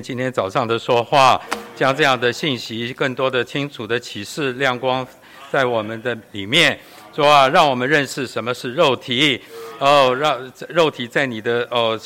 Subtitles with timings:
[0.00, 1.40] 今天早上的说话，
[1.76, 5.06] 将这样的信息更多的清楚的启示亮光
[5.52, 6.76] 在我们的里面，
[7.14, 9.40] 说啊，让我们认识什么是肉体，
[9.78, 11.98] 哦，让肉体在你的哦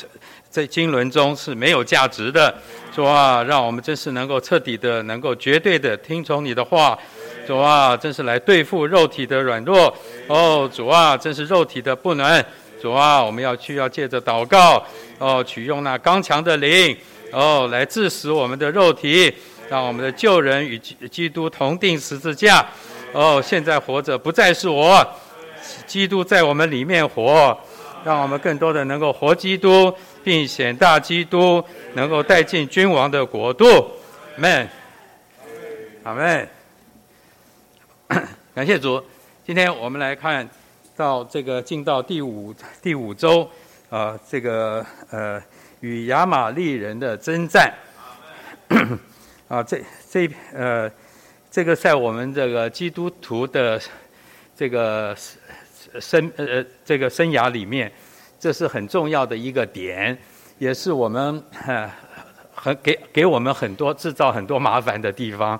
[0.51, 2.53] 在经纶中是没有价值的，
[2.95, 6.97] 说啊，让我们真是能够彻底的，能够绝对的听从你的话，
[7.47, 9.91] 主啊，真是来对付肉体的软弱，
[10.27, 12.43] 哦，主啊，真是肉体的不能，
[12.79, 14.83] 主啊，我们要去要借着祷告，
[15.17, 16.95] 哦，取用那刚强的灵。
[17.31, 19.31] 哦，来致死我们的肉体，
[19.69, 22.65] 让我们的旧人与基督同钉十字架。
[23.13, 25.07] 哦，现在活着不再是我，
[25.85, 27.55] 基督在我们里面活，
[28.03, 33.91] 让我们更多的能够活基督，并显大基督，能够带进君王的国度。
[34.35, 34.67] man
[36.03, 36.49] 阿门，
[38.07, 38.27] 阿门。
[38.55, 39.03] 感谢主，
[39.45, 40.47] 今天我们来看
[40.97, 43.43] 到这个进到第五第五周，
[43.89, 45.41] 啊、呃，这个呃。
[45.81, 47.73] 与亚玛力人的征战，
[49.47, 50.91] 啊，这这呃，
[51.49, 53.79] 这个在我们这个基督徒的
[54.57, 55.15] 这个
[56.01, 57.89] 生呃这个生涯里面，
[58.37, 60.17] 这是很重要的一个点，
[60.57, 61.89] 也是我们很
[62.53, 65.57] 很给给我们很多制造很多麻烦的地方，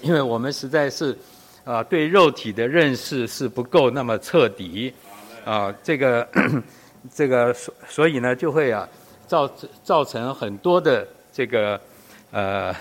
[0.00, 1.18] 因为我们实在是
[1.64, 4.94] 啊对肉体的认识是不够那么彻底，
[5.44, 6.28] 啊，这个
[7.12, 8.88] 这个所所以呢就会啊。
[9.30, 9.48] 造
[9.84, 11.80] 造成很多的这个
[12.32, 12.74] 呃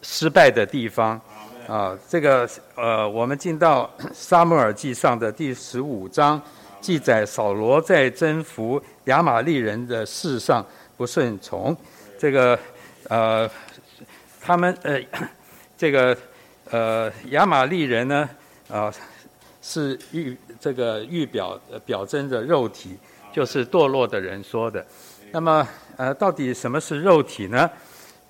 [0.00, 1.20] 失败的地方。
[1.66, 6.40] 啊，这个呃，我们进到撒母耳记上的第十五章，
[6.78, 10.64] 记载扫罗在征服亚玛力人的事上
[10.94, 11.74] 不顺从，
[12.18, 12.58] 这个
[13.08, 13.50] 呃，
[14.42, 15.00] 他们呃，
[15.76, 16.14] 这个
[16.70, 18.28] 呃亚玛力人呢
[18.68, 18.92] 啊
[19.62, 22.94] 是预这个预表表征着肉体，
[23.32, 24.84] 就是堕落的人说的。
[25.34, 27.68] 那么，呃，到底什么是肉体呢？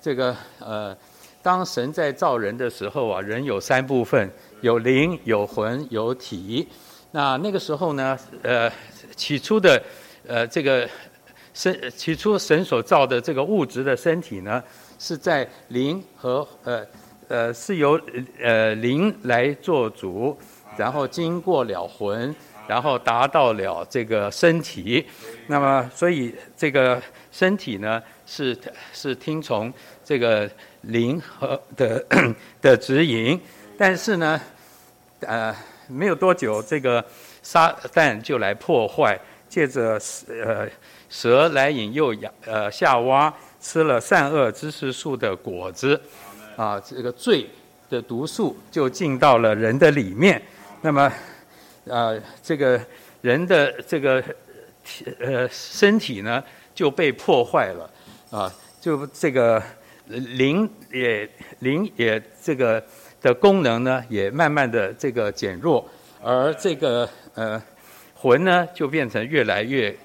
[0.01, 0.97] 这个，呃，
[1.43, 4.27] 当神在造人的时候啊，人有三部分：
[4.61, 6.67] 有灵、有魂、有体。
[7.11, 8.71] 那那个时候呢，呃，
[9.15, 9.79] 起初的，
[10.25, 10.89] 呃，这个
[11.53, 14.63] 身，起初神所造的这个物质的身体呢，
[14.97, 16.83] 是在灵和呃
[17.27, 18.01] 呃是由
[18.41, 20.35] 呃灵来做主，
[20.75, 22.35] 然后经过了魂。
[22.67, 25.05] 然后达到了这个身体，
[25.47, 28.57] 那么所以这个身体呢是
[28.91, 29.71] 是听从
[30.03, 30.49] 这个
[30.81, 32.03] 灵和的
[32.61, 33.39] 的指引，
[33.77, 34.41] 但是呢，
[35.19, 35.55] 呃，
[35.87, 37.03] 没有多久，这个
[37.43, 40.67] 撒旦就来破坏，借着呃
[41.09, 45.99] 蛇来引诱亚呃夏娃吃了善恶知识树的果子，
[46.55, 47.47] 啊，这个罪
[47.89, 50.41] 的毒素就进到了人的里面，
[50.81, 51.11] 那么。
[51.89, 52.81] 啊，这个
[53.21, 54.19] 人的这个
[54.83, 57.89] 体呃身体呢就被破坏了，
[58.31, 58.51] 啊，
[58.81, 59.61] 就这个
[60.07, 61.29] 灵也
[61.59, 62.83] 灵也这个
[63.21, 65.87] 的功能呢也慢慢的这个减弱，
[66.23, 67.61] 而这个呃
[68.15, 69.95] 魂呢就变成越来越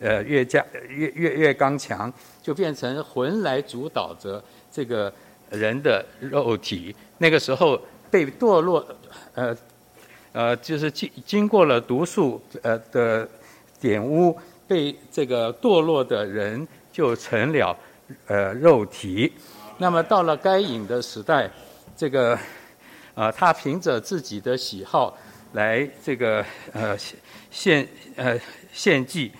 [0.00, 5.10] 呃越加越越越刚强，就变成魂来主导着这个
[5.48, 6.94] 人的肉体。
[7.16, 8.86] 那个时候被堕落
[9.32, 9.56] 呃。
[10.32, 13.28] 呃，就是经经过了毒素呃的
[13.80, 14.34] 玷污，
[14.66, 17.76] 被这个堕落的人就成了
[18.26, 19.30] 呃肉体。
[19.76, 21.50] 那么到了该隐的时代，
[21.94, 22.38] 这个、
[23.14, 25.16] 呃，他凭着自己的喜好
[25.52, 26.96] 来这个呃
[27.50, 28.38] 献呃
[28.72, 29.30] 献祭，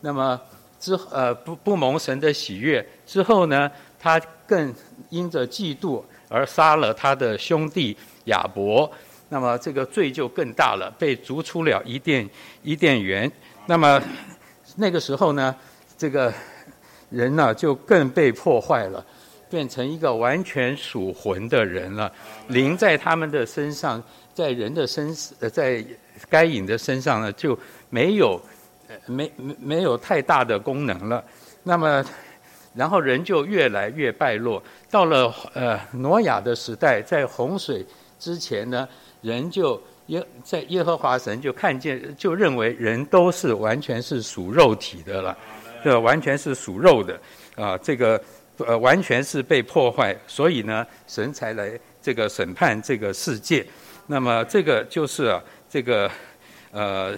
[0.00, 0.38] 那么
[0.78, 4.74] 之呃不不蒙神的喜悦之后呢，他更
[5.08, 8.90] 因着嫉妒而杀了他的兄弟亚伯。
[9.32, 12.28] 那么这个罪就更大了，被逐出了伊甸
[12.62, 13.32] 伊甸园。
[13.64, 13.98] 那么
[14.76, 15.56] 那个时候呢，
[15.96, 16.30] 这个
[17.08, 19.02] 人呢就更被破坏了，
[19.48, 22.12] 变成一个完全属魂的人了。
[22.48, 24.02] 灵在他们的身上，
[24.34, 25.82] 在人的身呃，在
[26.28, 28.38] 该隐的身上呢就没有
[29.06, 31.24] 没没没有太大的功能了。
[31.62, 32.04] 那么
[32.74, 34.62] 然后人就越来越败落。
[34.90, 37.82] 到了呃挪亚的时代，在洪水
[38.18, 38.86] 之前呢。
[39.22, 45.38] 人就耶在耶和华神就看见就认为人都是完全是属肉体的了，
[45.82, 47.18] 这完全是属肉的
[47.54, 48.20] 啊，这个
[48.58, 53.64] 呃完全是被破坏，所以呢神才来这个审判这个世界。
[54.08, 55.40] 那么这个就是啊
[55.70, 56.10] 这个
[56.72, 57.16] 呃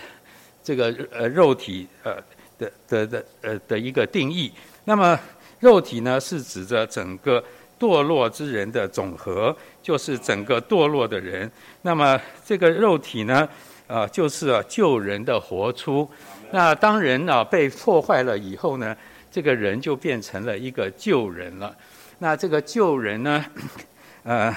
[0.63, 2.17] 这个呃肉体呃
[2.59, 4.53] 的的的呃的一个定义。
[4.85, 5.19] 那么
[5.59, 7.43] 肉体呢是指着整个。
[7.77, 11.51] 堕落之人的总和，就是整个堕落的人。
[11.83, 13.47] 那么这个肉体呢，
[13.87, 16.11] 啊，就是啊救人的活出。
[16.51, 18.97] 那当人啊被破坏了以后呢，
[19.31, 21.77] 这个人就变成了一个旧人了。
[22.19, 23.45] 那这个旧人呢，
[24.25, 24.57] 呃，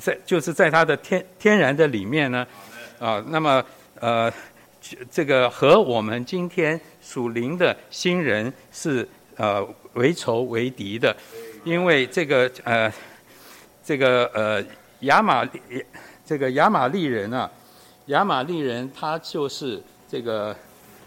[0.00, 2.44] 在就是在他的天天然的里面呢，
[2.98, 3.64] 啊，那么
[4.00, 4.32] 呃，
[5.10, 9.06] 这个和我们今天属灵的新人是
[9.36, 11.14] 呃为仇为敌的，
[11.64, 12.90] 因为这个呃，
[13.88, 14.62] 这个呃
[15.00, 15.48] 亚玛
[16.22, 17.50] 这个亚玛利人啊，
[18.06, 20.54] 亚玛利人他就是这个。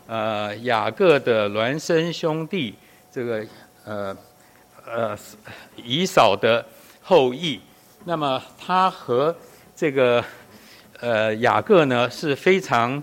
[0.08, 2.76] 呃，雅各的孪生兄弟，
[3.10, 3.46] 这个
[3.86, 4.18] 呃
[4.86, 5.18] 呃
[5.78, 6.66] 以扫的
[7.02, 7.62] 后裔，
[8.04, 9.34] 那么他和
[9.74, 10.22] 这个
[11.00, 13.02] 呃雅各呢是非常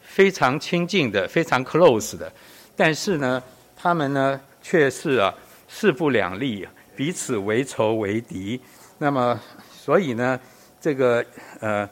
[0.00, 2.32] 非常亲近的，非常 close 的，
[2.74, 3.40] 但是呢，
[3.76, 5.32] 他们呢却是啊
[5.68, 6.66] 势不两立，
[6.96, 8.60] 彼此为仇为敌。
[8.98, 9.38] 那么，
[9.72, 10.38] 所以呢，
[10.80, 11.24] 这个
[11.60, 11.88] 呃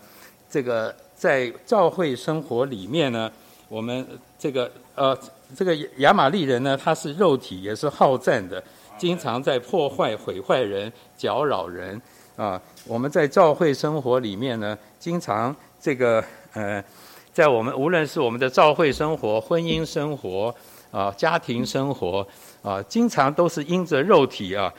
[0.50, 3.30] 这个在教会生活里面呢，
[3.68, 4.06] 我们。
[4.38, 5.18] 这个呃，
[5.56, 8.62] 这个亚玛力人呢，他是肉体也是好战的，
[8.98, 12.00] 经常在破坏、毁坏人、搅扰人
[12.36, 12.60] 啊。
[12.84, 16.22] 我们在教会生活里面呢，经常这个
[16.52, 16.84] 呃，
[17.32, 20.54] 在我们无论是我们的教会生活、婚姻生活
[20.90, 22.24] 啊、家庭生活
[22.62, 24.72] 啊，经常都是因着肉体啊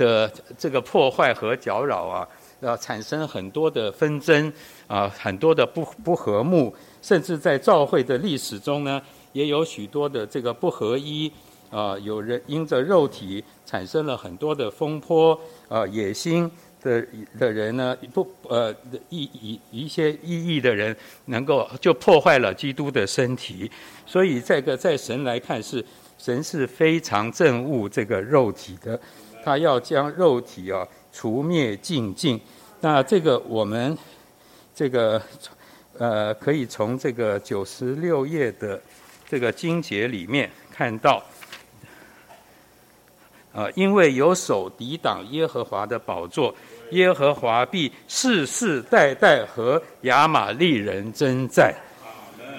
[0.00, 2.26] 的这个破坏和搅扰啊，
[2.60, 4.50] 要产生很多的纷争
[4.86, 6.74] 啊，很多的不不和睦。
[7.02, 9.00] 甚至在教会的历史中呢，
[9.32, 11.30] 也有许多的这个不合一
[11.70, 15.38] 啊，有人因着肉体产生了很多的风波
[15.68, 16.50] 啊，野心
[16.82, 17.06] 的
[17.38, 18.74] 的人呢，不呃
[19.10, 20.96] 一一一些异议的人，
[21.26, 23.70] 能够就破坏了基督的身体。
[24.06, 25.84] 所以这个在神来看是
[26.18, 29.00] 神是非常憎恶这个肉体的，
[29.44, 32.40] 他要将肉体啊除灭净尽。
[32.80, 33.96] 那这个我们
[34.74, 35.20] 这个。
[35.98, 38.80] 呃，可以从这个九十六页的
[39.28, 41.22] 这个经节里面看到，
[43.52, 46.54] 啊，因为有手抵挡耶和华的宝座，
[46.92, 51.74] 耶和华必世世代代和亚玛力人争战。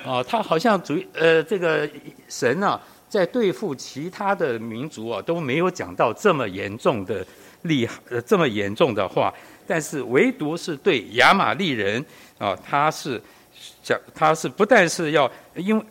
[0.06, 1.90] 啊，他好像主呃，这个
[2.30, 2.80] 神啊，
[3.12, 7.24] 在对付其他的民族啊，都没有讲到这么严重的
[7.64, 9.32] 厉害呃这么严重的话，
[9.68, 12.04] 但是唯独是对亚玛力人。
[12.42, 13.22] 啊，他是
[13.84, 15.86] 讲，他是不但是要因为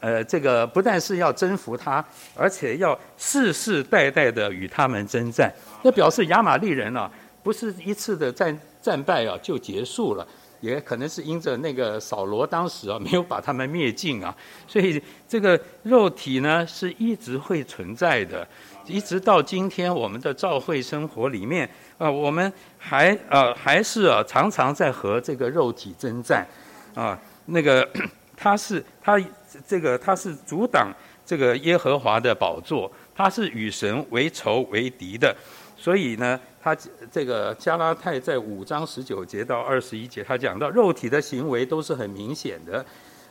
[0.00, 2.02] 呃这个不但是要征服他，
[2.34, 5.52] 而且要世世代代的与他们征战。
[5.82, 7.10] 那表示亚玛力人啊，
[7.42, 10.26] 不是一次的战战败啊就结束了，
[10.60, 14.34] 也可能是因着那个扫罗当时啊没有把他们灭尽啊，
[14.66, 18.46] 所以这个肉体呢是一直会存在的，
[18.86, 21.68] 一直到今天我们的教会生活里面。
[21.98, 26.46] 啊，我们还呃还是啊常常在和这个肉体征战，
[26.94, 27.84] 啊，那个
[28.36, 29.20] 他是他
[29.66, 30.92] 这个他是阻挡
[31.26, 35.36] 这个耶和华的宝座，他是与神为仇为敌的，
[35.78, 36.76] 所以呢，他
[37.10, 42.84] 这个加拉太在五章十九节到二十一节，他讲到肉体的行为都是很明显的，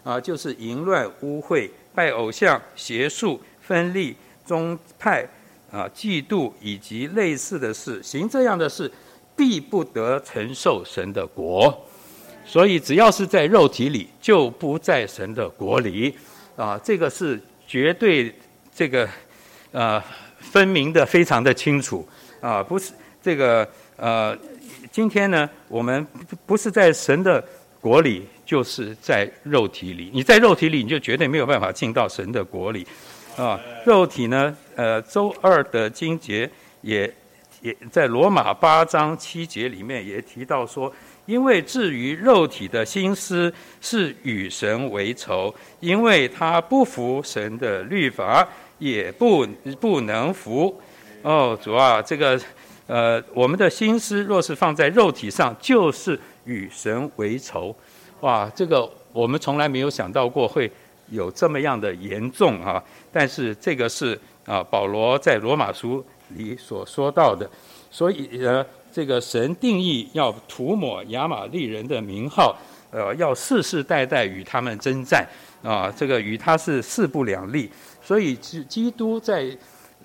[0.03, 4.15] 啊，就是淫乱、污秽、拜偶像、邪术、分立、
[4.45, 5.27] 宗派。
[5.69, 8.89] 啊，嫉妒以及类似的事，行这样的事，
[9.35, 11.85] 必不得承受神的国。
[12.45, 16.15] 所以，只要是在肉体里，就不在神的国里。
[16.55, 18.33] 啊，这个是绝对
[18.73, 19.05] 这个
[19.73, 20.01] 呃
[20.39, 22.07] 分明的，非常的清楚。
[22.39, 24.38] 啊，不是这个呃，
[24.92, 26.06] 今天呢，我们
[26.45, 27.44] 不是在神的
[27.81, 30.09] 国里，就是在肉体里。
[30.14, 32.85] 你在肉体里，你就绝对没有办法进到神的国里。
[33.35, 34.56] 啊，肉体呢？
[34.76, 36.50] 呃，周二的经节
[36.81, 37.11] 也
[37.61, 40.92] 也在罗马八章七节里面也提到说，
[41.26, 48.47] 因为至于肉体的心思是与神为仇，因为他不服神的律法，
[48.80, 49.45] 也不
[49.80, 50.80] 不能服。
[51.28, 52.40] 哦，主啊，这个
[52.86, 57.76] 呃，我们的心思若是放在肉体上，就是与神为仇。
[58.22, 60.72] 哇，这个我们从来没有想到过会
[61.10, 62.81] 有这么样的严重啊！
[63.12, 64.18] 但是这个是。
[64.48, 67.46] 啊，保罗在罗马书里所说到的，
[67.92, 72.56] 所以呢，这个神定义要涂抹亚玛力人的名号，
[72.90, 75.28] 呃，要世世代代与他们征战，
[75.62, 77.69] 啊，这个与他是势不两立。
[78.02, 79.46] 所以基基督在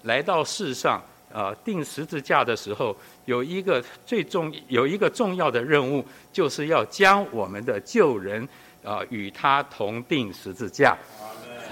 [0.03, 1.01] 来到世上
[1.33, 8.47] 啊，钉十字架的时候，有一个最重有一个重要的任务，就是要将我们的旧人
[8.85, 10.97] 啊与他同钉十字架。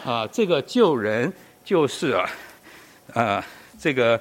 [0.04, 1.32] 啊，这个旧人
[1.64, 2.28] 就是啊。
[3.12, 3.44] 啊，
[3.76, 4.12] 这个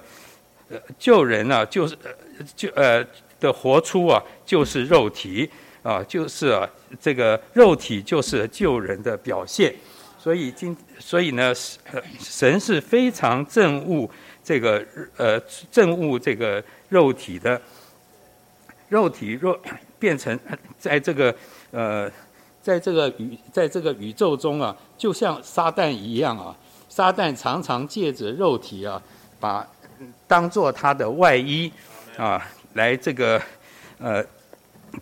[0.68, 2.12] 呃，旧人呢、啊，就是呃，
[2.56, 3.06] 就呃
[3.40, 5.48] 的活出啊，就是肉体
[5.84, 6.68] 啊，就是啊，
[7.00, 9.76] 这个肉体就是旧人的表现
[10.18, 11.54] 所以今所以呢，
[12.20, 14.10] 神是非常憎恶
[14.50, 14.84] 这个
[15.16, 15.40] 呃
[15.72, 17.62] 憎恶这个肉体的，
[18.88, 19.56] 肉体若
[20.00, 20.40] 变成
[20.80, 21.36] 在这个
[21.70, 22.12] 呃
[22.60, 26.58] 在这个宇在这个宇宙中啊，就像撒旦一样啊，
[26.90, 29.00] 撒旦常常借着肉体啊，
[29.40, 29.64] 把
[30.28, 31.72] 当做他的外衣
[32.18, 33.40] 啊，来这个
[34.00, 34.26] 呃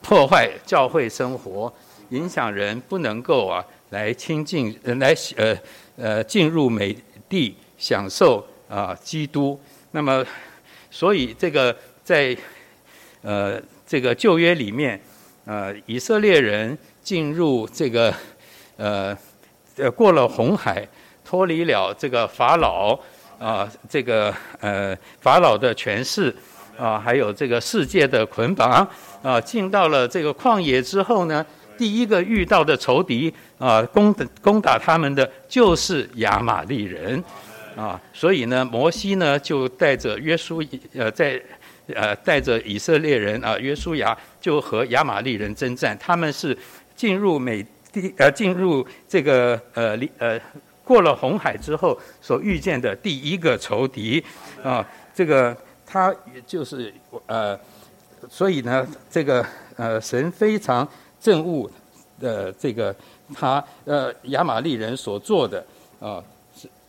[0.01, 1.73] 破坏教会生活，
[2.09, 3.65] 影响人不能够啊。
[3.91, 5.57] 来亲近，来呃
[5.95, 6.93] 呃进入美
[7.29, 9.59] 地，享受啊、基督。
[9.91, 10.25] 那么，
[10.91, 12.35] 所以这个在
[13.21, 14.99] 呃这个旧约里面，
[15.45, 18.13] 呃以色列人进入这个
[18.75, 19.17] 呃
[19.77, 20.87] 呃过了红海，
[21.23, 22.97] 脱离了这个法老
[23.39, 26.35] 啊、这个呃法老的权势
[26.77, 28.87] 啊、还有这个世界的捆绑
[29.23, 31.45] 啊、进到了这个旷野之后呢，
[31.77, 33.33] 第一个遇到的仇敌。
[33.57, 37.23] 啊，攻打攻打他们的就是亚玛力人，
[37.77, 41.39] 啊，所以呢，摩西呢就带着约书呃，在
[41.93, 45.95] 呃带着以色列人啊，约书亚就和亚玛力人征战。
[45.99, 46.57] 他们是
[46.95, 50.39] 进入美地呃，进入这个呃呃
[50.83, 54.23] 过了红海之后所遇见的第一个仇敌
[54.63, 55.55] 啊，这个
[55.85, 56.13] 他
[56.47, 56.91] 就是
[57.27, 57.57] 呃，
[58.27, 60.87] 所以呢，这个呃神非常
[61.21, 61.69] 憎恶
[62.19, 62.93] 的这个。
[63.35, 65.61] 他呃亚玛力人所做的
[65.99, 66.23] 啊，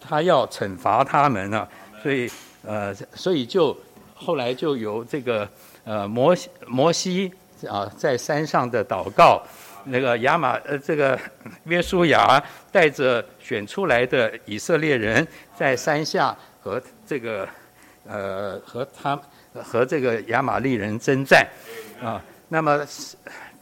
[0.00, 1.68] 他要惩罚他们啊，
[2.02, 2.30] 所以
[2.64, 3.76] 呃所以就
[4.14, 5.48] 后来就由这个
[5.84, 6.36] 呃摩
[6.66, 7.32] 摩西
[7.68, 9.42] 啊在山上的祷告，
[9.84, 11.18] 那个亚玛呃这个
[11.64, 15.26] 约书亚带着选出来的以色列人
[15.56, 17.48] 在山下和这个
[18.06, 19.20] 呃和他
[19.54, 21.46] 和这个亚玛利人征战
[22.02, 22.86] 啊，那么。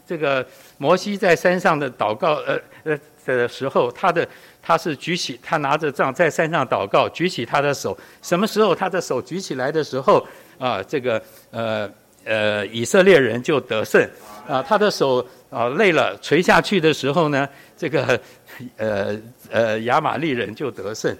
[0.08, 0.46] 这个
[0.78, 4.24] 摩西在山上的祷告，呃呃的时候，他的
[4.66, 7.96] 他是举起，他拿着杖在山上祷告，举起他的手。
[8.20, 10.26] 什么时候他的手举起来的时候，
[10.58, 11.88] 啊，这个呃
[12.24, 14.04] 呃以色列人就得胜。
[14.48, 18.20] 啊，他的手啊累了垂下去的时候呢，这个
[18.76, 19.16] 呃
[19.50, 21.16] 呃亚玛力人就得胜。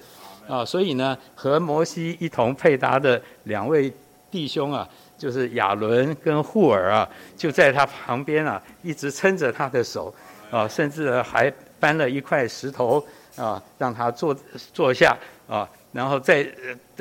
[0.49, 3.93] 啊，所以呢，和摩西一同配搭的两位
[4.31, 4.89] 弟兄啊。
[5.19, 10.15] 就是亚伦跟户尔啊，就在他旁边啊，一直撑着他的手，
[10.51, 11.51] 啊，甚至还
[11.81, 13.03] 搬了一块石头
[13.37, 14.37] 啊，让他坐
[14.73, 15.17] 坐下
[15.49, 16.47] 啊，然后再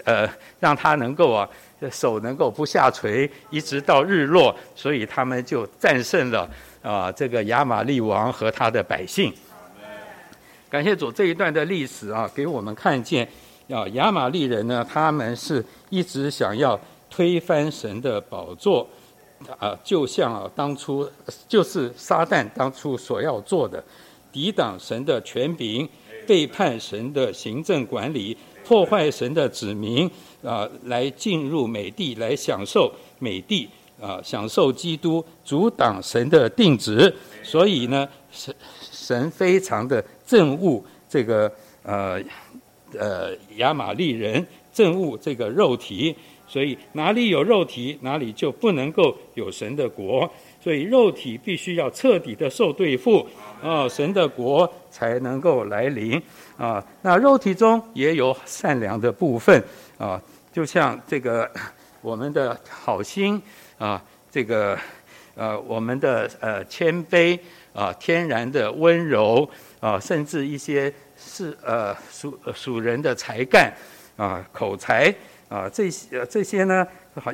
[0.03, 1.49] 呃让他能够啊
[1.91, 6.49] 手能够不下垂，一直到日落，所以他们就战胜了
[6.81, 9.33] 啊这个亚玛利王和他的百姓。
[10.69, 13.27] 感谢主，这一段的历史啊，给我们看见
[13.69, 16.79] 啊亚玛利人呢，他们是一直想要。
[17.07, 18.85] 推翻神的宝座，
[19.57, 21.09] 啊，就像啊当初
[21.47, 23.81] 就是撒旦当初所要做的，
[24.33, 25.87] 抵挡神的权柄，
[26.25, 30.09] 背叛神的行政管理，破坏神的子民，
[30.43, 33.69] 啊，来进入美地，来享受美地，
[34.01, 37.13] 啊，享受基督，阻挡神的定旨。
[37.43, 38.53] 所以呢，神
[38.91, 41.51] 神非常的憎恶这个
[41.83, 42.21] 呃
[42.97, 46.15] 呃亚玛力人，憎恶这个肉体。
[46.47, 50.29] 所以哪里有肉体，哪里就不能够有神的国。
[50.63, 53.25] 所以肉体必须要彻底的受对付
[53.61, 56.21] 啊，神的国才能够来临
[56.57, 56.83] 啊。
[57.01, 59.63] 那肉体中也有善良的部分
[59.97, 60.21] 啊，
[60.51, 61.49] 就像这个
[62.01, 63.41] 我们的好心
[63.77, 64.77] 啊，这个
[65.35, 67.39] 呃我们的呃谦卑
[67.73, 73.73] 啊，天然的温柔啊，甚至一些是呃属属人的才干
[74.17, 75.13] 啊，口才。
[75.47, 77.31] 啊，这些这些呢，好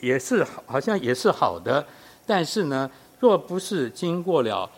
[0.00, 1.82] 也是好像也是好的，
[2.26, 4.68] 但是呢，若不是经过了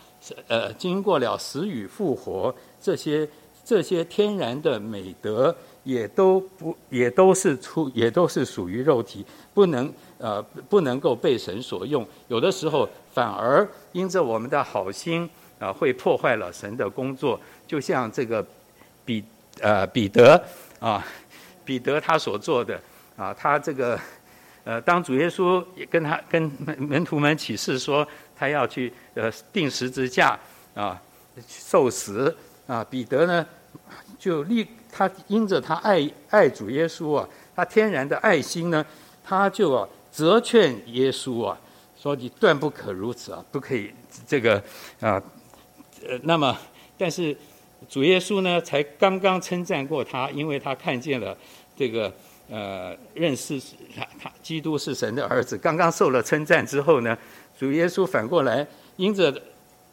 [0.48, 3.28] 呃经过了死与复活，这些
[3.64, 12.06] 这些天然的美德也都不也都是出也都是属于肉体，不能呃不能够被神所用。
[12.28, 15.28] 有的时候反而因着我们的好心
[15.58, 17.38] 啊，会破坏了神的工作。
[17.66, 18.44] 就像这个
[19.04, 19.24] 彼
[19.60, 20.42] 呃彼得
[20.78, 21.04] 啊。
[21.66, 22.78] 彼得他所做的
[23.16, 23.98] 啊，他这个
[24.64, 30.38] 呃，当主耶稣也跟他跟门门徒们启示说，他要去呃定十字架
[30.74, 31.00] 啊，
[31.48, 32.36] 受死
[32.66, 33.46] 啊，彼得呢
[34.18, 38.84] 就立他因着他爱爱主耶稣啊，他天然的爱心呢，
[39.24, 41.58] 他就啊责劝耶稣啊，
[42.00, 43.90] 说你断不可如此啊，不可以
[44.26, 44.56] 这个
[45.00, 45.22] 啊
[46.08, 46.56] 呃，那么
[46.98, 47.36] 但是。
[47.86, 51.36] 主耶稣呢，才刚刚称赞过他，因为他看见了
[51.76, 52.10] 这个
[52.48, 53.60] 呃，认识
[53.94, 55.58] 他他基督是神的儿子。
[55.58, 57.14] 刚刚受了称赞之后呢，
[57.58, 59.32] 主耶稣反过来因着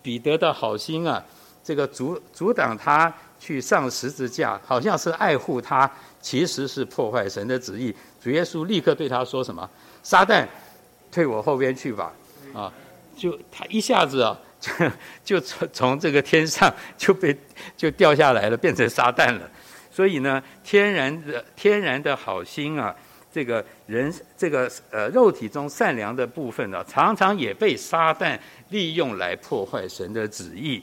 [0.02, 1.24] 彼得的好心啊，
[1.64, 5.90] 这个阻阻挡他去上十字架，好像是爱护他，
[6.20, 7.96] 其实是破坏神的旨意。
[8.24, 9.68] 主耶稣立刻对他说什么？
[10.04, 10.48] 撒旦，
[11.12, 12.12] 退我后边去吧！
[12.54, 12.72] 啊，
[13.16, 14.38] 就他一下子啊，
[15.24, 17.36] 就就从从这个天上就被
[17.78, 19.50] 就掉下来了，变成撒旦了。
[19.92, 22.96] 所以呢，天然的天然的好心啊，
[23.32, 28.38] 这个人这个呃肉体中善良的部分呢、常常也被撒旦
[28.70, 30.82] 利用来破坏神的旨意。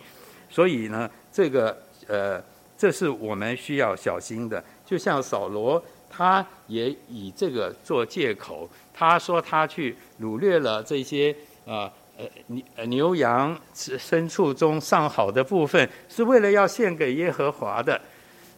[0.51, 1.77] 所以呢，这个。
[2.11, 2.43] 呃，
[2.79, 4.65] 这是我们需要小心的。
[4.87, 11.37] 就像扫罗，他也以这个做借口，他说他去掳掠了这些
[11.67, 18.01] 啊呃牛牛羊牲畜中上好的部分，是为了要献给耶和华的，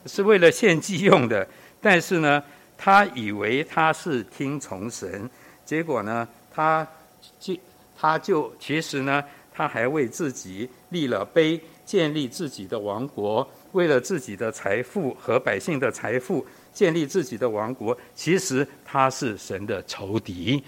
[0.07, 1.45] 是为了献祭用的。
[1.81, 2.41] 但是呢，
[2.83, 5.29] 他以为他是听从神，
[5.67, 6.87] 结果呢，他
[7.39, 7.55] 就
[7.95, 9.23] 他就其实呢，
[9.53, 11.61] 他还为自己立了碑。
[11.91, 20.63] 建立自己的王国，为了自己的财富和百姓的财富，建立自己的王国，其实他是神的仇敌，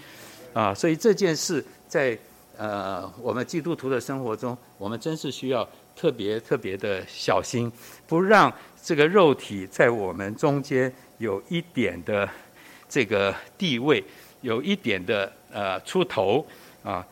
[0.51, 2.17] 啊，所以这件事在
[2.57, 5.65] 呃我们基督徒的生活中，我们真是需要
[5.95, 7.71] 特别特别的小心，
[8.05, 8.53] 不让
[8.83, 10.93] 这个肉体在我们中间
[11.23, 12.29] 有一点的
[12.89, 14.03] 这个地位，
[14.41, 16.45] 有一点的呃出头
[16.83, 17.05] 啊，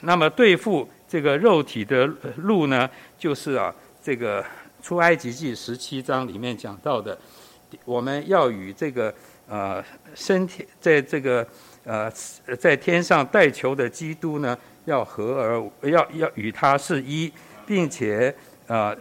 [0.00, 0.88] 那么对付。
[1.06, 2.04] 这个肉体的
[2.38, 3.72] 路呢，就是啊，
[4.02, 4.44] 这个
[4.82, 7.16] 出埃及记十七章里面讲到的，
[7.84, 9.14] 我们要与这个
[9.46, 9.84] 呃
[10.16, 11.46] 身体在这个
[11.84, 12.10] 呃
[12.58, 17.30] 在天上带球的基督呢，要合而要要与他是一，
[17.64, 18.34] 并且
[18.66, 18.96] 啊、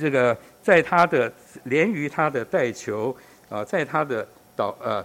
[0.00, 1.30] 这个在他的
[1.64, 3.14] 连于他的带球
[3.48, 4.26] 啊、呃，在他的
[4.56, 5.04] 祷呃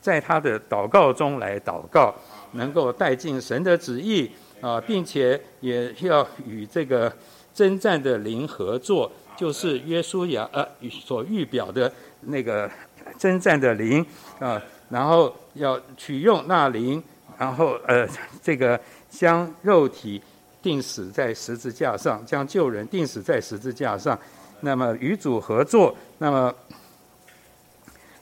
[0.00, 2.14] 在他的祷告中来祷告，
[2.52, 4.30] 能够带进神的旨意。
[4.62, 7.12] 啊，并且也要与这个
[7.52, 12.70] 征战的灵合作，就是约书亚呃所预表的那个
[13.18, 14.06] 征战的灵
[14.38, 17.02] 啊，然后要取用那灵，
[17.36, 18.06] 然后呃
[18.40, 20.22] 这个将肉体
[20.62, 24.16] 钉死在十字架上，将旧人钉死在十字架上，
[24.60, 26.54] 那么与主合作，那么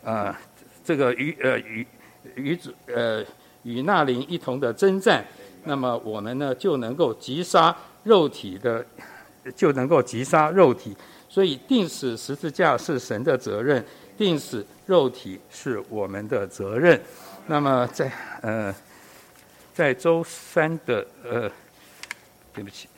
[0.02, 0.34] 呃
[0.84, 1.86] 这个与呃与
[2.34, 3.24] 与主呃
[3.62, 5.24] 与那灵一同的征战。
[5.64, 8.84] 那么我们呢就能够击杀肉体的，
[9.54, 10.96] 就能够击杀肉体。
[11.28, 13.84] 所以钉死十字架是神的责任，
[14.18, 17.00] 钉死肉体是我们的责任。
[17.46, 18.10] 那么在
[18.42, 18.74] 呃，
[19.72, 21.50] 在周三的呃，
[22.52, 22.88] 对不起，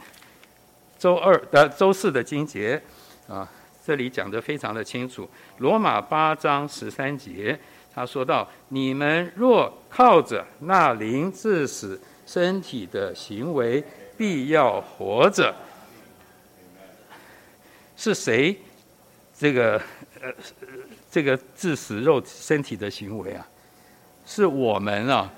[0.99, 2.81] 周二的周四的经节
[3.29, 3.47] 啊，
[3.85, 5.29] 这里讲得非常的清楚。
[5.59, 7.59] 罗马八章十三节，
[7.95, 12.01] 他说到：你们若靠着那灵治死。
[12.25, 13.83] 身体的行为
[14.17, 15.55] 必要活着，
[17.97, 18.57] 是谁？
[19.37, 19.77] 这个
[20.23, 20.33] 呃，
[21.11, 23.47] 这个致死肉体身体的行为啊，
[24.25, 25.31] 是我们啊。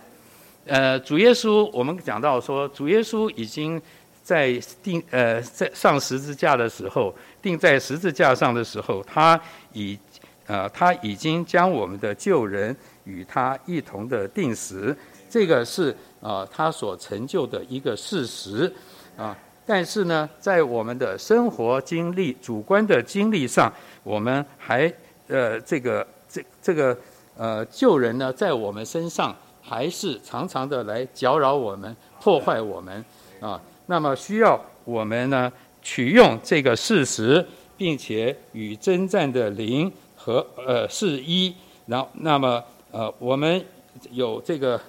[0.67, 3.81] 呃，主耶稣，我们讲到说，主耶稣已经
[4.23, 4.53] 在
[4.83, 7.13] 钉呃在上十字架的时候，
[7.45, 9.39] 钉在十字架上的时候，他
[9.75, 9.99] 已
[10.47, 14.97] 呃他已经将我们的旧人与他一同的钉死。
[15.29, 18.73] 这个是啊，他所成就的一个事实
[19.15, 19.37] 啊。
[19.67, 23.71] 但是呢，在我们的生活经历、主观的经历上，
[24.03, 24.91] 我们还
[25.29, 26.97] 呃，这个这这个
[27.37, 33.05] 呃，旧人呢，在我们身上还是常常的来搅扰我们、破坏我们
[33.41, 33.61] 啊。
[33.87, 35.53] 那么需要我们呢，
[35.85, 41.55] 取用这个事实，并且与征战的灵和呃是一。
[41.87, 43.64] 然后，那么呃，我们
[44.11, 44.81] 有这个。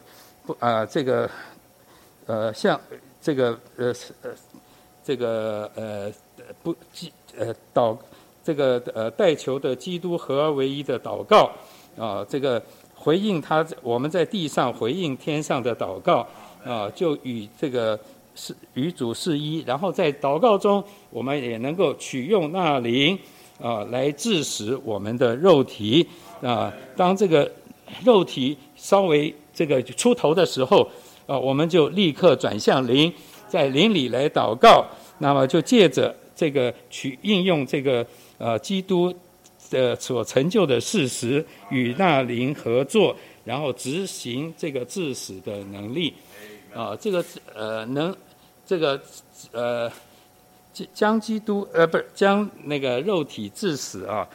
[0.48, 1.28] 不啊、这个
[2.28, 2.80] 呃，像
[3.20, 4.30] 这个呃是呃，
[5.04, 6.12] 这个呃
[6.62, 7.98] 不基呃祷
[8.44, 11.50] 这个呃带球的基督合而为一的祷告
[11.98, 12.62] 啊、这个
[12.94, 16.28] 回应他我们在地上回应天上的祷告
[16.64, 18.00] 啊、就与这个
[18.36, 23.18] 是与主是一，然后在祷告中，我们也能够取用那灵
[23.60, 26.06] 啊、来致死我们的肉体
[26.42, 27.52] 啊、当这个
[28.04, 29.34] 肉体稍微。
[29.58, 30.86] 这个出头的时候，
[31.26, 33.10] 啊，我们就立刻转向灵，
[33.48, 34.86] 在灵里来祷告。
[35.20, 38.06] 那么就借着这个取应用这个
[38.38, 39.16] 呃基督
[39.70, 46.14] 的所成就的事实，与那灵合作，然后执行这个致死的能力。
[46.74, 48.14] 啊，这个呃能
[48.66, 49.02] 这个
[49.52, 49.92] 呃
[50.94, 54.28] 将基督呃不是将那个肉体致死啊，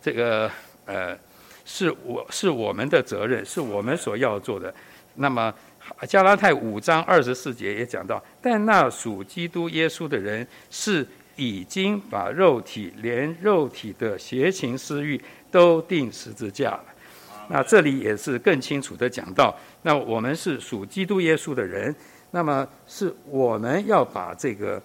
[0.00, 0.50] 这个
[0.86, 1.16] 呃。
[1.70, 4.72] 是我是我们的责任，是我们所要做的。
[5.16, 5.52] 那么
[6.08, 16.84] 加拉太五章二十四节也讲到，但那属基督耶稣的人是已经把肉体连肉体的邪情私欲都钉十字架了。
[17.50, 21.94] 那这里也是更清楚地讲到，那我们是属基督耶稣的人，
[22.30, 24.80] 那么是我们要把这个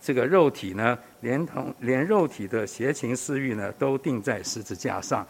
[0.00, 5.26] 这个肉体呢，连同连肉体的邪情私欲呢，都钉在十字架上。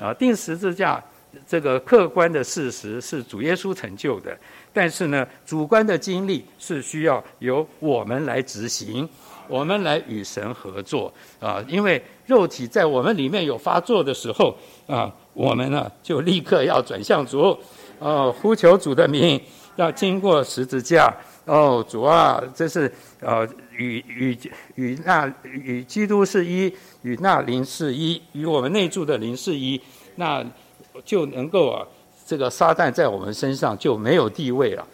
[0.00, 1.02] 啊，钉十字架
[1.48, 4.36] 这个客观的事实是主耶稣成就的，
[4.72, 9.08] 但是呢，主观的经历是需要由我们来执行，
[9.48, 11.10] 我们来与神合作。
[11.40, 14.54] 啊，因为肉体在我们里面有发作的时候
[14.86, 17.56] 啊，我们呢就立刻要转向主，
[17.98, 19.40] 哦，呼求主的名，
[19.76, 24.38] 要经过十字架，哦，主啊，这是呃与与
[24.74, 26.74] 与那与基督是一。
[27.02, 29.80] 与那灵是一，与我们内住的灵是一，
[30.16, 30.44] 那
[31.04, 31.86] 就能够啊，
[32.26, 34.84] 这个撒旦在我们身上就没有地位了，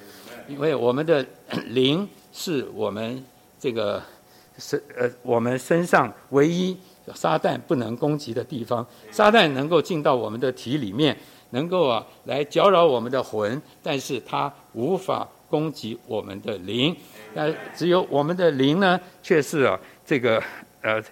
[0.46, 1.24] 因为我们的
[1.68, 3.24] 灵是我们
[3.58, 4.02] 这个
[4.58, 6.76] 身呃我们身上唯一
[7.14, 8.86] 撒旦不能攻击的地方。
[9.10, 11.16] 撒旦能够进到我们的体里面，
[11.52, 16.94] 能够啊来搅扰我们的魂，但是他无法攻击我们的灵。
[17.32, 20.42] 那只有我们的灵呢，却是啊这个
[20.82, 21.02] 呃。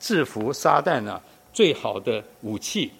[0.00, 1.20] 制服撒旦呢，
[1.52, 2.92] 最好的武器，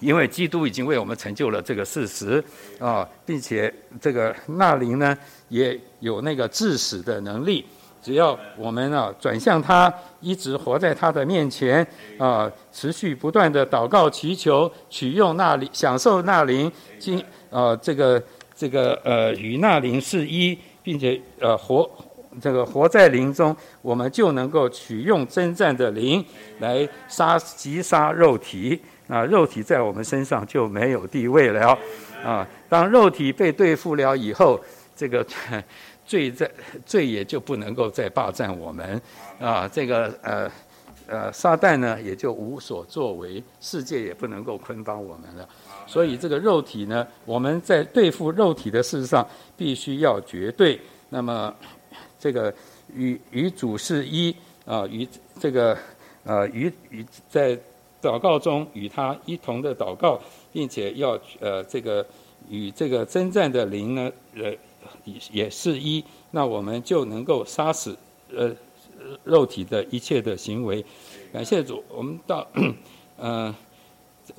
[0.00, 2.42] 因为基督已经为我们成就了这个事实
[2.78, 7.66] 啊，并且这个那灵呢也有那个致死的能力。
[8.04, 11.84] 只要我们啊转向他，一直活在他的面前
[12.18, 17.18] 啊，持续不断的祷告祈求，取用那灵，享受那灵，经
[17.50, 18.22] 啊这个
[18.54, 21.90] 这个呃与那灵是一，并且呃活。
[22.42, 26.24] 这个活在灵中，我们就能够取用征战的灵
[26.58, 28.80] 来杀击杀肉体。
[29.06, 31.78] 啊，肉体在我们身上就没有地位了。
[32.24, 34.58] 啊，当肉体被对付了以后，
[34.96, 35.24] 这个
[36.06, 36.50] 罪在
[36.86, 39.00] 罪也就不能够再霸占我们。
[39.38, 40.50] 啊，这个呃
[41.06, 45.48] 呃，撒旦呢也就无所作为，世界也不能够捆绑我们了。
[45.86, 50.80] 所以这个肉体呢，我们在对付肉体的事上必须要绝对。
[51.10, 51.54] 那么。
[52.18, 52.50] 这个
[52.94, 55.06] 与与主是一啊，与
[55.38, 55.76] 这个
[56.24, 57.54] 呃与与在
[58.00, 60.18] 祷告中与他一同的祷告，
[60.50, 62.06] 并且要呃这个
[62.48, 64.54] 与这个征战的灵呢呃
[65.32, 67.96] 也是一，那我们就能够杀死
[68.34, 68.54] 呃
[69.24, 70.84] 肉体的一切的行为。
[71.32, 72.46] 感谢主，我们到
[73.16, 73.54] 呃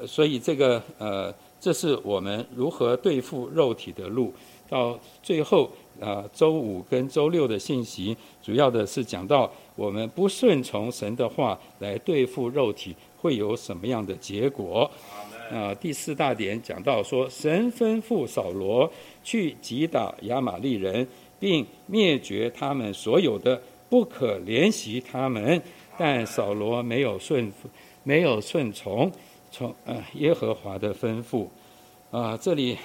[0.06, 4.34] 所以这个呃这是我们如何对付肉体的路，
[4.70, 5.70] 到最后。
[5.98, 14.92] 呃，周五跟周六的信息，主要的是讲到我们不顺从神的话来对付肉体，会有什么样的结果？
[15.52, 18.92] 啊，第四大点讲到说，神吩咐扫罗
[19.24, 21.08] 去击打亚玛力人，
[21.40, 25.62] 并灭绝他们所有的，不可怜惜他们。
[25.98, 27.52] 但扫罗没有顺，
[28.04, 29.12] 没有顺从
[29.52, 31.48] 从呃耶和华的吩咐。
[32.12, 32.78] 啊，这里。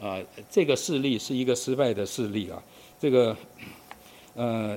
[0.00, 0.20] 啊，
[0.50, 2.60] 这个事例是一个失败的事例啊。
[2.98, 3.36] 这个，
[4.34, 4.76] 呃，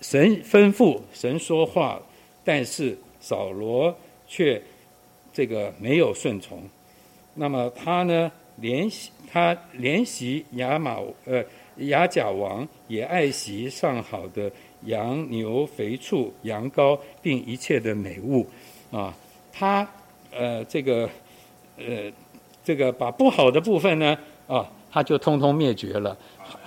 [0.00, 2.02] 神吩咐，神说话，
[2.44, 4.60] 但是扫罗却
[5.38, 6.60] 这个没有顺从。
[7.34, 8.28] 那么他呢，
[8.60, 10.96] 怜惜他怜惜亚玛
[11.26, 11.44] 呃
[11.76, 14.50] 亚甲王，也爱惜上好的
[14.86, 18.44] 羊牛肥畜羊羔，并一切的美物
[18.90, 19.14] 啊。
[19.52, 19.88] 他
[20.32, 21.08] 呃这个
[21.76, 22.10] 呃。
[22.64, 26.14] 这个把不好的部分呢，啊，他就通通灭绝了；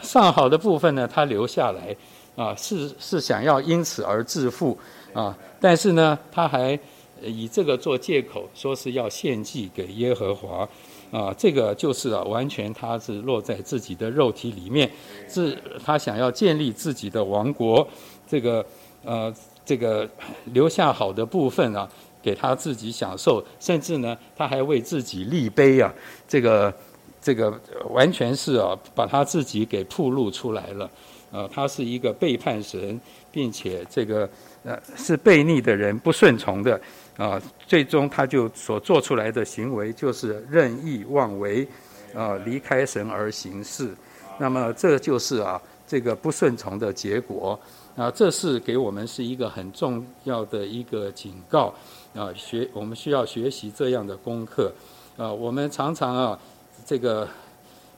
[0.01, 1.95] 上好的部分呢，他留下来，
[2.35, 4.75] 啊，是是想要因此而致富，
[5.13, 6.79] 啊，但是呢，他还
[7.23, 10.67] 以这个做借口，说是要献祭给耶和华，
[11.11, 14.89] 啊，这个就是啊，完全他是落在自己的肉体里面，
[15.29, 17.87] 是他想要建立自己的王国，
[18.27, 18.65] 这个
[19.03, 19.33] 呃，
[19.65, 20.09] 这个
[20.45, 21.89] 留下好的部分啊。
[22.23, 25.91] 给他自己享受，甚至呢，他还为自己立碑啊！
[26.27, 26.71] 这个，
[27.19, 27.51] 这个
[27.89, 30.87] 完全是啊，把他自己给暴露出来了。
[31.31, 34.29] 啊，他是一个背叛神，并且这个
[34.63, 36.79] 呃是悖逆的人，不顺从的
[37.17, 37.41] 啊。
[37.67, 41.67] 最终他就所做出来的行为就是任意妄为，
[42.13, 43.93] 啊，离开神而行事。
[44.37, 47.59] 那么这就是啊，这个不顺从的结果。
[47.95, 51.73] 啊，这是给我们是一个很重要的一个警告。
[52.13, 54.71] 啊，学我们需要学习这样的功课。
[55.17, 56.39] 啊，我们常常啊，
[56.85, 57.27] 这个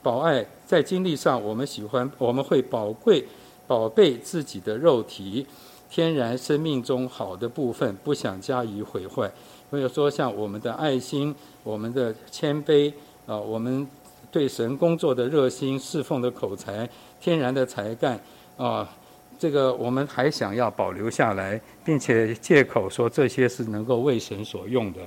[0.02, 3.26] 保爱在经历上，我们喜欢我们会宝贵
[3.66, 5.46] 宝贝自己的肉体，
[5.94, 9.32] 天然生命中好的部分，不想加以毁坏。
[9.70, 12.92] 比如说，像我们的爱心、我们的谦卑
[13.28, 13.88] 啊，我们
[14.32, 16.90] 对神工作的热心、侍奉的口才、
[17.22, 18.20] 天然的才干
[18.58, 18.90] 啊。
[19.38, 25.02] 这个我们还想要保留下来，并且借口说这些是能够为神所用的，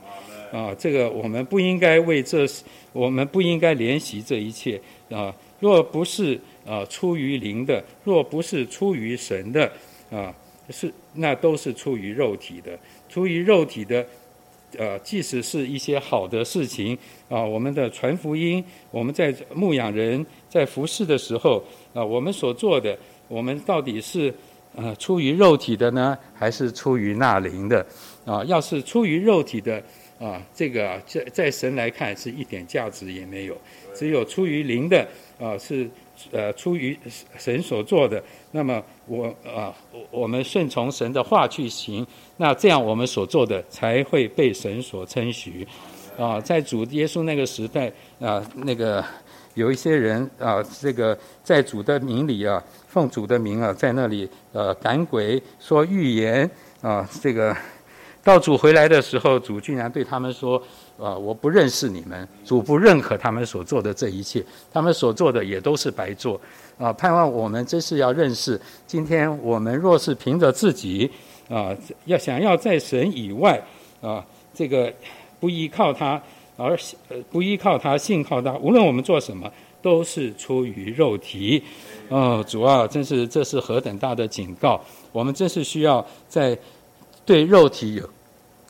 [0.57, 2.47] 啊，这个我们不应该为这，
[2.93, 5.35] 我们不应该怜惜这一切啊。
[5.59, 9.73] 若不是啊出于灵的，若不是出于神的，
[10.13, 10.33] 啊，
[10.71, 14.07] 是那都是出于肉体的，出于肉体的，
[14.77, 16.97] 呃，即使是一些好的事情
[17.29, 21.63] 啊，我们的传福音，我们在牧养人，在服侍的时候
[21.95, 22.97] 啊，我们所做的。
[23.29, 24.33] 我们到底是
[24.77, 27.85] 呃出于肉体的呢，还是出于那灵的？
[28.25, 29.83] 啊，要是出于肉体的
[30.21, 33.57] 啊，这个在在神来看是一点价值也没有。
[33.95, 35.05] 只有出于灵的
[35.41, 35.89] 啊，是
[36.31, 36.99] 呃出于
[37.39, 38.23] 神所做的。
[38.53, 39.75] 那么我啊，
[40.11, 45.67] 我们顺从神的话去行，那这样我们所做的才会被神所称许。
[46.19, 49.05] 啊，在主耶稣那个时代啊，那个
[49.55, 52.63] 有一些人啊，这个在主的名里啊。
[52.89, 56.51] 奉主的名啊，在那里呃赶鬼说预言
[56.81, 57.55] 啊，这个
[58.25, 60.63] 到主回来的时候，主居然对他们说
[60.99, 66.41] 啊，我不认识你们，主不认可他们所做的这一切，他们所做的也都是白做
[66.79, 66.93] 啊。
[66.93, 71.11] 盼望我们真是要认识，今天我们若是凭着自己
[71.49, 73.63] 啊，要想要在神以外
[74.01, 74.93] 啊，这个
[75.39, 76.21] 不依靠他，
[76.57, 76.79] 而
[77.31, 79.51] 不依靠他，信靠他，无论我们做什么，
[79.83, 81.63] 都是出于肉体。
[82.09, 84.81] 哦，主啊，真是这是何等大的警告！
[85.11, 86.57] 我们真是需要在
[87.25, 88.09] 对肉体有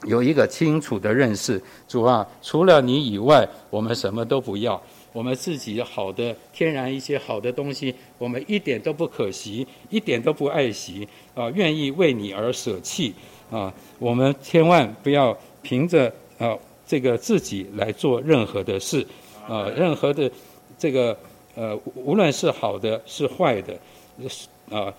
[0.06, 1.60] 有一个清楚的认识。
[1.86, 4.80] 主啊，除了你以外，我们什么都不要。
[5.12, 11.50] 我们自己好的天然一些好的东西，我们一点都不可惜，一点都不爱惜啊！
[11.50, 13.14] 愿意为你而舍弃
[13.50, 13.72] 啊！
[13.98, 19.06] 我们千万不要凭着啊这个自己来做任何的事
[19.48, 20.30] 啊，任何的
[20.78, 21.16] 这个。
[21.58, 23.74] 呃，无论是好的是坏的，
[24.28, 24.92] 是啊，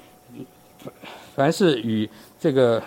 [1.36, 2.82] 凡是与这个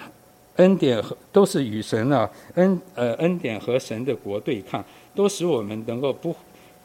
[0.57, 4.85] 恩典和都是与神啊恩呃恩典和神的国对抗，
[5.15, 6.35] 都使我们能够不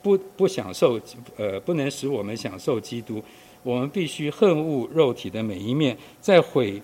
[0.02, 1.00] 不不享受
[1.38, 3.24] 呃不能使我们享受基督。
[3.64, 6.82] 我们必须恨恶肉体的每一面，在毁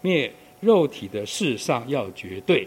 [0.00, 2.66] 灭肉体的事上要绝对。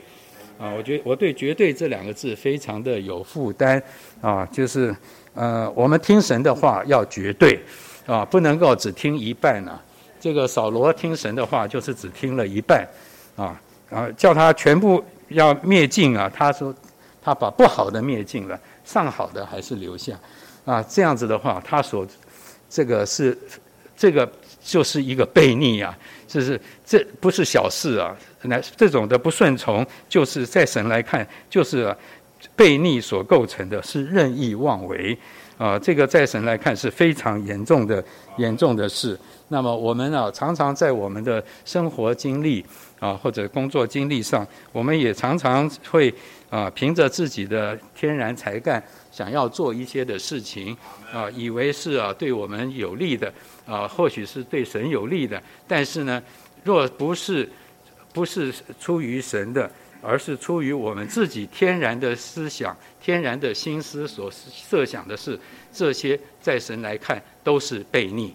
[0.58, 3.82] 啊，我觉得我对“绝对”这两个字非常的有负担
[4.22, 4.96] 啊，就是。
[5.38, 7.60] 呃，我们听神的话要绝对，
[8.06, 9.84] 啊，不能够只听一半呢、啊。
[10.18, 12.88] 这个扫罗听神的话就是只听了一半，
[13.36, 16.32] 啊，啊，叫他全部要灭尽啊。
[16.34, 16.74] 他说
[17.22, 20.18] 他把不好的灭尽了，上好的还是留下，
[20.66, 22.06] 啊，这样子的话，他所
[22.70, 23.38] 这个是
[23.96, 24.30] 这个
[24.64, 28.16] 就是一个悖逆啊，就是这不是小事啊。
[28.44, 31.96] 那这种的不顺从，就是在神来看就是、
[32.56, 35.18] 悖逆所构成的是任意妄为，
[35.58, 38.04] 啊，这个在神来看是非常严重的
[38.38, 39.20] 严重的事。
[39.48, 42.64] 那么我们啊，常常在我们的生活经历
[43.00, 46.14] 啊，或者工作经历上，我们也常常会
[46.50, 50.76] 啊，凭着自己的天然才干，想要做一些的事情
[51.12, 53.34] 啊，以为是啊对我们有利的
[53.66, 56.22] 啊，或许是对神有利的，但是呢，
[56.64, 57.50] 若不是
[58.14, 59.70] 不是出于神的。
[60.08, 65.40] 而是出于我们自己天然的思想、天然的心思所设想的事，
[65.74, 68.32] 这些在神来看都是悖逆。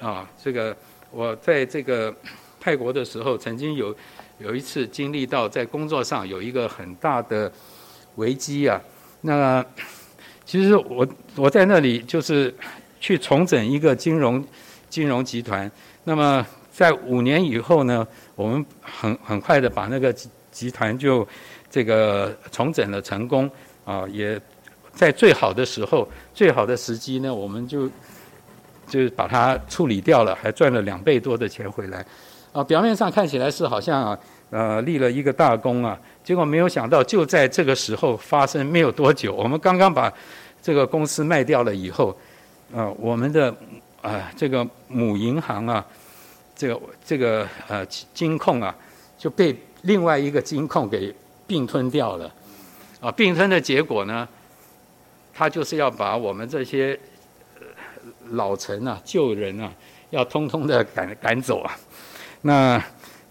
[0.00, 0.76] 啊，这个
[1.10, 2.14] 我在这个
[2.62, 3.94] 泰国的时候，曾经有
[4.38, 7.50] 有一次经历到在工作上有一个很大的
[8.14, 8.80] 危机啊。
[9.20, 9.64] 那
[10.44, 12.54] 其实我我在那里就是
[13.00, 14.44] 去重整一个金融
[14.88, 15.68] 金融集团。
[16.04, 20.14] 那么在五年以后呢，我们很很快的把那个。
[20.52, 21.26] 集团就
[21.70, 23.50] 这个重整了成功
[23.86, 24.38] 啊，也
[24.92, 27.88] 在最好的时候、最好的时机呢，我们就
[28.86, 32.04] 就把它处理掉了，还赚了两倍多的钱回来
[32.52, 32.62] 啊。
[32.64, 34.18] 表面上看起来是好像啊，
[34.50, 40.12] 呃，立了一个大功啊，结果没有想到就在这个时候发生，没有多久，我们刚刚把
[40.62, 42.16] 这个公司卖掉了以后，
[42.74, 43.54] 啊，我们的
[44.00, 45.84] 啊这个母银行啊，
[46.54, 48.74] 这个这个呃金控啊
[49.18, 49.56] 就被。
[49.84, 51.12] 另外一个金控给
[51.44, 52.32] 并吞掉了，
[53.00, 54.28] 啊，并吞的结果呢，
[55.34, 56.96] 他就是要把我们这些
[58.30, 59.68] 老臣啊、旧人啊，
[60.10, 61.76] 要通通的赶赶走啊。
[62.42, 62.82] 那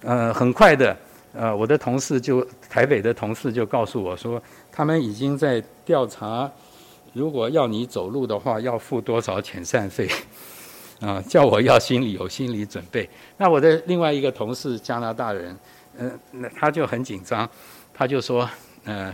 [0.01, 0.97] 呃，很快的，
[1.33, 6.49] 呃，我的同事就台北的同事就告诉我说，他们已经在调查，
[7.13, 10.07] 如果要你走路的话，要付多少遣散费，
[10.99, 13.07] 啊，叫我要心里有心理准备。
[13.37, 15.55] 那我的另外一个同事加拿大人。
[15.97, 17.47] 嗯，那他就很紧张，
[17.93, 18.49] 他就说，
[18.85, 19.13] 嗯，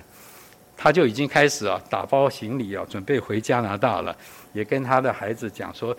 [0.77, 4.15] 他就已经开始啊打包行李啊，准备回加拿大了，
[4.53, 5.97] 也跟他的孩子讲说，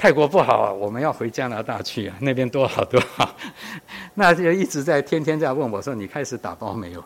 [0.00, 3.36] 泰国不好，我们要回加拿大去啊，那边多好多好。
[4.16, 7.04] 那就一直在天天在问我说：“你开始打包没有？”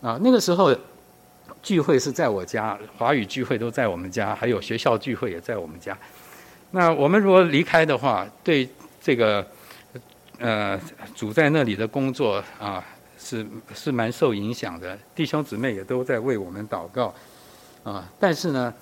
[0.00, 0.74] 啊，那个时候
[1.62, 5.94] 聚会是在我家，华语聚会都在我们家，还有学校聚会也在我们家。
[6.70, 8.66] 那我们如果离开的话，对
[9.02, 9.46] 这个
[10.38, 10.80] 呃
[11.14, 12.82] 主在那里的工作啊，
[13.18, 14.98] 是是蛮受影响的。
[15.14, 17.12] 弟兄姊妹也都在为我们祷告
[17.82, 18.72] 啊，但是呢。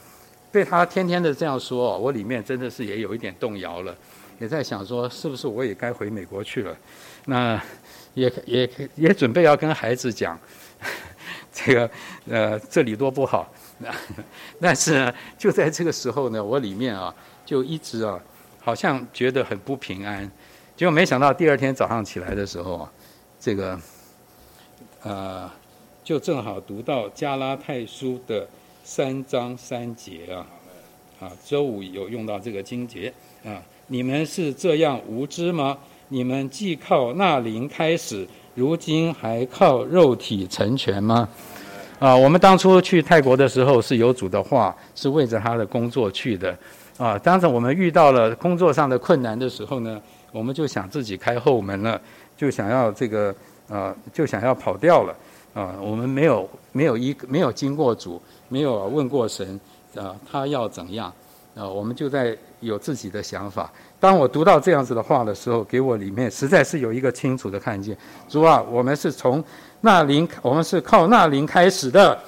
[0.52, 3.96] 被他天天的这样说，我里面真的是也有一点动摇了，
[4.38, 6.76] 也在想说，是不是我也该回美国去了？
[7.24, 7.58] 那
[8.12, 10.38] 也也也准备要跟孩子讲，
[11.50, 11.90] 这个
[12.28, 13.50] 呃这里多不好。
[14.60, 17.12] 但是呢，就在这个时候呢，我里面啊
[17.46, 18.20] 就一直啊
[18.60, 20.30] 好像觉得很不平安。
[20.76, 22.92] 结果没想到第二天早上起来的时候啊，
[23.40, 23.80] 这个
[25.02, 25.50] 呃
[26.04, 28.46] 就正好读到加拉太书的。
[28.84, 30.46] 三章三节啊，
[31.20, 33.12] 啊，周五有用到这个经节
[33.44, 33.62] 啊。
[33.86, 35.78] 你们是这样无知吗？
[36.08, 41.28] 你们既靠那灵开始，如今还靠肉体成全吗？
[41.98, 46.56] 啊，我们当初去泰国的时候是有主的话，是为着他的工作去的
[46.98, 47.16] 啊。
[47.18, 50.00] 当时我们遇到了工作上的困难的时候呢，
[50.32, 52.00] 我们就想自己开后门了，
[52.36, 53.34] 就想要这个
[53.68, 55.14] 啊，就想要跑掉了
[55.54, 55.76] 啊。
[55.80, 58.20] 我们没有没有一没有经过主。
[58.52, 59.58] 没有问过神，
[59.96, 61.10] 啊，他要怎样？
[61.56, 63.72] 啊，我们就在有自己的想法。
[63.98, 67.96] 当我读到这样子的话的时候，给我里面实在是有一个清楚的看见。
[68.28, 69.42] 主啊，我们是从
[69.80, 72.18] 那灵，我们是靠那灵开始的。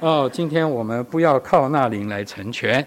[0.00, 2.86] 哦，今天我们不要靠那灵来成全。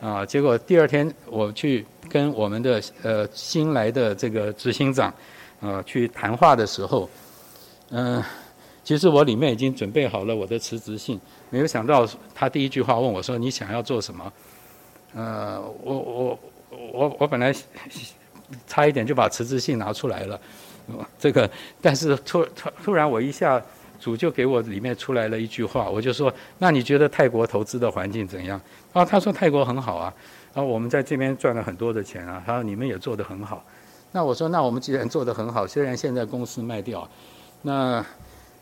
[0.00, 5.12] 啊，结果第二天我去跟我们的呃新来的这个执行长，
[5.60, 7.10] 啊，去谈话的时候，
[7.90, 8.24] 嗯、呃。
[8.86, 11.20] 其实我里面已经准备好了我的辞职信，
[11.56, 14.30] 没有想到他第一句话问我说：“你想要做什么？”
[15.16, 16.38] 呃，我我
[16.92, 17.50] 我我本来
[18.68, 20.38] 差一点就把辞职信拿出来了，
[21.18, 23.60] 这个，但是突突突然我一下
[23.98, 28.60] 主就给我里面出来了一句话，我就说：“那你觉得泰国投资的环境怎样？”
[28.92, 30.12] 啊，他说泰国很好啊，
[30.52, 33.64] 啊，我们在这边赚了很多的钱啊，他说你们也做得很好。
[34.12, 37.08] 那我说：“那我们既然做得很好，虽然现在公司卖掉，
[37.62, 38.04] 那。”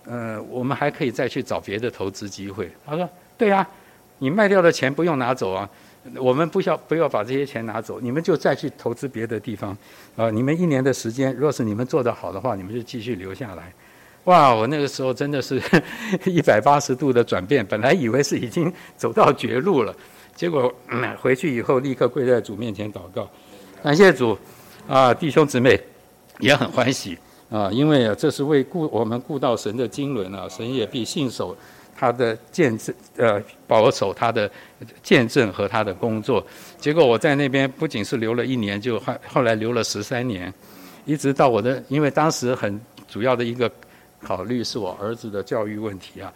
[0.07, 2.71] 呃，我们还可以再去找别的投资机会。
[2.85, 3.67] 他说：“对呀，
[4.19, 5.69] 你卖掉的钱不用拿走啊，
[6.17, 9.77] 我们不需要不要把这些钱拿走，你们就再去投资别的地方。
[10.17, 13.73] 啊、你们一年的时间，若是你们做得好的话，你们就继续留下来。
[14.25, 15.61] 哇，我那个时候真的是
[16.25, 19.95] 一百八十度的转变，本来以为是已经走到绝路了，
[20.37, 20.73] 结果、
[21.21, 23.29] 回去以后立刻跪在主面前祷告，
[23.83, 24.39] 感谢主
[24.87, 25.81] 啊，弟兄姊妹
[26.41, 27.19] 也很欢喜。”
[27.51, 31.57] 啊，因为啊，这是为顾我们顾到神的经纶啊，神也必信守
[31.97, 34.51] 他的见证，呃，保守他的
[35.03, 36.45] 见证和他的工作。
[36.79, 40.53] 结果我在那边不仅是留了一年，就后后来留了十三年，
[41.05, 43.71] 一直到我的，因为当时很主要的一个
[44.21, 46.33] 考虑是我儿子的教育问题啊。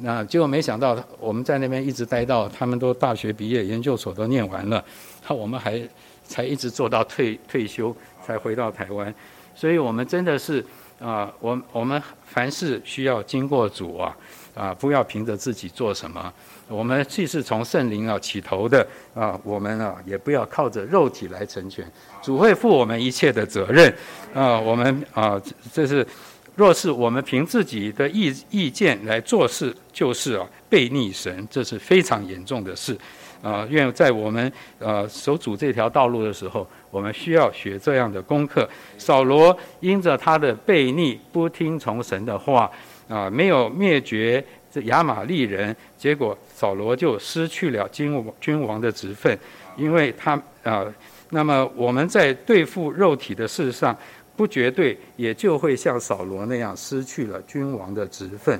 [0.00, 4.84] 那结果没想到我们在那边一直待到他们都大学毕业，研究所都念完了，
[5.28, 5.80] 那我们还
[6.24, 9.14] 才一直做到退退休，才回到台湾。
[9.58, 10.64] 所以我们真的是
[11.00, 14.16] 啊，我我们凡事需要经过主啊，
[14.54, 16.32] 啊，不要凭着自己做什么。
[16.68, 21.84] 我们既是从圣灵啊起头的啊，我们啊也不要靠着肉体来成全。
[22.22, 23.92] 主会负我们一切的责任
[24.32, 24.56] 啊。
[24.60, 25.40] 我们啊，
[25.72, 26.06] 这是
[26.54, 32.96] 若是我们凭自己的意意见来做事，就是啊悖逆神，这是非常严重的事
[33.42, 33.66] 啊。
[33.70, 36.66] 愿在我们呃守主这条道路的时候。
[36.90, 38.66] 我们需要学这样的功课。
[38.96, 42.70] 扫罗因着他的悖逆，不听从神的话，
[43.10, 49.38] 啊，没有灭绝这亚玛力人，结果扫罗就失去了君王君王的职分，
[49.76, 50.82] 因为他啊，
[51.28, 53.94] 那么我们在对付肉体的事上
[54.34, 58.58] 不绝对，也就会像扫罗那样失去了君王的职分，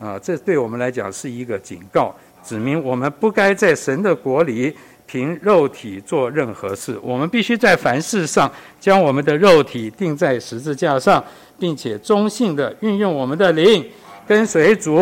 [0.00, 2.12] 啊，这对我们来讲是一个警告，
[2.48, 4.74] 指明我们不该在神的国里。
[5.10, 11.24] 凭肉体做任何事，我们必须在凡事上将我们的肉体钉在十字架上，
[11.58, 13.82] 并且忠信地运用我们的灵，
[14.26, 14.98] 跟随主。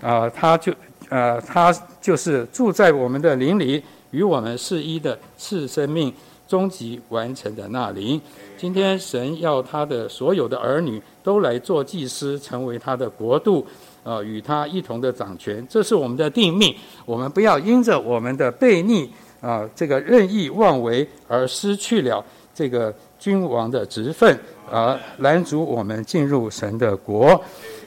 [0.00, 0.72] 啊、呃，他就，
[1.08, 6.14] 呃，他就是住在我们的灵里，与我们是一的次生命，
[6.46, 8.20] 终极完成的那灵。
[8.56, 13.66] 今天神要他的所有的儿女都来做祭司，成为他的国度，
[14.08, 15.66] 呃，与他一同的掌权。
[15.68, 16.74] 这是我们的定命。
[17.04, 19.12] 我们不要因着我们的悖逆。
[19.40, 24.36] 啊，这个任意妄为而失去了这个君王的职分，
[24.68, 27.40] 而拦阻我们进入神的国。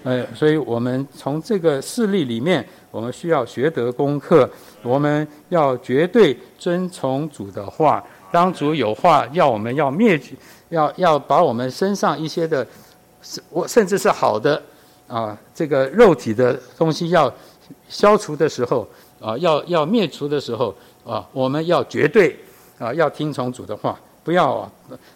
[0.04, 4.50] 呃，所以我们从这个事例里面，我们需要学得功课。
[4.82, 8.02] 我们要绝对遵从主的话，
[8.32, 10.18] 当主有话要我们要灭，
[10.70, 12.66] 要要把我们身上一些的，
[13.50, 14.64] 我甚至是好的
[15.12, 17.32] 啊，这个肉体的东西要
[17.90, 18.88] 消除的时候
[19.20, 20.74] 啊，要要灭除的时候
[21.06, 22.40] 啊，我们要绝对
[22.80, 24.72] 啊，要听从主的话，不要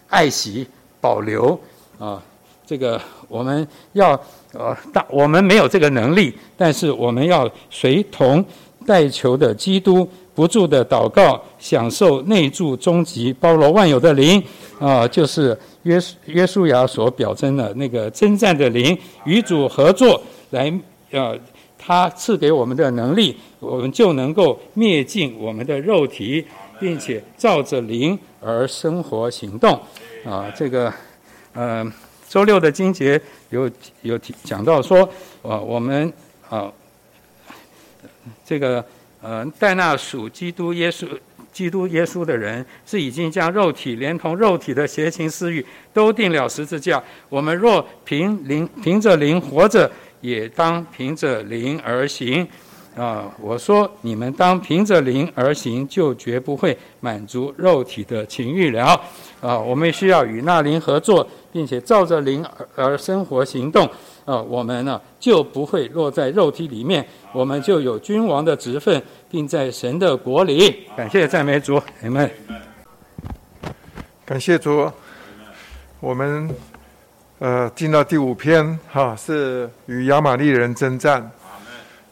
[0.08, 0.66] 爱惜
[1.00, 1.58] 保留
[1.98, 2.22] 啊，
[2.66, 4.10] 这个我们要
[4.52, 8.44] 呃，大我们没有这个能力，但是我们要随同
[8.86, 10.06] 代求的基督。
[10.36, 14.42] 不住的祷告，享受内住终极包罗万有的灵
[14.78, 20.20] 啊，就是约约书亚所表征的那个征战的灵，与主合作
[20.50, 20.72] 来
[21.12, 21.38] 呃，
[21.78, 26.44] 他赐给我们的能力，我们就能够灭尽我们的肉体，
[26.80, 29.80] 并且照着灵而生活行动
[30.24, 30.50] 啊。
[30.56, 30.92] 这个
[31.54, 31.86] 呃，
[32.28, 33.20] 周六的经节
[33.50, 33.70] 有
[34.02, 35.08] 有讲到说
[35.42, 36.12] 啊，我们
[36.50, 36.70] 啊，
[38.44, 38.84] 这个。
[39.22, 41.04] 呃，戴那属基督耶稣、
[41.56, 47.02] 基督耶稣的人，是已经将肉体连同肉体的邪情私欲都钉了十字架。
[47.30, 49.90] 我们若凭灵、凭着灵活着，
[50.20, 52.46] 也当凭着灵而行。
[52.94, 59.00] 啊，我说你们当凭着灵而行，就绝不会满足肉体的情欲了。
[59.40, 63.88] 啊，我们需要与那灵合作，并且照着灵而而生活行动。
[64.26, 69.00] 啊，我们呢就不会落在肉体里面，我们就有君王的职分，
[69.30, 70.84] 并在神的国里。
[70.96, 72.28] 感谢赞美主，你们。
[74.24, 74.90] 感谢主，
[76.00, 76.50] 我们
[77.38, 81.30] 呃进到第五篇哈，是与亚玛力人征战。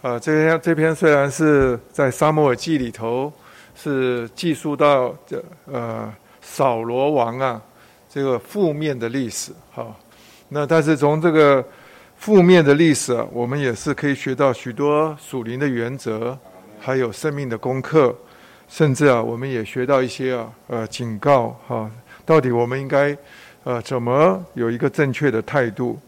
[0.01, 3.33] 啊，这篇这篇虽然是在沙漠耳记里头
[3.75, 7.61] 是记述到这呃扫罗王啊
[8.09, 9.93] 这个负面的历史哈，
[10.49, 11.65] 那但是从这个。
[12.25, 16.35] 负面的历史啊，我们也是可以学到许多属灵的原则，
[16.81, 18.17] 还有生命的功课，
[18.67, 21.91] 甚至啊，我们也学到一些啊，呃，警告哈，
[22.25, 23.15] 到底我们应该
[23.65, 26.01] 呃怎么有一个正确的态度？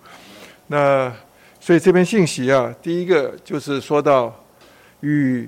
[0.69, 1.13] 那
[1.61, 4.35] 所以这篇信息啊，第一个就是说到
[5.01, 5.47] 与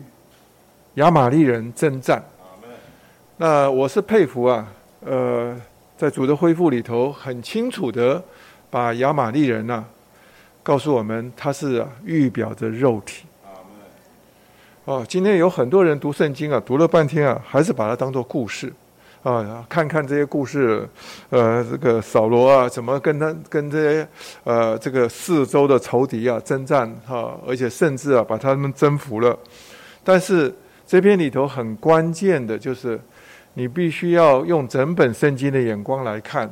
[0.97, 2.23] 亚玛力人征战。
[3.39, 4.69] 那我是佩服啊，
[5.01, 5.59] 呃，
[5.97, 8.23] 在主的恢复里头，很清楚的
[8.69, 9.83] 把亚玛力人呐。
[10.69, 13.25] 告诉我们，他是预表着肉体。
[14.85, 18.71] 哦，今天有很多人读圣经啊，读了半天啊，还是把它当做故事
[19.23, 20.87] 啊，看看这些故事，
[21.31, 24.09] 呃，这个扫罗啊，怎么跟他跟这些
[24.45, 29.35] 呃这个四周的仇敌啊征战哈，而且甚至啊把他们征服了。
[30.05, 30.55] 但是
[30.87, 33.01] 这篇里头很关键的就是，
[33.55, 36.51] 你必须要用整本圣经的眼光来看，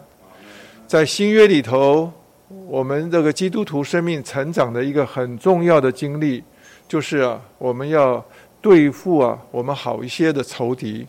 [0.87, 2.11] 在新约里头。
[2.49, 6.45] 我们这个基督徒生命成长的一个很重要的经历，
[6.87, 8.25] 就是啊，我们要
[8.61, 11.05] 对付啊，我们好一些的仇敌。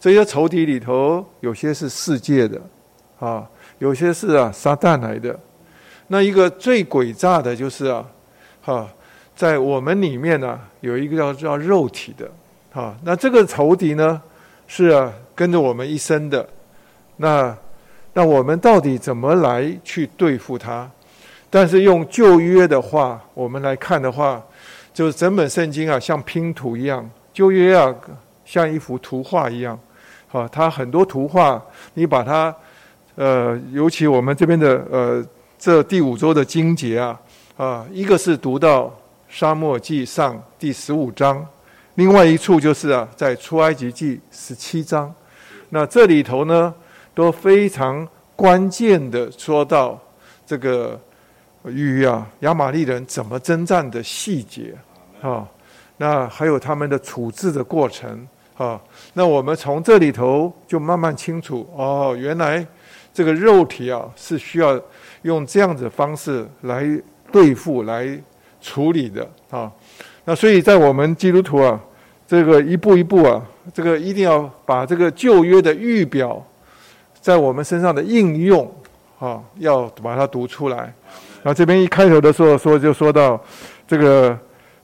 [0.00, 2.60] 这些仇敌里头，有些是世界的，
[3.20, 5.38] 啊，有些是啊撒旦来的。
[6.08, 8.04] 那一个最诡诈的，就是啊，
[8.60, 8.88] 哈，
[9.36, 12.28] 在我们里面呢，有一个叫叫肉体的，
[12.72, 14.20] 啊，那这个仇敌呢，
[14.66, 16.48] 是啊跟着我们一生的，
[17.16, 17.56] 那。
[18.12, 20.90] 那我们到底怎么来去对付他？
[21.48, 24.42] 但是用旧约的话，我们来看的话，
[24.92, 27.94] 就是整本圣经啊，像拼图一样，旧约啊，
[28.44, 29.78] 像一幅图画一样。
[30.28, 31.60] 好，它很多图画，
[31.94, 32.54] 你把它，
[33.16, 35.24] 呃，尤其我们这边的呃，
[35.58, 37.20] 这第五周的经节啊，
[37.56, 38.96] 啊，一个是读到
[39.28, 41.44] 沙漠记上第十五章，
[41.96, 45.12] 另外一处就是啊，在出埃及记十七章。
[45.70, 46.72] 那这里头呢，
[47.20, 50.00] 都非常关键的说到
[50.46, 50.98] 这个
[51.66, 54.74] 与啊亚玛力人怎么征战的细节
[55.20, 55.46] 啊，
[55.98, 58.80] 那还有他们的处置的过程啊，
[59.12, 62.66] 那我们从这里头就慢慢清楚哦，原来
[63.12, 64.80] 这个肉体啊是需要
[65.20, 66.82] 用这样子方式来
[67.30, 68.18] 对付、来
[68.62, 69.70] 处理的啊。
[70.24, 71.78] 那所以在我们基督徒啊，
[72.26, 76.42] 这个一步一步啊，这个一定要把这个旧约的预表。
[77.20, 78.72] 在我们身上的应用，
[79.18, 80.92] 啊，要把它读出来。
[81.42, 83.40] 然后这边一开头的时候说，就说到
[83.86, 84.38] 这个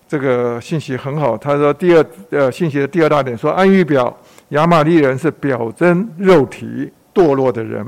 [0.09, 1.37] 这个信息很好。
[1.37, 4.14] 他说第二呃信息的第二大点说，按预表
[4.51, 7.87] 亚玛力人是表征肉体堕落的人。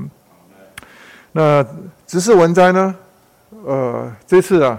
[1.32, 1.64] 那
[2.06, 2.94] 直视文摘呢？
[3.64, 4.78] 呃，这次啊，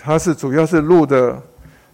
[0.00, 1.40] 他是主要是录的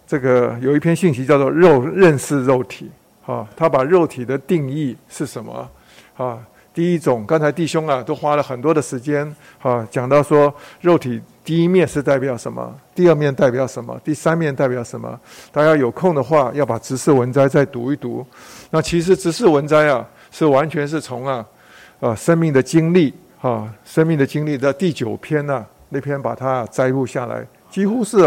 [0.07, 2.91] 这个有一篇信息叫做肉认识肉体。
[3.27, 5.71] 啊，他把肉体的定义是什么？
[6.17, 6.39] 啊。
[6.79, 9.27] 第一种，刚才弟兄啊都花了很多的时间
[9.61, 15.19] 啊，讲到说肉体第一面是代表什么，第二面代表什么，第三面代表什么。
[15.51, 18.25] 大家有空的话，要把直视文摘再读一读。
[18.71, 21.45] 那其实直视文摘啊，是完全是从啊，
[21.99, 28.19] 啊生命的经历啊，生命的经历的第九篇呢、那篇把它摘录下来，几乎是、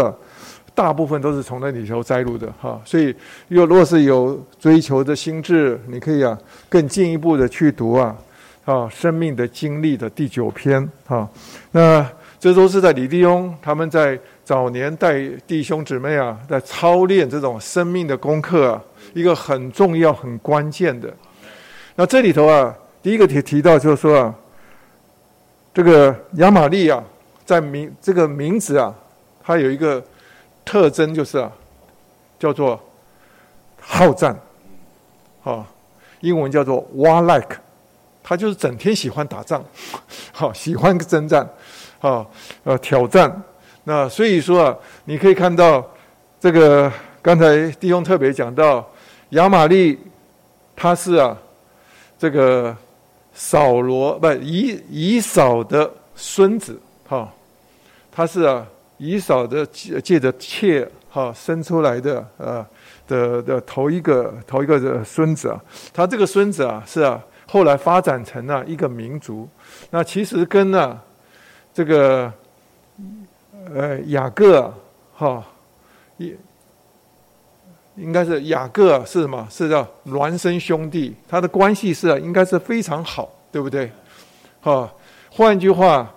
[0.74, 3.16] 大部分都是从那里头摘录的哈、所以，
[3.48, 6.38] 若若是有追求的心智，你可以啊
[6.68, 8.14] 更进一步的去读啊
[8.64, 11.28] 啊生命的经历的第九篇、啊。
[11.70, 12.06] 那
[12.38, 14.18] 这都是在李弟兄他们在。
[14.44, 18.82] 早年带弟兄姊妹啊，在操练这种生命的功课啊，
[19.14, 21.14] 一个很重要、很关键的。
[21.94, 24.34] 那这里头啊，第一个提提到就是说啊，
[25.72, 27.02] 这个亚玛力啊，
[27.46, 28.92] 在名这个名字啊，
[29.44, 30.02] 它有一个
[30.64, 31.50] 特征，就是啊，
[32.40, 32.78] 叫做
[33.80, 34.36] 好战，
[35.44, 35.64] 啊，
[36.20, 37.54] 英文叫做 warlike，
[38.22, 39.64] 他就是整天喜欢打仗，
[40.32, 41.48] 好，喜欢征战，
[42.00, 42.26] 啊，
[42.64, 43.42] 呃，挑战。
[43.84, 45.84] 那所以说啊，你可以看到
[46.40, 48.88] 这个刚才弟兄特别讲到
[49.30, 49.98] 亚玛力，
[50.76, 51.36] 他是啊
[52.18, 52.76] 这个
[53.34, 57.28] 扫罗不以以扫的孙子哈，
[58.12, 58.64] 他是啊
[58.98, 62.64] 以扫的借借着妾哈生出来的呃
[63.08, 65.60] 的的头一个头一个的孙子啊，
[65.92, 67.20] 他这个孙子啊是啊
[67.52, 69.46] 后来发展成了一个民族，
[69.90, 70.98] 那其实跟呢、
[71.74, 72.32] 这个。
[73.72, 74.74] 呃，雅各，
[75.14, 75.44] 哈，
[76.16, 76.36] 应
[77.94, 79.46] 应该是雅各是什么？
[79.48, 83.92] 是叫孪生兄弟，他的关系是，应该是非常好，对不对？
[84.60, 84.92] 哈，
[85.30, 86.12] 换句话，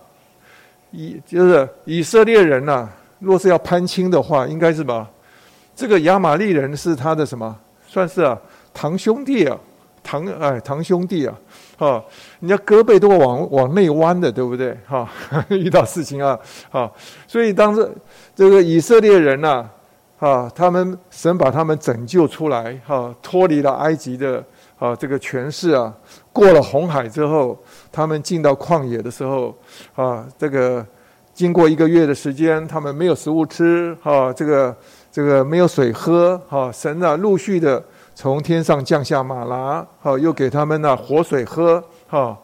[0.89, 5.07] 以就是以色列人呐、啊，若是要攀亲的话，应该是什么？
[5.75, 7.55] 这个亚玛利人是他的什么？
[7.87, 8.35] 算是啊，
[8.73, 9.55] 堂兄弟啊，
[10.05, 11.35] 堂哎，堂兄弟啊。
[11.77, 12.01] 哈，
[12.39, 14.77] 人家胳膊都往往内弯的，对不对？
[14.87, 15.05] 哈，
[15.49, 16.39] 遇到事情啊，
[16.71, 16.89] 哈，
[17.27, 17.91] 所以当时
[18.33, 19.65] 这个以色列人呐，
[20.17, 24.41] 啊，他们神把他们拯救出来，哈，脱离了埃及的
[24.79, 25.93] 啊这个权势啊，
[26.31, 29.53] 过了红海之后，他们进到旷野的时候，
[29.95, 30.85] 啊，这个
[31.33, 34.73] 经过一个月的时间，他们没有食物吃，哈，这个
[35.11, 37.83] 这个没有水喝，哈，神啊，陆续的。
[38.15, 42.35] 从天上降下马拉，哈，又给他们那活水喝，哈。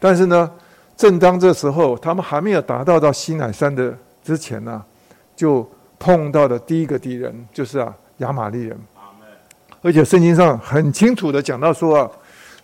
[0.00, 0.50] 但是呢，
[0.96, 4.82] 正当这时候，他们还没有达到到西乃山的之前呢，
[5.36, 5.68] 就
[5.98, 8.76] 碰到的第一个敌人，就是啊亚玛力人。
[9.82, 12.10] 而且圣经上很清楚的讲到说啊，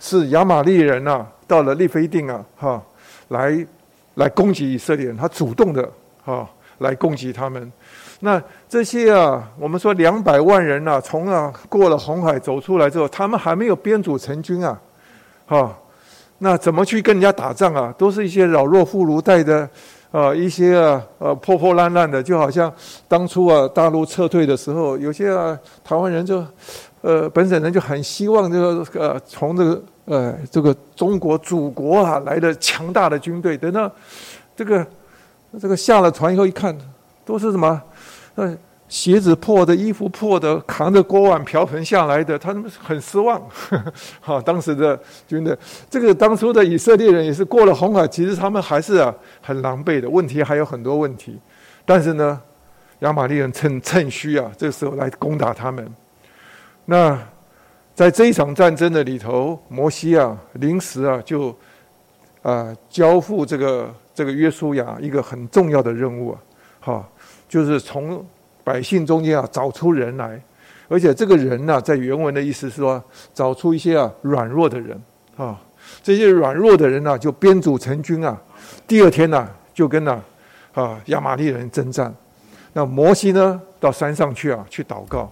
[0.00, 2.82] 是亚玛力人呐，到了利非定啊，哈，
[3.28, 3.66] 来
[4.14, 5.86] 来攻击以色列人，他主动的
[6.24, 6.48] 哈
[6.78, 7.70] 来攻击他们。
[8.24, 14.80] 那这些啊，我们说两百万人呐，从啊过了红海走出来之后，他们还没有编组成军啊，
[15.44, 15.76] 哈，
[16.38, 17.94] 那怎么去跟人家打仗啊？
[17.98, 19.68] 都是一些老弱妇孺带的，
[20.10, 22.72] 啊，一些啊呃破破烂烂的，就好像
[23.06, 25.54] 当初啊大陆撤退的时候，有些啊
[25.84, 26.42] 台湾人就，
[27.02, 33.92] 呃本省人就很希望这个呃从这个呃这个中国祖国啊来的强大的军队，等到
[34.56, 34.86] 这个
[35.60, 36.74] 这个下了船以后一看，
[37.26, 37.82] 都是什么？
[38.36, 38.56] 呃，
[38.88, 43.40] 鞋子破的，衣服破的，扛着锅碗瓢盆下来的，他们很失望。
[44.20, 45.56] 哈，当时的军队，
[45.88, 51.38] 这个当初的以色列人也是过了红海，其实他们还是啊很狼狈的，问题还有很多问题。
[51.86, 52.40] 但是呢，
[53.00, 55.88] 亚玛力人趁趁虚啊，这时候来攻打他们。
[56.84, 57.18] 那
[57.94, 61.56] 在这一场战争的里头，摩西啊临时啊就
[62.42, 66.38] 啊、交付这个这个约书亚一个很重要的任务啊，
[66.80, 67.08] 哈。
[67.54, 68.20] 就是从
[68.64, 70.42] 百姓中间啊找出人来，
[70.88, 73.00] 而且这个人呢、在原文的意思是说，
[73.32, 75.00] 找出一些啊软弱的人
[75.36, 75.56] 啊，
[76.02, 78.36] 这些软弱的人呢、就编组成军啊，
[78.88, 80.20] 第二天呢、就跟那
[80.72, 82.12] 啊亚玛力人征战。
[82.72, 85.30] 那摩西呢，到山上去啊，去祷告。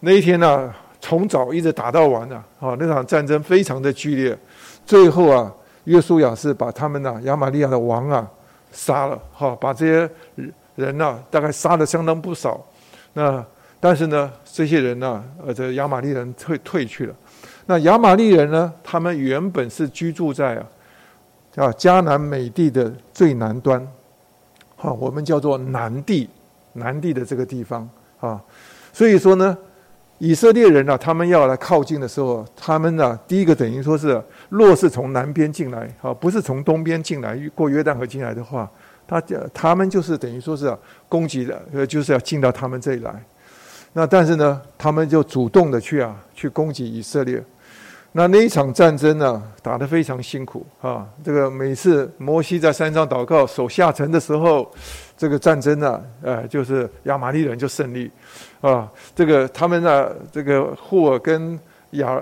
[0.00, 4.36] 那一天呢、从早一直打到晚呢，啊，那场战争非常的剧烈。
[4.84, 8.28] 最后啊，约书亚是把他们呢、亚玛利亚的王啊
[8.72, 10.10] 杀了，哈，把这些。
[10.78, 12.64] 人呐、啊，大概杀了相当不少。
[13.14, 13.44] 那
[13.80, 17.14] 但是呢，这些人呢、呃，这亚玛力人退退去了。
[17.66, 20.66] 那亚玛力人呢，他们原本是居住在啊
[21.56, 23.84] 啊迦南美地的最南端，
[24.76, 26.30] 哈，我们叫做南地，
[26.74, 27.88] 南地的这个地方
[28.20, 28.40] 啊。
[28.92, 29.58] 所以说呢，
[30.18, 38.70] 以色列人呢、他们要来靠近的时候，他们呢，第一个等于说是，若是从南边进来，啊，不是从东边进来，过约旦河进来的话。
[39.08, 40.78] 他就他们就是等于说是啊，
[41.08, 43.24] 攻击的，呃，就是要进到他们这里来。
[43.94, 47.42] 那但是呢，他们就主动的去啊，去攻击以色列。
[48.12, 51.06] 那那一场战争呢，打得非常辛苦啊。
[51.24, 54.70] 这个每次摩西在山上祷告，手下沉的时候，
[55.16, 58.10] 这个战争呢，呃，就是亚玛力人就胜利
[58.60, 58.86] 啊。
[59.16, 61.58] 这个他们呢，这个霍尔跟
[61.92, 62.20] 亚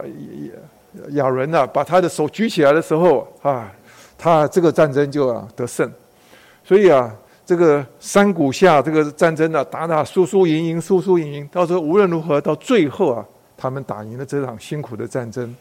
[1.11, 3.73] 亚伦呢，把他的手举起来的时候啊，
[4.17, 5.91] 他这个战争就啊得胜。
[6.67, 7.15] 所以啊，
[7.47, 13.25] 这个山谷下这个战争啊，打打输输赢赢，输输赢赢，到时候无论如何，到最后啊，
[13.57, 15.55] 他们打赢了这场辛苦的战争。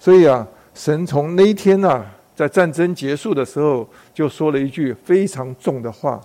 [0.00, 6.20] 所以啊，神从那一天呐、啊，在战争结束的时候，就说了一句非常重的话，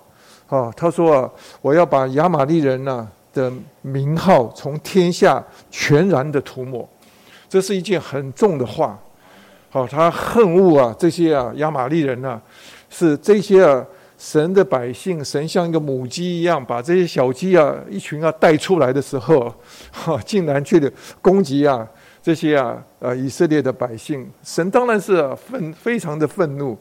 [0.48, 1.30] 啊，他说啊，
[1.62, 3.54] 我要把亚玛力人呐、啊、的
[3.84, 6.90] 名号从天下全然的涂抹，
[7.48, 8.98] 这是一件很重的话。
[9.70, 12.42] 好，他恨恶啊这些啊亚玛力人呐、啊，
[12.90, 13.86] 是这些啊。
[14.18, 19.54] 神的百姓，神像一个母鸡一样，把这些小鸡啊，一群啊带出来的时候，
[19.92, 20.92] 哈，竟然去的
[21.22, 21.88] 攻击啊
[22.24, 24.28] 这些啊呃以色列的百姓。
[24.44, 26.76] 神当然是愤非常的愤怒，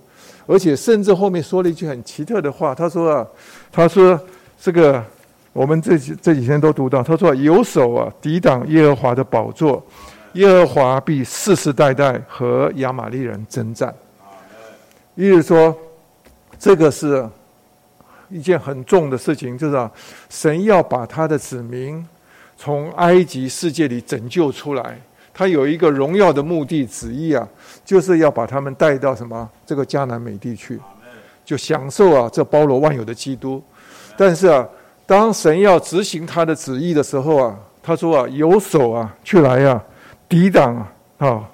[0.47, 3.27] 而且甚至后面说了一句很奇特的话，他说啊，
[3.71, 4.19] 他说
[4.59, 5.05] 这个
[5.53, 9.85] 我们这几这几天都读到，他说有手啊抵挡耶和华的宝座，
[10.33, 13.95] 耶和华必世世代代和亚玛利人征战。
[15.15, 15.77] 意思说。
[16.59, 17.29] 这个是
[18.29, 19.91] 一件很重的事情，就是啊，
[20.29, 22.05] 神要把他的子民
[22.57, 25.01] 从埃及世界里拯救出来，
[25.33, 27.47] 他有一个荣耀的目的旨意啊，
[27.85, 30.81] 就是要把他们带到什么这个迦南美地去，
[31.45, 33.63] 就享受啊这包罗万有的基督。
[34.17, 34.67] 但是啊，
[35.07, 39.85] 当神要执行他的旨意的时候啊，他说啊，有手啊去来啊
[40.29, 40.75] 抵挡
[41.19, 41.49] 啊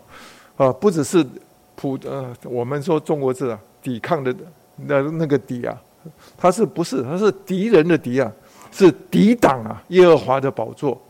[0.57, 1.27] 啊，不只是
[1.75, 4.35] 普呃我们说中国字啊抵抗的。
[4.77, 5.77] 那那个敌啊，
[6.37, 7.03] 他是不是？
[7.03, 8.31] 他是敌人的敌啊，
[8.71, 11.01] 是抵挡啊耶和华的宝座。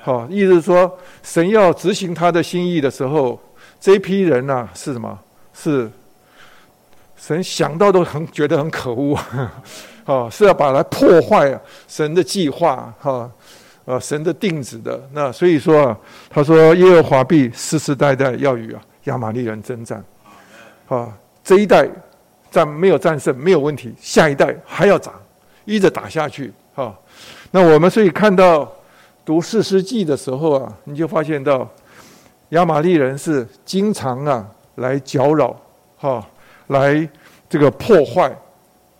[0.00, 3.38] 好，意思是说，神要执行他的心意的时候，
[3.80, 5.18] 这批人呐是什么？
[5.52, 5.90] 是
[7.16, 9.18] 神想到都很觉得很可恶
[10.04, 13.30] 啊， 是要把来破坏神的计划哈，
[13.84, 14.98] 呃，神的定旨的。
[15.12, 15.98] 那所以说啊，
[16.30, 20.02] 他说耶和华必世世代代要与啊亚玛力人征战。
[20.88, 21.12] 啊，
[21.44, 21.88] 这一代。
[22.50, 25.12] 战没有战胜没有问题，下一代还要打，
[25.64, 26.96] 一直打下去哈。
[27.50, 28.70] 那我们所以看到
[29.24, 31.68] 读士师记的时候啊，你就发现到
[32.50, 34.46] 亚玛力人是经常啊
[34.76, 35.54] 来搅扰
[35.96, 36.26] 哈，
[36.68, 37.08] 来
[37.48, 38.34] 这个破坏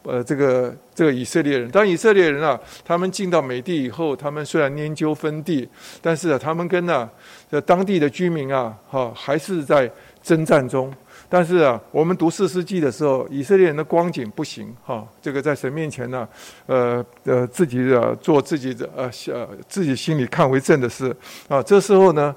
[0.02, 1.70] 呃这个这个以色列人。
[1.70, 5.68] 当以色列人啊，他们进到美地以后，他们虽然拈阄分地，
[6.02, 7.08] 但是啊，他们跟啊
[7.50, 9.90] 这当地的居民啊哈还是在
[10.22, 10.92] 征战中。
[11.30, 15.06] 但是啊，我们读四世纪的时候，以色列人的光景不行哈。
[15.20, 16.26] 这个在神面前呢，
[16.64, 21.14] 呃呃，自己的做自己的呃呃自己心里看为正的事
[21.46, 21.62] 啊。
[21.62, 22.34] 这时候呢，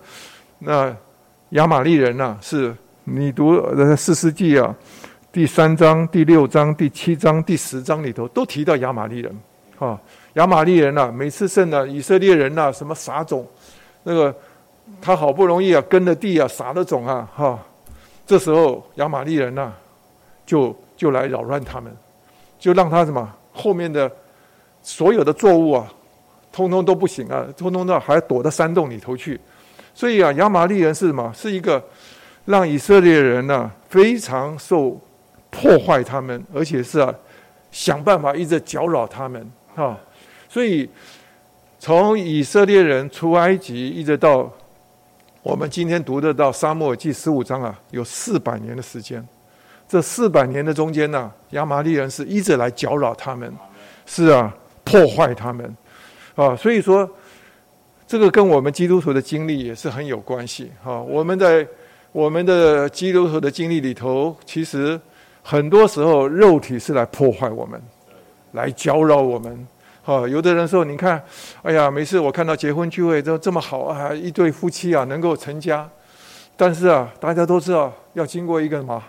[0.60, 0.94] 那
[1.52, 2.76] 亚玛利人呢，是
[3.06, 4.76] 你读呃四世纪啊，
[5.32, 9.39] 第三章、第六章、第七章、第十章里头都提到亚玛利人
[9.78, 9.98] 哈。
[10.34, 13.48] 亚玛利人呐，每次胜了以色列人呐，什么撒种，
[14.04, 14.36] 那个
[15.02, 17.58] 他好不容易啊耕了地啊，撒了种啊，哈。
[18.32, 19.78] 这时候亚玛力人呐、啊，
[20.46, 21.94] 就就来扰乱他们，
[22.58, 24.10] 就让他什么后面的
[24.82, 25.86] 所有的作物啊，
[26.50, 29.38] 通通都不行啊，通通的还躲到山洞里头去。
[29.94, 31.30] 所以啊，亚玛力人是什么？
[31.36, 31.84] 是一个
[32.46, 34.98] 让以色列人呢、非常受
[35.50, 37.14] 破坏他们，而且是啊
[37.70, 40.00] 想办法一直搅扰他们啊。
[40.48, 40.90] 所以
[41.80, 44.50] 从以色列人出埃及一直到。
[45.44, 49.26] 我们今天读的到《撒母耳记》十五章啊，有四百年的时间。
[49.89, 53.52] 这四百年的中间呢、啊，亚玛力人是一直来搅扰他们，
[54.06, 55.76] 是啊，破坏他们
[56.36, 56.56] 啊。
[56.56, 57.10] 所以说，
[58.08, 61.02] 这个跟我们基督徒的经历也是很有关系啊。
[61.02, 61.68] 我们在
[62.12, 65.00] 我们的基督徒的经历里头，其实
[65.42, 67.82] 很多时候肉体是来破坏我们，
[68.52, 69.68] 来搅扰我们。
[70.04, 71.24] 啊，有的人说，你看，
[71.62, 75.88] 哎呀，每次我看到结婚聚会都这么好啊，一对夫妻啊能够成家，
[76.58, 79.02] 但是啊，大家都知道要经过一个什么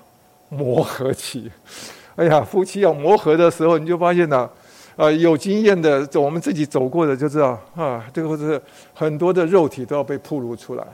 [0.50, 1.50] 磨合期。
[2.16, 4.48] 哎呀，夫妻要磨合的时候，你就发现呢，
[4.96, 8.60] 啊，有经验的，我们自己走过的就知道啊，这个是
[8.92, 10.84] 很多的肉体都要被暴露出来。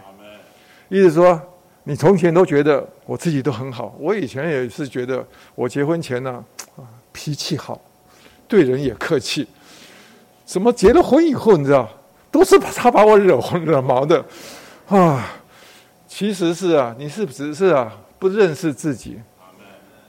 [0.89, 1.39] 意思说，
[1.83, 5.27] 你从前都觉得我自己都很好，我以前也是觉得
[5.57, 6.45] 我结婚前呢，
[6.77, 7.81] 啊，脾气好，
[8.47, 9.45] 对人也客气。
[10.49, 11.87] 什么结了婚以后，你知道，
[12.31, 14.25] 都是他把我惹惹毛的，
[14.89, 15.29] 啊，
[16.09, 19.21] 其实是啊，你是不是啊不认识自己，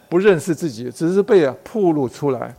[0.08, 2.56] 不认识自己，只是被啊暴露出来。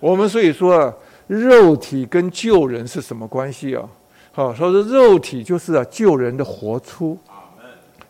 [0.00, 0.92] 我们所以说啊，
[1.28, 3.88] 肉体跟救人是什么关系啊？
[4.32, 7.16] 好，说肉体就是啊救人的活出，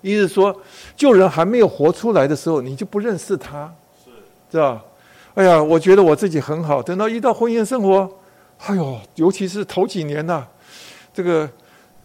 [0.01, 0.59] 意思说
[0.97, 3.71] 救人还没有活出来的时候，你就不认识他，
[4.03, 4.11] 是，
[4.51, 4.81] 知道？
[5.35, 8.11] 哎呀，我觉得我自己很好，等到一到婚姻生活。
[8.67, 10.49] 哎呦，尤其是头几年呐、啊，
[11.15, 11.49] 这个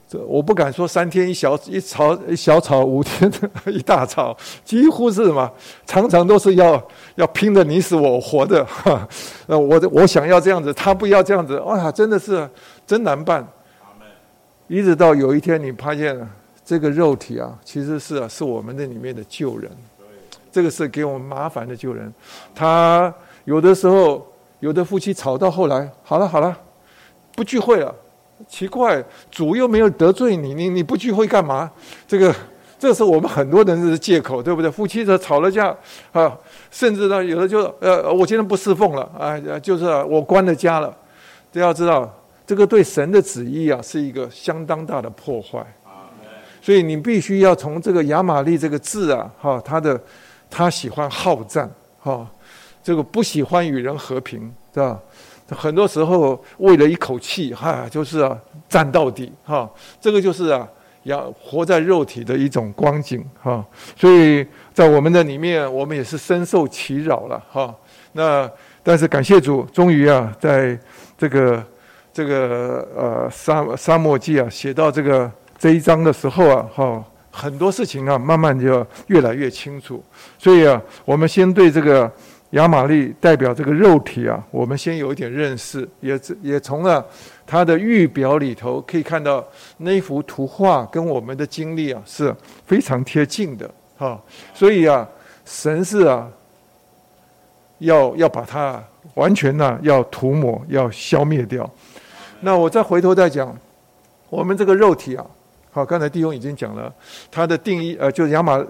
[0.08, 3.32] 这我不敢说三天一小一吵一小吵，五天
[3.68, 5.51] 一大吵，几乎是什么？
[5.86, 6.82] 常常都是要
[7.16, 8.64] 要拼的你死我活的。
[8.66, 9.08] 哈，
[9.47, 12.49] 呃，我我想要这样子，他不要这样子，哇，真的是
[12.88, 13.45] 真难办。
[14.68, 16.18] 一直到有一天，你发现
[16.66, 19.70] 这个肉体啊，其实是啊，是我们那里面的旧人。
[20.51, 22.12] 这个是给我们麻烦的旧人。
[22.56, 24.26] 他有的时候，
[24.60, 26.58] 有的夫妻吵到后来，好了好了，
[27.36, 27.93] 不聚会了。
[28.47, 31.72] 奇怪，主又没有得罪你，你你不聚会干嘛？
[32.08, 32.36] 这个，
[32.78, 34.70] 这是我们很多人的借口，对不对？
[34.70, 35.76] 夫妻的吵了架
[36.12, 36.38] 啊，
[36.70, 40.93] 甚至呢，有的就呃，我今天不侍奉了啊，就是我关了家了。
[41.53, 42.14] 都要知道，
[42.45, 45.66] 这个对神的旨意啊，是一个相当大的破坏。
[46.62, 49.97] 所以你必须要从这个亚玛力这个字啊，哈，他的
[50.49, 52.28] 他喜欢好战，哈，
[52.86, 54.99] 这个不喜欢与人和平，是吧？
[55.49, 58.38] 很多时候为了一口气，哈，就是啊，
[58.69, 59.67] 战到底，哈，
[59.99, 60.67] 这个就是啊，
[61.01, 63.65] 要活在肉体的一种光景，哈。
[63.97, 67.73] 所以在我们的里面，我们也是深受其扰了，哈。
[68.11, 68.47] 那
[68.83, 70.77] 但是感谢主，终于啊，在
[71.17, 71.63] 这个
[72.13, 80.03] 这个呃撒撒母耳记啊，写到这个这一章的时候啊，哈，很多事情啊，慢慢就越来越清楚。
[80.38, 82.11] 所以啊，我们先对这个。
[82.56, 87.06] 亚玛力代表这个肉体啊，我们先有一点认识，也也从了
[87.45, 89.45] 它的预表里头可以看到
[89.78, 92.34] 那幅图画跟我们的经历啊是
[92.66, 94.18] 非常贴近的哈。
[94.53, 95.06] 所以啊，
[95.43, 96.30] 神是啊，
[97.80, 98.82] 要要把它
[99.16, 101.70] 完全呢、要涂抹，要消灭掉。
[102.39, 103.53] 那我再回头再讲，
[104.30, 105.26] 我们这个肉体啊。
[105.76, 106.89] 好，刚才弟兄已经讲了，
[107.30, 108.65] 它的定义，呃，就是亚玛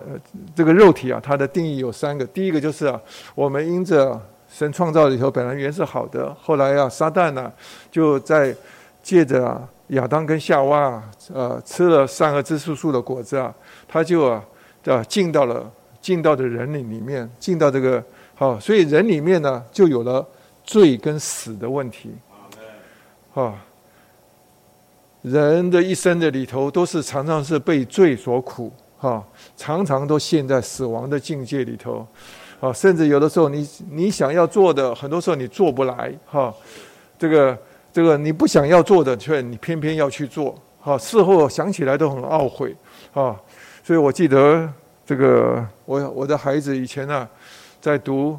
[0.56, 2.26] 这个肉体啊，它的定义有三个。
[2.26, 2.99] 第一个就是啊，
[3.36, 4.20] 我们因着
[4.51, 7.53] 神创造里头本来原是好的，后来啊，撒旦呢、
[7.91, 8.51] 就在
[9.03, 13.53] 借着啊亚当跟夏娃啊，呃，吃了善恶知识树的果子啊，
[13.88, 14.43] 他就啊，
[14.88, 18.03] 啊进到了进到的人里里面，进到这个
[18.34, 20.28] 好，所以人里面呢就有了
[20.64, 22.10] 罪跟死的问题，
[23.32, 23.56] 好。
[25.26, 29.26] 人的一生的里头，都是常常是被罪所苦，哈，
[29.58, 32.06] 常常都陷在死亡的境界里头，
[32.60, 36.54] 啊，甚至有的时候你你想要做的，很多时候你做不来，哈，
[37.18, 37.58] 这个
[37.92, 42.76] 这个你不想要做的，却你偏偏要去做，哈，事后想起来都很懊悔，
[43.16, 43.36] 啊，
[43.84, 44.72] 所以我记得
[45.08, 47.28] 这个我我的孩子以前呢，
[47.82, 48.38] 在读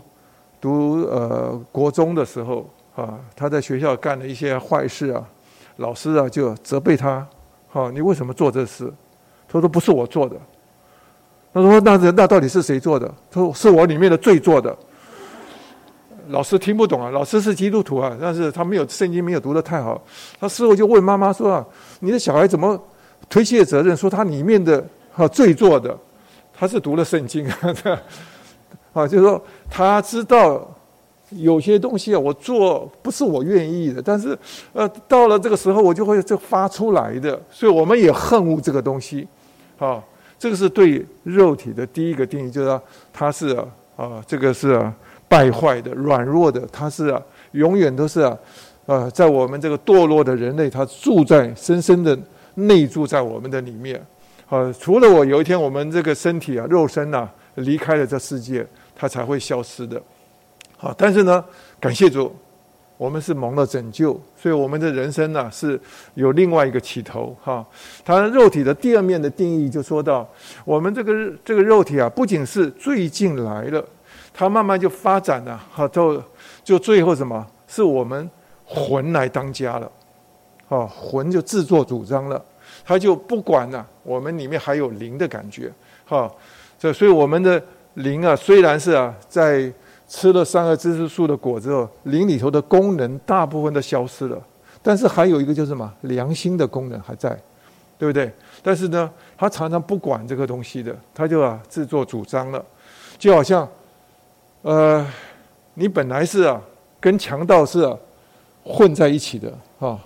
[0.61, 5.27] 读呃国中的时候，啊，他在学校干了一些坏事啊。
[5.77, 7.27] 老师啊，就责备他，
[7.69, 8.91] 好，你为什么做这事？
[9.47, 10.37] 他说不是我做的。
[11.53, 13.07] 他说那那到底是谁做的？
[13.31, 14.75] 他说是我里面的罪做的。
[16.29, 20.03] 老师听不懂啊，老师是基督徒啊，但是他没有圣经没有读得太好。
[20.41, 21.65] 他事后就问妈妈说啊，
[22.01, 22.83] 你的小孩怎么
[23.29, 25.97] 推卸责任，说他里面的哈罪做的？
[26.59, 27.59] 他是读了圣经啊，
[28.95, 30.67] 啊，就是说他知道。
[31.37, 34.39] 有些东西啊，我做不是我愿意的，但是，
[34.73, 39.27] 呃，到了这个时候，我就会就发出来的，所以我们也恨恶这个东西，
[39.79, 40.03] 啊，
[40.39, 42.83] 这个是对肉体的第一个定义，就是说
[43.13, 43.57] 它是
[43.97, 44.81] 啊，这个是，
[45.29, 47.17] 败坏的、软弱的，它是，
[47.53, 48.39] 永远都是啊，
[48.87, 52.19] 啊，在我们这个堕落的人类，它住在深深的
[52.55, 54.01] 内住在我们的里面，
[54.49, 60.01] 啊，除了我有一天我们这个身体啊、肉身啊离开了这世界，它才会消失的。
[60.79, 61.43] 好，但是呢，
[61.81, 62.31] 感谢主，
[62.99, 65.81] 我们是蒙了拯救，所以我们的人生呢是
[66.13, 67.35] 有另外一个起头。
[67.43, 67.65] 哈，
[68.05, 70.29] 它肉体的第二面的定义就说到，
[70.67, 73.83] 我们这个这个肉体啊，不仅是最近来了，
[74.35, 76.23] 它慢慢就发展了，哈，就
[76.63, 78.31] 就最后什么，是我们
[78.67, 79.91] 魂来当家了，
[80.69, 82.45] 啊，魂就自作主张了，
[82.85, 85.73] 他就不管了，我们里面还有灵的感觉，
[86.05, 86.31] 哈，
[86.79, 87.63] 这所以我们的
[87.95, 89.73] 灵啊，虽然是啊在。
[90.09, 94.41] 吃了三个知识树的果之后，灵里头的功能大部分都消失了，
[94.83, 95.93] 但是还有一个就是什么？
[96.03, 97.31] 良心的功能还在，
[97.99, 98.33] 对不对？
[98.63, 102.65] 但是呢，他常常不管这个东西的，他就啊自作主张了，
[103.19, 103.69] 就好像，
[104.63, 105.07] 呃，
[105.75, 106.61] 你本来是啊
[107.01, 107.97] 跟强盗是啊
[108.65, 109.99] 混在一起的啊。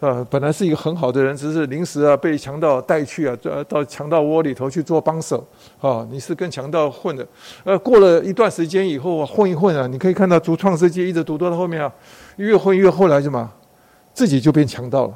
[0.00, 3.36] 啊，本来是一个很好的人，只是临时啊被强盗带去啊，
[3.68, 5.46] 到强盗窝里头去做帮手。
[5.78, 7.26] 啊，你是跟强盗混的。
[7.64, 11.92] 呃，过了一段时间以后啊，混一混啊，你可以看到读创世记一直读到后面啊，
[12.36, 13.46] 越混越后来什么，
[14.14, 15.14] 自己就变强盗了。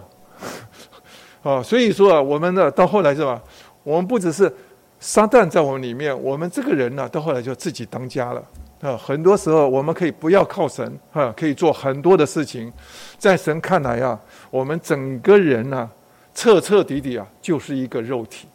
[1.51, 3.43] 啊，所以说啊，我们呢到后来是吧，
[3.83, 4.53] 我们不只是
[5.01, 8.43] 撒旦在我们里面，我们这个人呢到后来就自己当家了。
[8.85, 12.71] 啊，很多时候我们可以不要靠神，啊，可以做很多的事情，
[13.17, 14.21] 在神看来啊。
[14.51, 15.91] 我们整个人呢、
[16.35, 18.47] 彻彻底底啊，就是一个肉体，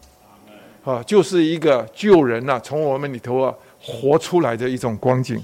[0.83, 3.51] 啊，就是一个救人呐、从我们里头啊
[3.81, 5.43] 活出来的一种光景，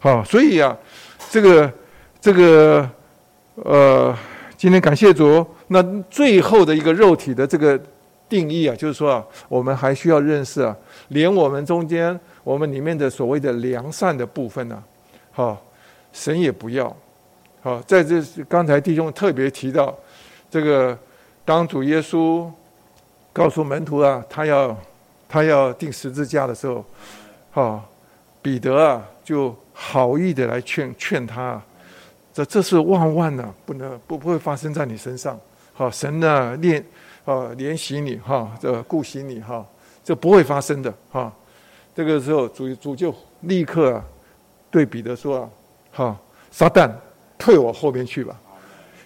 [0.00, 0.76] 好，所以啊，
[1.30, 1.72] 这个
[2.20, 2.90] 这个
[3.54, 4.12] 呃，
[4.56, 5.80] 今天感谢主，那
[6.10, 7.80] 最后的一个肉体的这个
[8.28, 10.76] 定义啊，就是说啊，我们还需要认识啊，
[11.08, 14.84] 连我们中间我们里面的所谓的良善的部分呢、啊，
[15.32, 15.66] 好，
[16.12, 16.96] 神也不要，
[17.62, 19.92] 好，在这刚才弟兄特别提到
[20.48, 20.96] 这个。
[21.46, 22.50] 当主耶稣
[23.30, 24.74] 告诉门徒啊，他要
[25.28, 26.82] 他要钉十字架的时候，
[27.52, 27.84] 哈，
[28.40, 31.60] 彼得啊就好意的来劝劝他，
[32.32, 35.38] 这这是万万呢，不能不不会发生在你身上，
[35.74, 36.82] 好，神呢怜
[37.26, 39.62] 啊怜惜你哈，这顾惜你哈，
[40.02, 41.30] 这不会发生的哈。
[41.94, 44.04] 这个时候主主就立刻啊
[44.70, 45.50] 对彼得说啊，
[45.92, 46.16] 哈，
[46.50, 46.90] 撒旦
[47.38, 48.38] 退我后面去吧，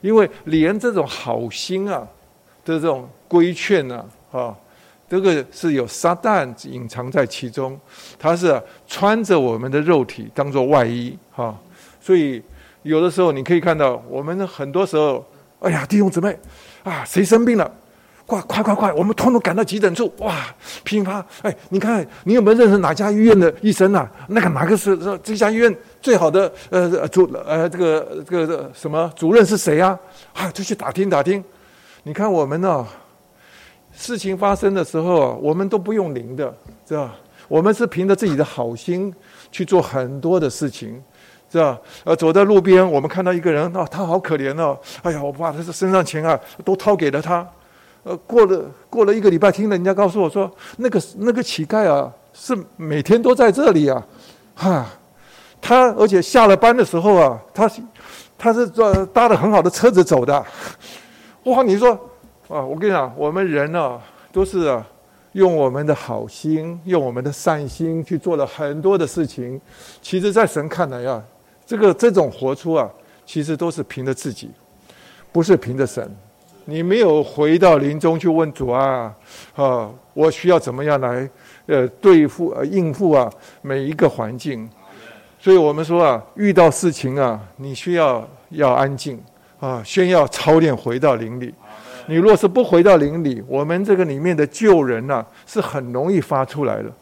[0.00, 2.06] 因为连这种好心啊。
[2.64, 4.54] 的这种规劝呢，啊，
[5.08, 7.80] 这个是有撒旦隐藏在其中，
[8.18, 11.58] 他是穿着我们的肉体当做外衣，哈，
[11.98, 12.42] 所以
[12.82, 15.24] 有的时候你可以看到，我们很多时候，
[15.60, 16.38] 哎呀，弟兄姊妹，
[16.82, 17.72] 啊，谁生病了，
[18.28, 20.34] 快快快快，我们通通赶到急诊处，哇，
[20.84, 24.06] 噼啪，哎，你看你有没有认识哪家医院的医生啊？
[24.28, 29.98] 那个哪个是这家医院最好的呃主呃这个这个什么主任是谁啊？
[30.34, 31.42] 啊，就去打听打听。
[32.02, 32.86] 你看我们呢、
[33.96, 36.54] 事情发生的时候，我们都不用灵的，
[36.86, 37.10] 知道？
[37.48, 39.10] 我们是凭着自己的好心
[39.50, 41.02] 去做很多的事情，
[41.48, 41.80] 知道？
[42.04, 47.48] 呃，走在路边，我们看到一个人，哦，他好可怜哦，哎呀，我把他的身上钱啊都掏给了他。
[48.04, 54.06] 呃，过了过了一个礼拜，听人家告诉我说，那个那个乞丐啊，是每天都在这里啊，
[54.54, 54.86] 哈，
[55.60, 57.70] 他而且下了班的时候啊，他
[58.38, 60.46] 他是坐搭的很好的车子走的。
[61.44, 61.62] 哇！
[61.62, 61.90] 你说
[62.48, 64.00] 啊，我跟你讲，我们人呢、
[64.32, 64.86] 都是啊，
[65.32, 69.60] 用我们的好心，用我们的善心去做了很多的事情。
[70.00, 71.22] 其实，在神看来啊，
[71.66, 72.88] 这个这种活出啊，
[73.26, 74.50] 其实都是凭着自己，
[75.32, 76.10] 不是凭着神。
[76.70, 79.10] 你没有回到林中去问主啊，
[79.56, 81.26] 啊，我需要怎么样来
[81.64, 84.68] 呃对付呃应付啊每一个环境。
[85.40, 89.18] 所以我们说啊，遇到事情啊，你需要要安静。
[89.58, 91.52] 啊，先要操练回到灵里。
[92.06, 96.92] 你若是不回到灵里，我们这个里面的救人呐、是很容易发出来的。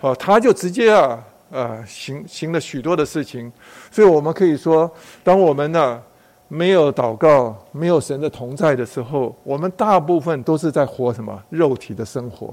[0.00, 1.18] 哦，他就直接啊，
[1.50, 3.52] 呃，行行了许多的事情。
[3.90, 4.90] 所以我们可以说，
[5.22, 6.00] 当我们呢、
[6.48, 12.52] 没有祷告、没有神的同在的时候，我们大部分都是在活什么肉体的生活。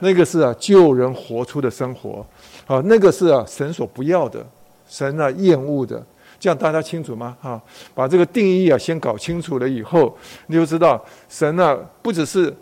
[0.00, 2.24] 那个是啊，救人活出的生活。
[2.66, 4.44] 啊，那个是啊，神所不要的，
[4.88, 6.02] 神啊厌恶的。
[6.40, 7.36] 这样大家清楚吗？
[7.40, 7.60] 哈，
[7.94, 10.16] 把这个定义啊先搞清楚了以后，
[10.46, 12.54] 你就知道神、啊、不只是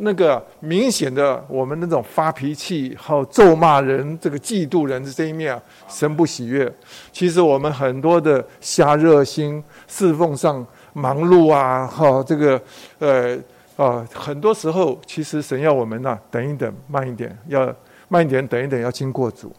[0.00, 5.58] 那个明显的我们那种发脾气、好咒骂人、这个嫉妒人的这一面，
[5.88, 6.70] 神不喜悦。
[7.10, 12.60] 其实我们很多的瞎热心侍奉上忙碌啊，哈，这个
[12.98, 13.38] 呃
[13.76, 17.74] 啊，很多时候其实神要我们呐、啊、等一等，慢一点，要
[18.08, 19.50] 慢一点，等一等，要经过主。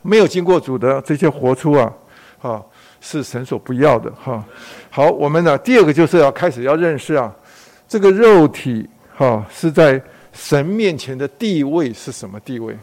[0.00, 1.92] 没有经过主的这些活出啊。
[2.42, 2.62] 啊，
[3.00, 4.44] 是神所不要的哈。
[4.90, 7.34] 好，我们呢，第二个就是要开始要认识啊，
[7.88, 10.00] 这个肉体哈是在
[10.32, 12.76] 神面前的地位是什么地位？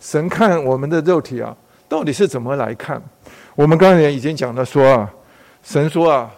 [0.00, 1.56] 神看我们的肉体啊，
[1.88, 3.00] 到底是怎么来看？
[3.54, 5.10] 我们刚才已经讲了说啊，
[5.62, 6.30] 神说啊，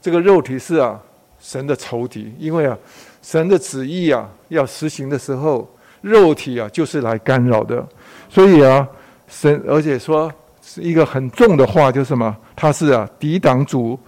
[0.00, 1.00] 这个肉体是啊
[1.40, 2.76] 神的仇敌，因为啊
[3.22, 5.68] 神的旨意啊要实行的时候，
[6.02, 7.86] 肉体啊就是来干扰的，
[8.28, 8.86] 所以啊
[9.28, 10.32] 神而且说。
[10.66, 12.34] 是一个很重的话，就是什么？
[12.56, 14.00] 他是啊，抵挡主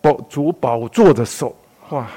[0.00, 1.54] 宝主宝座的手，
[1.90, 2.08] 哇！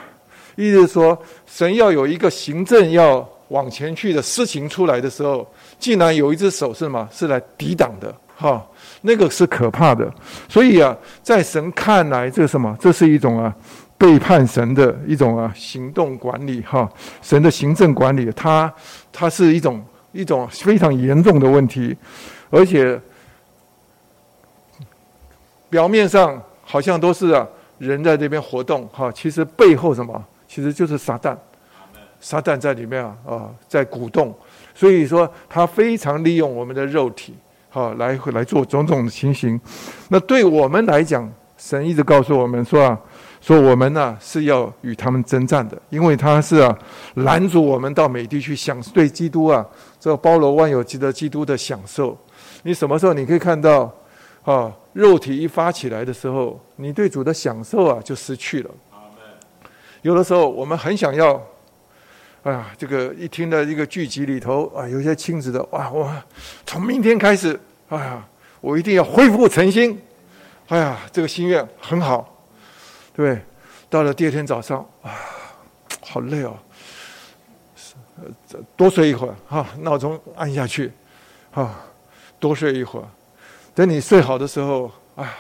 [0.56, 5.48] 意思是说，神要有一个行政要往前去的事情出来的时候，
[5.80, 7.08] 竟然有一只手是什么？
[7.12, 8.66] 是来抵挡的，哈！
[9.02, 10.12] 那个是可怕的。
[10.48, 12.78] 所以啊，在神看来，这是什么？
[12.80, 13.54] 这是一种啊
[13.98, 16.90] 背叛神的一种啊行动管理，哈！
[17.22, 18.74] 神的行政管理，它
[19.12, 21.96] 它是一种一种非常严重的问题，
[22.50, 23.00] 而且。
[25.70, 27.44] 表面上好像都是啊
[27.80, 30.24] 人在这边活动哈，其实背后什么？
[30.54, 31.36] 其实就是撒旦，
[32.22, 34.32] 撒旦在里面啊啊在鼓动，
[34.76, 37.34] 所以说他非常利用我们的肉体
[37.72, 39.60] 哈来来做种种的情形。
[40.10, 41.28] 那对我们来讲，
[41.58, 43.00] 神一直告诉我们说啊，
[43.42, 46.78] 说我们呢是要与他们征战的，因为他是啊
[47.16, 49.66] 拦阻我们到美地去享对基督啊
[50.00, 52.16] 这包罗万有级的基督的享受。
[52.62, 53.92] 你什么时候你可以看到
[54.44, 54.72] 啊？
[54.94, 58.70] 肉体一发起来的时候，你对主的享受啊就失去了。
[60.04, 61.42] 有的时候我们很想要，
[62.44, 66.14] 哎呀，这个一听到一个剧集里头啊，有些亲子的哇，我
[66.66, 68.28] 从明天开始，哎呀，
[68.60, 69.98] 我一定要恢复诚心，
[70.68, 72.38] 哎呀，这个心愿很好，
[73.16, 73.42] 对？
[73.90, 75.16] 到了第二天早上啊，
[76.02, 76.58] 好累哦，
[78.76, 80.92] 多睡一会儿哈，闹钟按下去，
[81.52, 81.74] 哈，
[82.42, 83.08] 多睡一会儿，
[83.74, 85.34] 等你睡好的时候，啊，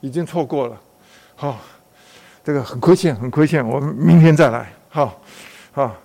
[0.00, 0.78] 已经错过了，
[1.36, 1.58] 好。
[2.44, 3.66] 这个很亏欠，很亏欠。
[3.66, 5.18] 我们明天再来，好，
[5.72, 5.96] 好。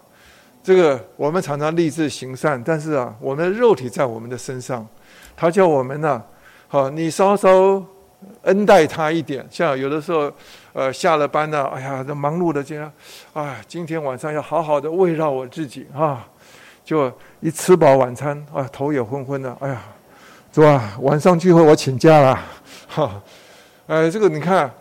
[0.62, 4.86] 这个我们常常立志行善，但是啊，我们的肉体在我们的身上，
[5.36, 6.22] 他叫我们呢、
[6.68, 7.82] 好，你稍稍
[8.44, 9.44] 恩待他一点。
[9.50, 10.32] 像有的时候，
[10.74, 12.92] 呃，下了班呢，哎呀，这忙碌的这样，
[13.34, 16.28] 啊，今天晚上要好好的慰劳我自己啊，
[16.86, 19.82] 就一吃饱晚餐啊，头也昏昏的，哎呀，
[20.54, 20.92] 是吧？
[21.00, 22.40] 晚上聚会我请假了，
[22.88, 23.22] 哈，
[23.88, 24.72] 哎，这个你看。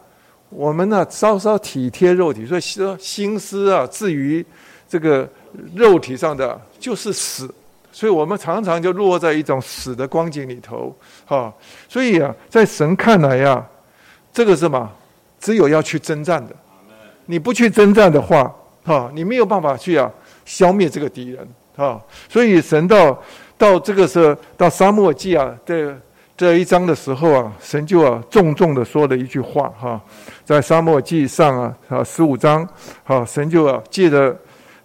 [0.50, 4.44] 我们呢，稍稍体贴肉体，所以说心思啊，至于
[4.88, 5.28] 这个
[5.74, 7.52] 肉体上的就是死，
[7.92, 10.96] 所以我们常常就落在一种死的光景里头，
[11.26, 11.52] 哈。
[11.88, 13.62] 所以啊，在神看来呀，
[14.32, 14.90] 这个是什么？
[15.38, 16.56] 只有要去征战的，
[17.26, 18.50] 你不去征战的话，
[18.84, 20.10] 哈，你没有办法去啊
[20.46, 21.46] 消灭这个敌人，
[21.76, 22.00] 哈。
[22.28, 23.22] 所以神到
[23.58, 25.94] 到这个时候，到撒母耳记啊，这。
[26.38, 30.00] 这一章的时候啊，神就啊重重的说了一句话哈，
[30.44, 32.64] 在撒母耳记上啊啊十五章，
[33.02, 34.36] 好，神就啊借着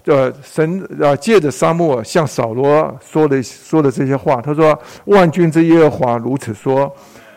[0.06, 4.76] 呃神啊借着撒母耳向扫罗说的说的这些话，他说：
[5.06, 6.92] 万军之耶和华如此说，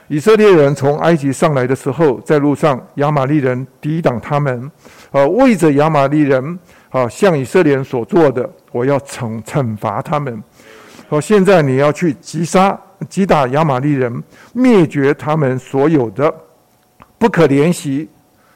[0.09, 4.71] 以色列人从埃及上来的时候，在路上亚玛力人抵挡他们，
[5.11, 6.59] 啊为着亚玛力人
[6.89, 10.43] 啊向以色列人所做的，我要惩惩罚他们。
[11.09, 12.79] 好，现在你要去击杀。
[13.11, 14.23] 击打亚玛力人，
[14.55, 16.35] 灭绝他们所有的，
[17.19, 18.09] 不可怜惜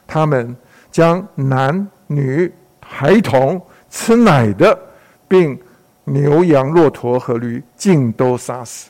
[0.07, 0.55] 他们，
[0.91, 4.77] 将男女孩童吃奶的，
[5.27, 5.57] 并
[6.05, 8.89] 牛羊骆驼和驴尽都杀死。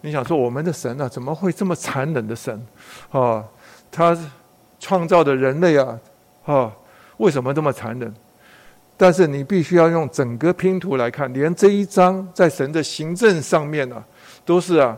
[0.00, 2.60] 你想说我们的神啊，怎么会这么残忍的神？
[3.12, 3.44] 啊，
[3.92, 4.18] 他
[4.80, 5.98] 创造的人类啊，
[6.46, 6.72] 啊，
[7.18, 8.12] 为什么这么残忍？
[8.96, 14.02] 但是你必须要用整个拼图来看，连这一章在神的行政上面呢、
[14.44, 14.96] 都是啊，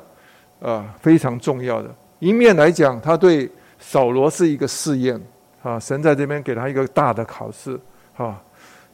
[0.61, 1.89] 啊非常重要的。
[2.19, 5.21] 一面来讲，他对扫罗是一个试验
[5.63, 7.79] 啊，神在这边给他一个大的考试
[8.17, 8.41] 啊，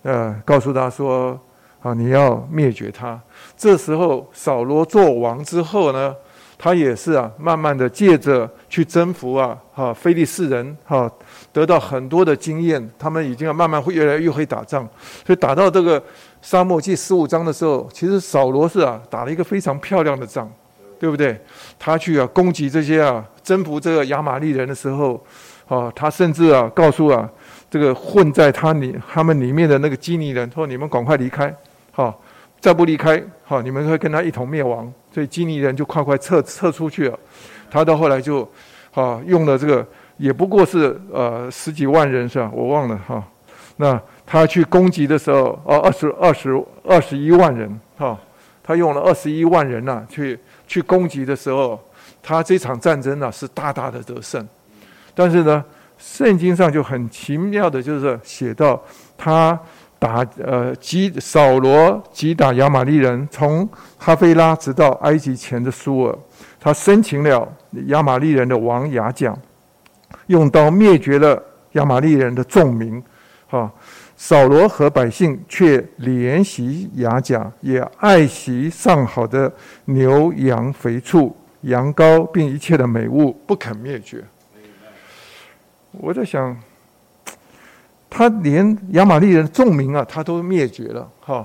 [0.03, 1.39] 呃，告诉他说
[1.83, 3.21] 啊，你要灭绝他。
[3.57, 6.15] 这时候扫罗做王之后呢，
[6.57, 11.11] 他也是啊，慢慢的借着去征服啊，哈，非利士人哈，
[11.53, 14.89] 得到很多的经验，他们已经要慢慢会越来越会打仗，
[15.27, 16.03] 所以打到这个。
[16.43, 20.51] 沙漠记十五章的时候，其实扫罗是啊打了一个非常漂亮的仗，
[20.99, 21.41] 对不对？
[21.79, 25.25] 他去啊攻击这些啊征服这个亚玛力人的时候，
[25.69, 27.31] 啊，他甚至啊告诉啊
[27.71, 31.55] 这个混在他里他们里面的那个基尼人说：“你们赶快离开，
[31.93, 32.21] 好，
[32.61, 37.17] 再不离开，好，你们会跟他一同灭亡。”所以基尼人就快快撤撤出去了。
[37.71, 38.43] 他到后来就
[38.95, 39.87] 啊用了这个，
[40.17, 42.51] 也不过是呃十几万人是吧？
[42.53, 43.23] 我忘了哈，
[43.77, 44.01] 那。
[44.25, 48.19] 他去攻击的时候，哦，二十二十二十一万人，哈，
[48.63, 51.79] 他用了二十一万人呐、去去攻击的时候，
[52.23, 54.49] 他这场战争呢、是大大的得胜。
[55.15, 55.63] 但是呢，
[55.99, 58.81] 圣经上就很奇妙的，就是写到
[59.19, 59.59] 他
[59.99, 66.19] 打呃击扫罗击打亚玛力人，从哈菲拉直到埃及前的苏尔，
[66.59, 67.47] 他生擒了
[67.89, 69.37] 亚玛力人的王亚甲，
[70.27, 71.43] 用刀灭绝了
[71.73, 73.03] 亚玛力人的众民，
[73.49, 73.71] 哈。
[74.15, 79.53] 扫罗和百姓却怜惜亚甲，也爱惜上好的
[79.87, 84.23] 牛羊肥畜、羊羔，并一切的美物，不肯灭绝。
[85.91, 86.57] 我在想，
[88.09, 91.45] 他连亚玛利人众民啊，他都灭绝了，哈，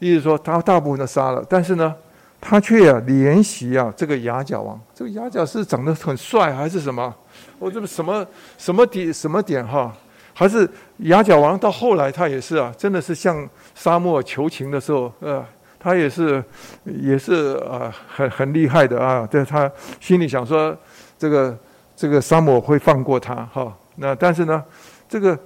[0.00, 1.94] 意思说他大部分都杀了，但是呢，
[2.40, 4.80] 他却啊怜惜啊这个亚甲王。
[4.92, 7.14] 这个亚甲是长得很帅还是什么？
[7.62, 8.26] 我这个什么
[8.58, 9.94] 什么点什么点哈？
[10.34, 15.44] 还是亚甲王到后来，他也是啊，真的是向沙漠求情的时候，呃，
[15.78, 16.42] 他也是，
[16.84, 19.24] 也是啊，很很厉害的啊。
[19.30, 20.76] 对，他心里想说，
[21.16, 21.56] 这个
[21.94, 23.72] 这个沙漠会放过他哈。
[23.94, 24.60] 那但是呢，
[25.08, 25.38] 这个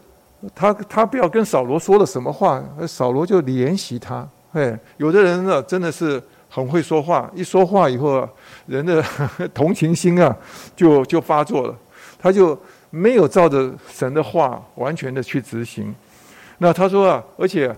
[0.55, 4.27] 他他不要跟扫罗说了什么话，扫罗就怜惜他。
[4.53, 8.27] 哎，有的人呢，真的是很会说话，一说话以后，
[8.64, 9.05] 人的
[9.53, 10.35] 同情心啊，
[10.75, 11.77] 就就发作了，
[12.19, 12.59] 他就。
[12.89, 15.95] 没有照着神的话完全的去执行，
[16.59, 17.69] 那他说啊，而且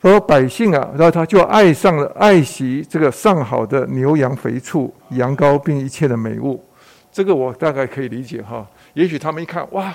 [0.00, 6.64] 他说百姓啊，然后他就爱上了爱惜这个上好的牛羊肥畜、羊羔并一切的美物，
[7.12, 8.64] 这个我大概可以理解哈。
[8.94, 9.94] 也许他们一看哇，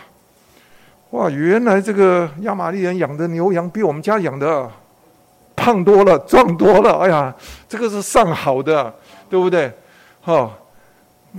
[1.11, 4.69] 哇，原来这个亚玛力人养的牛羊比我们家养的
[5.55, 6.99] 胖多了，壮多了。
[6.99, 7.33] 哎呀，
[7.67, 8.93] 这个是上好的，
[9.29, 9.71] 对不对？
[10.21, 10.51] 哈，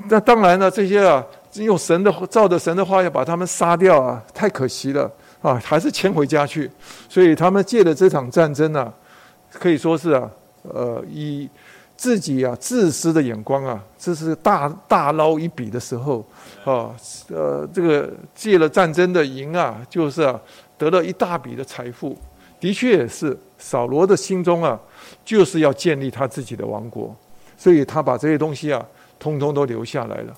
[0.09, 1.25] 那当然了，这些啊，
[1.65, 5.11] 用神的照着神的话要把他们杀掉啊，太可惜了
[5.43, 6.71] 啊，还是迁回家去。
[7.09, 8.95] 所以他们借了这场战争呢、啊，
[9.53, 10.31] 可以说是啊，
[10.63, 11.49] 呃，以
[11.97, 16.25] 自己啊自私的眼光啊，这是大大捞一笔的时候。
[16.65, 16.91] 啊，
[17.29, 20.39] 呃，这个借了战争的赢啊，就是啊，
[20.77, 22.19] 得了一大笔的财富。
[22.59, 24.81] 的确也是，扫罗的心中啊，
[25.25, 27.15] 就是要建立他自己的王国，
[27.57, 28.85] 所以他把这些东西啊，
[29.19, 30.35] 通通都留下来了。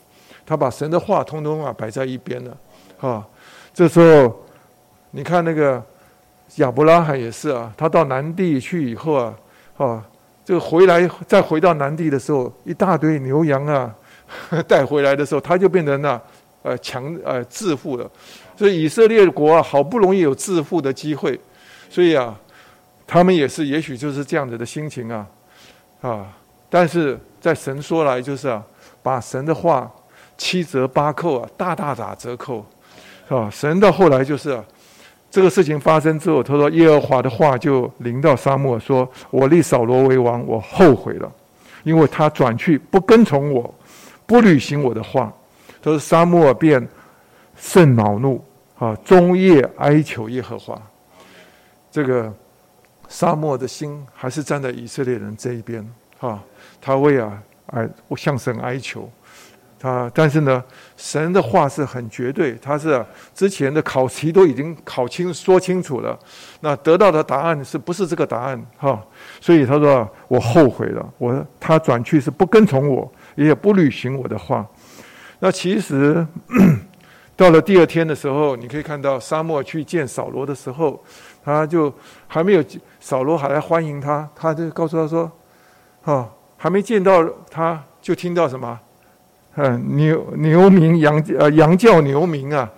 [0.49, 2.57] 他把神的话通通啊摆在一边了。
[3.01, 3.27] 啊，
[3.75, 4.45] 这时候
[5.11, 5.83] 你看那个
[6.57, 9.35] 亚伯拉罕也是啊，他到南地去以后啊，
[9.77, 10.03] 啊，
[10.45, 13.95] 这个回来再回到南地的时候，一大堆牛羊啊。
[14.69, 16.23] 带回来的时候，他就变成了
[16.63, 18.07] 呃强呃致富了。
[18.59, 21.41] 所以以色列国啊，好不容易有致富的机会，
[21.89, 22.39] 所以啊，
[23.07, 25.27] 他们也是也许就是这样子的心情啊
[26.03, 26.27] 啊。
[26.69, 28.63] 但是在神说来就是啊，
[29.03, 29.91] 把神的话
[30.39, 32.65] 七折八扣啊，大大打折扣
[33.29, 33.51] 啊。
[33.51, 34.59] 神到后来就是，
[35.31, 41.31] 这个事情发生之后，他说耶和华的话就临到沙漠说：“我立扫罗为王，我后悔了，
[41.83, 43.73] 因为他转去不跟从我。”
[44.29, 45.33] 不履行我的话，
[45.81, 46.87] 他说沙漠便
[47.57, 48.45] 甚恼怒
[48.79, 50.79] 啊，终夜哀求耶和华。
[51.91, 52.31] 这个
[53.09, 55.83] 沙漠的心还是站在以色列人这一边
[56.21, 56.45] 啊，
[56.79, 59.11] 他为啊哀向神哀求
[59.79, 60.63] 他，但是呢，
[60.97, 63.05] 神的话是很绝对，他是、
[63.35, 66.19] 之前的考题都已经考清说清楚了，
[66.61, 69.01] 那得到的答案是不是这个答案哈？
[69.41, 73.11] 所以他说我后悔了，我他转去是不跟从我。
[73.39, 74.67] 也不履行我的话。
[75.39, 76.27] 那其实
[77.37, 81.01] 到了第二天的时候，你可以看到沙漠去见扫罗的时候，
[81.45, 81.95] 他就
[82.27, 82.65] 还没有
[82.99, 85.31] 扫罗还来欢迎他，他就告诉他说
[86.03, 88.77] ：“啊，还没见到他，就听到什么？
[89.59, 92.71] 嗯，牛牛鸣羊呃羊叫牛鸣啊，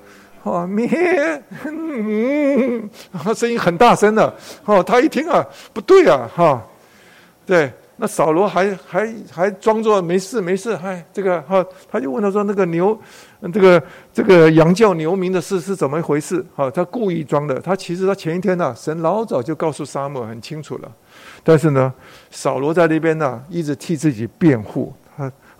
[0.43, 0.89] 啊咩，
[1.66, 2.89] 嗯，
[3.37, 4.35] 声音很大声的。
[4.64, 6.66] 哦，他一听啊，不对啊，哈，
[7.45, 7.70] 对。”
[8.03, 11.62] 那扫罗还还还装作没事没事，嗨，这个哈，
[11.93, 12.99] 他就问他说：“那个牛，
[13.53, 17.61] 这个这个羊叫牛鸣的事是怎么一回事？”哈，他故意装的。
[17.61, 20.91] 他其实他前一天呢、神老早就告诉撒母很清楚了，
[21.45, 21.93] 但是呢，
[22.31, 24.91] 扫罗在那边呢、一直替自己辩护。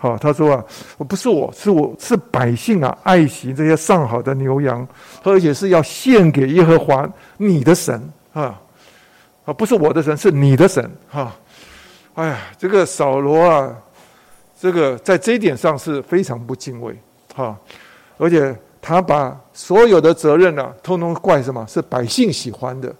[0.01, 0.65] 好，他说啊，
[0.97, 4.85] 我不是我是我是百姓啊，爱惜这些上好的牛羊，
[5.21, 8.01] 而且是要献给耶和华你的神
[8.33, 8.59] 啊，
[9.45, 11.31] 啊，不是我的神，是你的神哈。
[12.15, 13.77] 哎呀，这个扫罗啊，
[14.59, 16.97] 这个在这一点上是非常不敬畏，
[17.35, 17.55] 哈，
[18.17, 21.63] 而且他把所有的责任啊，通通怪什么？
[21.69, 22.95] 是百姓喜欢的，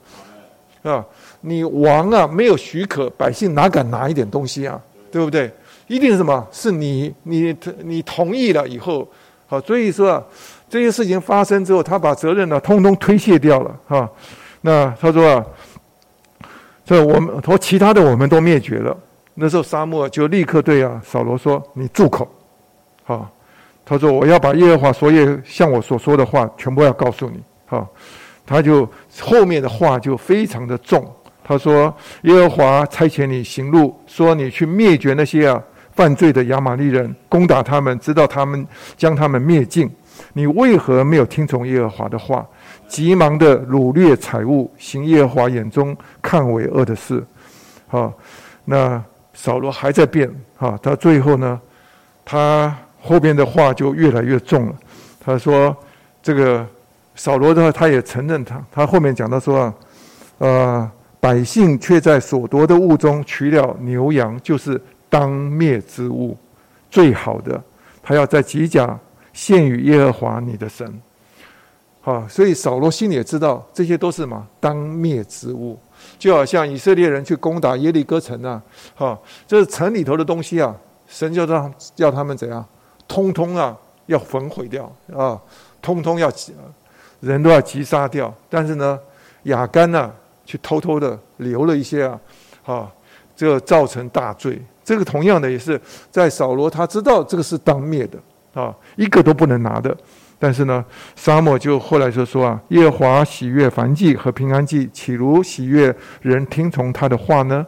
[0.84, 1.04] 啊，
[1.40, 4.80] 你王啊没有许可，百姓哪敢拿一点东西啊？
[5.12, 5.52] 对不对？
[5.92, 6.48] 一定是什么？
[6.52, 9.06] 是你你你同意了以后，
[9.48, 10.24] 好，所以说啊，
[10.70, 14.10] 这些事情发生之后，他把责任呢，通通推卸掉了，哈。
[14.62, 15.46] 那他说啊。
[16.84, 18.98] 这我们和其他的我们都灭绝了。
[19.36, 22.28] 那时候撒母耳就立刻对啊扫罗说：“你住口！”
[23.06, 23.30] 好，
[23.86, 27.88] 他说：“我要把耶和华所有向我所说的话全部要告诉你。”好，
[28.46, 28.86] 他就
[29.22, 31.10] 后面的话就非常的重。
[31.44, 35.64] 他说：“耶和华差遣你行路，说你去灭绝那些啊
[35.96, 38.66] 犯罪的亚玛力人，攻打他们，直到他们
[38.98, 39.90] 将他们灭尽。
[40.34, 42.46] 你为何没有听从耶和华的话？”
[42.88, 47.24] 急忙的掳掠财物，行耶和华眼中看为恶的事。
[47.88, 48.12] 好，
[48.66, 49.02] 那
[49.34, 50.30] 扫罗还在变。
[50.58, 51.58] 啊，他最后呢，
[52.26, 54.76] 他后边的话就越来越重了。
[55.22, 55.74] 他说
[56.22, 56.68] ：“这个
[57.16, 58.62] 扫罗的话，他也承认他。
[58.70, 59.74] 他后面讲到说啊，
[60.40, 60.92] 呃，
[61.22, 64.80] 百姓却在所夺的物中取了牛羊，就是
[65.12, 66.36] 当灭之物，
[66.90, 67.62] 最好的，
[68.02, 68.98] 他要在吉甲
[69.34, 70.92] 献与耶和华你的神。”
[72.04, 75.78] 好，所以扫罗心里也知道这些都是什么当灭之物，
[76.18, 78.60] 就好像以色列人去攻打耶利哥城啊，
[78.96, 80.76] 哈，这是城里头的东西啊，
[81.08, 82.66] 神就让要他们怎样，
[83.08, 83.78] 通通啊
[84.08, 85.40] 要焚毁掉啊，
[85.80, 86.32] 通通要
[87.20, 88.34] 人都要击杀掉。
[88.50, 89.00] 但是呢，
[89.44, 90.12] 亚干呢
[90.44, 92.20] 去偷偷的留了一些啊，
[92.64, 92.92] 哈，
[93.36, 94.60] 这造成大罪。
[94.92, 99.96] 这个同样的也是在扫罗他知道这个是当灭的啊，一个都不能拿的。
[100.38, 100.84] 但是呢，
[101.16, 107.66] 撒母耳就后来就说啊，耶和华喜悦燔祭和平安祭，岂如喜悦人听从他的话呢？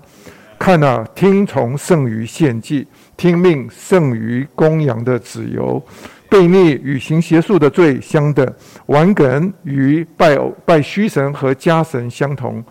[0.60, 2.86] 看哪，听从胜于献祭，
[3.16, 5.82] 听命胜于公羊的脂油。
[6.30, 8.54] 悖逆与行邪术的罪相等，
[8.88, 12.62] 顽梗与拜偶拜虚神和家神相同。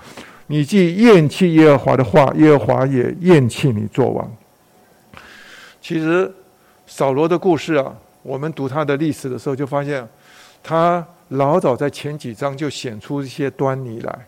[0.48, 4.30] 你既厌弃耶和华的话，耶和华也厌弃你作王。
[5.82, 6.32] 其实
[6.86, 10.08] 扫罗的故事啊，我们读他的历史的时候，就发现
[10.62, 14.18] 他老早在前几章就显出一些端倪来。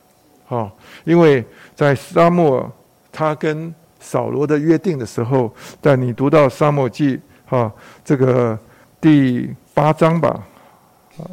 [0.47, 0.71] 哈，
[1.05, 1.43] 因为
[1.75, 2.71] 在沙漠
[3.11, 5.51] 他跟扫罗的约定的时候，
[5.81, 7.73] 但你读到沙漠记哈
[8.05, 8.59] 这个。
[9.01, 10.43] 第八章吧，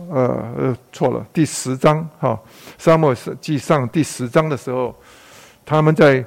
[0.10, 2.38] 呃呃，错了，第十章哈，
[2.77, 4.93] 沙漠记上第十章的时候，
[5.65, 6.26] 他们在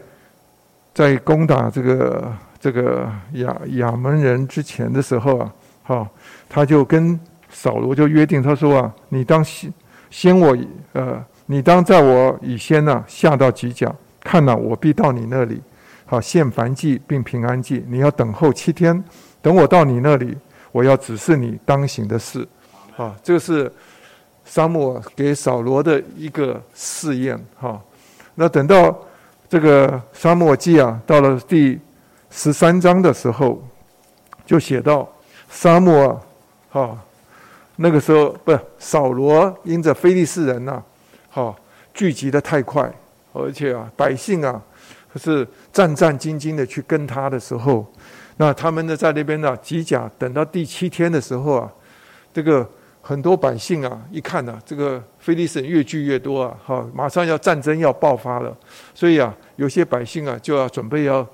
[0.94, 2.32] 在攻打这个
[2.64, 6.08] 这个亚亚门人之前的时候啊，哈，
[6.48, 7.20] 他就跟
[7.50, 9.70] 扫罗就约定，他说啊，你当先
[10.08, 10.56] 先我
[10.94, 15.60] 呃，你当在我以先呢、下到吉甲，看哪，我必到你那里，
[16.06, 19.04] 好献燔祭并平安祭，你要等候七天，
[19.42, 20.34] 等我到你那里。
[20.72, 22.48] 我要指示你当行的事，
[22.96, 23.70] 啊，这个是
[24.46, 27.78] 沙漠给扫罗的一个试验，哈。
[28.36, 28.98] 那等到
[29.50, 31.78] 这个沙漠祭啊，到了第
[32.36, 33.62] 十三章的时候，
[34.44, 35.08] 就写到
[35.48, 36.20] 沙漠啊，
[36.72, 36.98] 哈，
[37.76, 40.82] 那个时候不是扫罗因着非利士人呐，
[41.30, 41.54] 哈，
[41.94, 42.92] 聚集的太快，
[43.32, 44.60] 而且啊，百姓啊，
[45.14, 47.86] 是战战兢兢的去跟他的时候。
[48.36, 51.72] 那他们呢，在那边呢，机甲等到第七天的时候啊，
[52.32, 52.68] 这个
[53.00, 58.54] 很多百姓啊，一看呢、这个非利士人越聚越多啊，哈，马上要战争要爆发了，
[58.92, 61.24] 所以啊，有些百姓啊，就要准备要，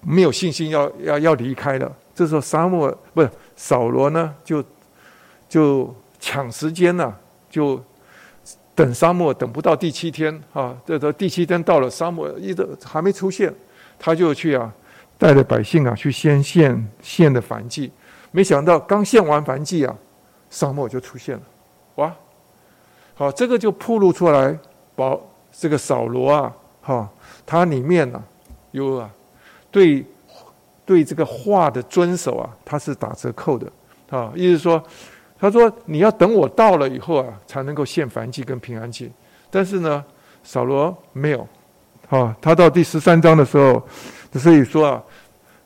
[0.00, 1.90] 没有信心要要要离开了。
[2.14, 4.62] 这时候沙漠不是扫罗呢，就
[5.48, 7.18] 就抢时间呐、啊，
[7.50, 7.82] 就
[8.74, 13.52] 等沙漠等不到第七天啊，这这第七天到了，沙漠一直还没出现，
[13.98, 14.72] 他就去啊。
[15.18, 17.92] 带着百姓啊去先献献的燔祭，
[18.30, 19.94] 没想到刚献完燔祭啊，
[20.48, 21.42] 沙漠就出现了，
[21.96, 22.14] 哇！
[23.14, 24.58] 好，这个就暴露出来，
[24.96, 25.20] 保
[25.52, 27.10] 这个扫罗啊，哈，
[27.44, 28.24] 他里面呢、
[28.70, 29.10] 有啊，
[29.70, 30.04] 对
[30.84, 33.66] 对这个话的遵守啊，他是打折扣的
[34.10, 34.82] 啊，意思说，
[35.38, 39.10] 他说你要等我到了以后啊，才能够献燔祭跟平安祭，
[39.50, 40.04] 但是呢，
[40.42, 41.46] 扫罗没有，
[42.08, 43.82] 啊，他到第十三章的时候。
[44.34, 45.02] 所以说啊，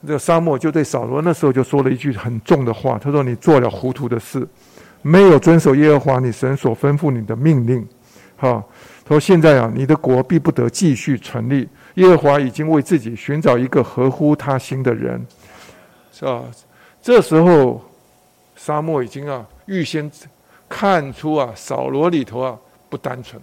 [0.06, 4.48] 这个沙漠就对扫罗那时候就说了一句很重的话，他说：“你做了糊涂的事，
[5.02, 7.86] 没有遵守耶和华你神所吩咐你的命令。”
[8.38, 8.64] 哈，
[9.04, 11.68] 他说：“现在啊，你的国必不得继续存立。
[11.94, 15.24] 耶和华已经为自己寻找一个合乎他心的人，
[16.12, 16.42] 是吧？
[17.02, 17.80] 这时候，
[18.56, 20.10] 撒母耳已经啊预先
[20.68, 22.58] 看出啊扫罗里头啊
[22.88, 23.40] 不单纯，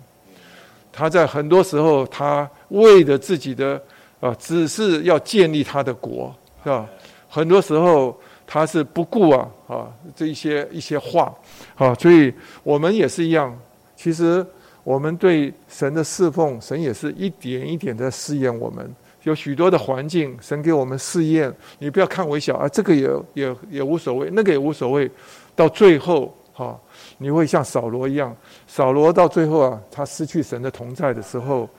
[0.91, 3.81] 他在很多时候他为了自己的。
[4.21, 6.31] 啊，只是要建立他的国，
[6.63, 6.87] 是吧？
[7.27, 8.15] 很多时候
[8.45, 11.33] 他是不顾啊啊这一些一些话，
[11.75, 13.51] 啊，所以我们也是一样。
[13.95, 14.45] 其实
[14.83, 18.89] 我们对神的侍奉，神也是一点一点在试验我们。
[19.23, 25.09] 有许多的环境，神给我们试验，你不要看微小啊，这个也也也无所谓，那个也无所谓。
[25.55, 26.79] 到最后，哈，
[27.19, 28.35] 你会像扫罗一样，
[28.67, 31.69] 扫罗到最后啊，他失去神的同在的时候。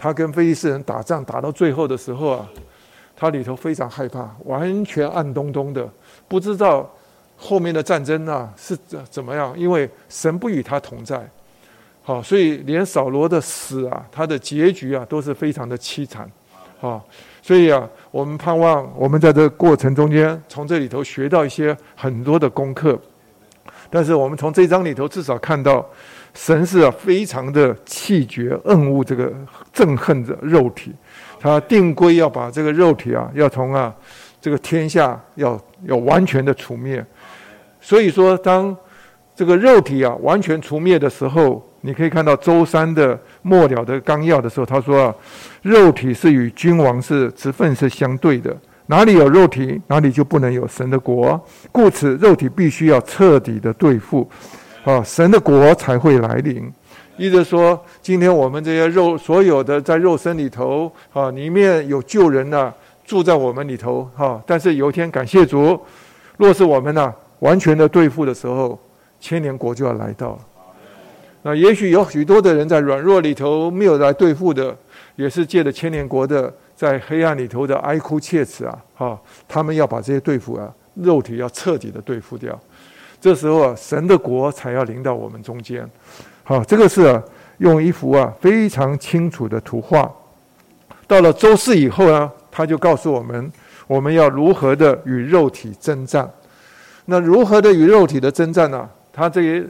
[0.00, 2.48] 他跟非利士人打仗打到最后的时候啊，
[3.16, 5.88] 他里头非常害怕，完全暗咚咚的，
[6.28, 6.88] 不知道
[7.36, 11.28] 后面的战争啊是怎怎么样，因为神不与他同在。
[12.08, 16.26] 好，所以连扫罗的死啊，他的结局啊都是非常的凄惨。
[16.80, 17.06] 好，
[17.42, 22.98] 所以啊，我们盼望我们在这过程中间，从这里头学到一些很多的功课。
[23.90, 25.86] 但是我们从这章里头至少看到。
[26.34, 29.30] 神是啊，非常的气绝、厌恶这个
[29.74, 30.94] 憎恨着肉体，
[31.40, 33.92] 他定规要把这个肉体啊，要从啊
[34.40, 37.04] 这个天下要要完全的除灭。
[37.80, 38.74] 所以说，当
[39.34, 45.14] 这个肉体啊完全除灭的时候，你可以看到周三的末了的纲要的时候，他说啊，
[45.62, 48.56] 肉体是与君王是职分是相对的，
[48.86, 51.40] 哪里有肉体，哪里就不能有神的国，
[51.70, 54.28] 故此肉体必须要彻底的对付。
[54.84, 56.72] 啊，神的国才会来临。
[57.16, 62.72] 意思说，今天我们这些肉，所有的在肉身里头，啊，里面有旧人呢，
[63.04, 64.40] 住在我们里头，哈。
[64.46, 65.78] 但是有一天，感谢主，
[66.36, 68.78] 若是我们呢，完全的对付的时候，
[69.20, 70.38] 千年国就要来到了。
[71.42, 74.76] 那也许有许多的人在软弱里头没有来对付的，
[75.16, 82.58] 也是借着千年国的在黑暗里头的哀哭切齿啊，哈，他们要把这些对付啊，肉体要彻底的对付掉。
[83.20, 85.88] 这时候啊，神的国才要临到我们中间。
[86.44, 87.22] 好，这个是，
[87.58, 90.10] 用一幅啊非常清楚的图画。
[91.06, 93.52] 到了周四以后呢，他就告诉我们，
[93.86, 96.28] 我们要如何的与肉体征战。
[97.06, 98.88] 那如何的与肉体的征战呢？
[99.12, 99.64] 他这一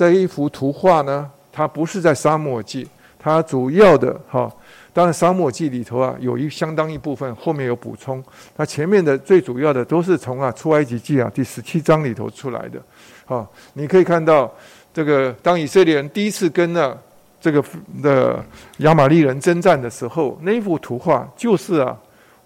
[0.00, 4.50] 这一幅图画呢，它不是在沙漠记，它主要的哈，
[4.94, 8.24] 当然沙漠记里头啊，有一相当一部分后面有补充，
[8.56, 12.82] 它前面的最主要的都是从啊出埃及记啊第十七章里头出来的，
[13.26, 14.50] 哈，你可以看到
[14.94, 16.96] 这个当以色列人第一次跟那
[17.38, 17.62] 这个
[18.02, 18.42] 的
[18.78, 21.94] 亚玛力人征战的时候，那一幅图画就是啊，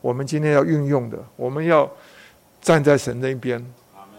[0.01, 1.89] 我们今天要运用的，我们要
[2.61, 3.65] 站在神那边，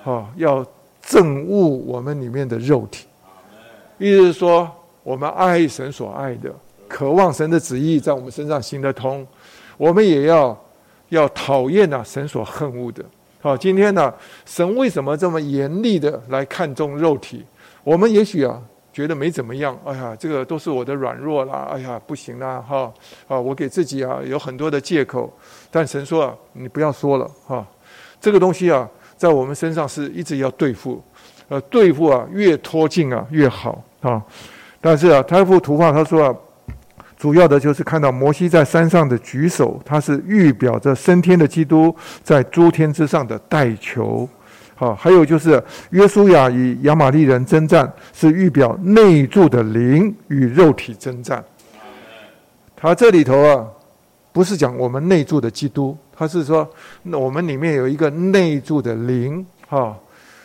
[0.05, 0.65] 哈，要
[1.05, 3.05] 憎恶我们里面的肉体。
[3.97, 4.69] 意思是说，
[5.03, 6.53] 我们爱神所爱的，
[6.87, 9.25] 渴望神的旨意在我们身上行得通，
[9.77, 10.65] 我们也要
[11.09, 13.03] 要讨厌呐神所恨恶的。
[13.41, 14.13] 好，今天呢，
[14.45, 17.45] 神为什么这么严厉的来看重肉体？
[17.83, 18.59] 我们也许啊
[18.91, 22.91] 觉得没怎么样，哎呀，这个都是我的软弱啦，哎呀，不行啦，哈，
[23.27, 25.31] 啊，我给自己啊有很多的借口。
[25.69, 27.65] 但神说啊，你不要说了，哈，
[28.19, 31.01] 这个东西啊，在我们身上是一直要对付。
[31.47, 34.21] 呃，对付啊，越脱近啊越好啊。
[34.81, 36.35] 但是啊，他一幅图画，他说啊，
[37.17, 44.27] 主要的就是看到摩西在山上的举手，他是预表着升天的基督在诸天之上的代求。
[44.75, 51.43] 好，还有就是约书亚与亚玛利人征战，是预表内住的灵与肉体征战。
[52.75, 53.65] 他这里头啊，
[54.33, 56.67] 不是讲我们内住的基督，他是说
[57.03, 59.95] 那我们里面有一个内住的灵，哈。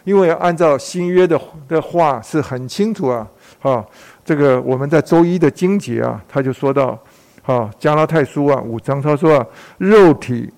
[0.04, 3.26] 因为按照新约的的话是很清楚啊，
[3.60, 3.84] 啊，
[4.24, 6.98] 这个我们在周一的经节啊，他就说到，
[7.44, 9.46] 啊，加拉太书啊五章他说啊，
[9.78, 10.50] 肉体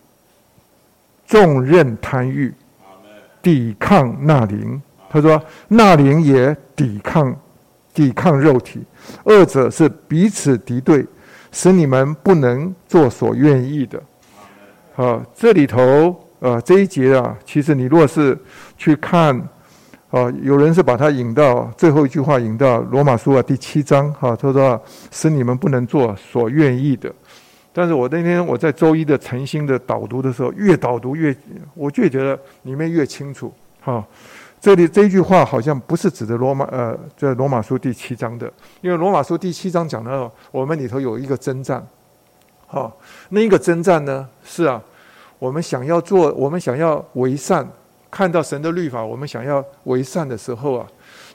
[1.27, 2.55] 纵任贪欲，
[3.43, 7.35] 抵抗那灵，他说那灵也抵抗
[7.93, 8.83] 抵抗肉体，
[9.25, 11.05] 二者是彼此敌对，
[11.51, 14.01] 使你们不能做所愿意的。
[14.95, 16.22] 好，这里头。
[16.43, 18.37] 呃，这一节啊，其实你若是
[18.77, 19.33] 去看，
[20.11, 24.83] 啊，有人是把它引到最后一句话，引到罗马书啊第七章，哈，他说
[25.13, 27.15] 使你们不能做所愿意的。
[27.73, 31.33] 但是我那天我在周一的晨星的导读的时候，越导读越，
[31.75, 34.05] 我就觉得里面越清楚，哈，
[34.61, 41.87] 这里这一句话好像不是指的罗马，呃，这罗马书第七章的，因为罗马书第七章讲到我们里头有一个征战，
[42.67, 42.93] 哈，
[43.29, 44.83] 那一个征战呢，是啊。
[45.43, 47.69] 我们想要做，我们想要为善，
[48.09, 50.87] 看到神的律法，我们想要为善的时候啊，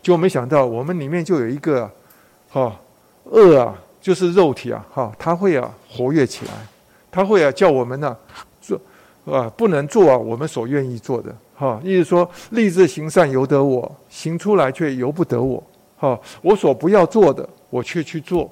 [0.01, 1.91] 就没想到我们里面就有一个，
[2.49, 2.73] 哈，
[3.25, 6.53] 恶啊，就是肉体啊，哈，他会啊活跃起来，
[7.11, 8.15] 他会啊叫我们呢
[8.61, 8.79] 做
[9.25, 15.61] 啊不能做啊我们所愿意做的，哈，意思说立志行善由得我，行出来却由不得我，
[15.97, 18.49] 哈，我所不要做的我却去做，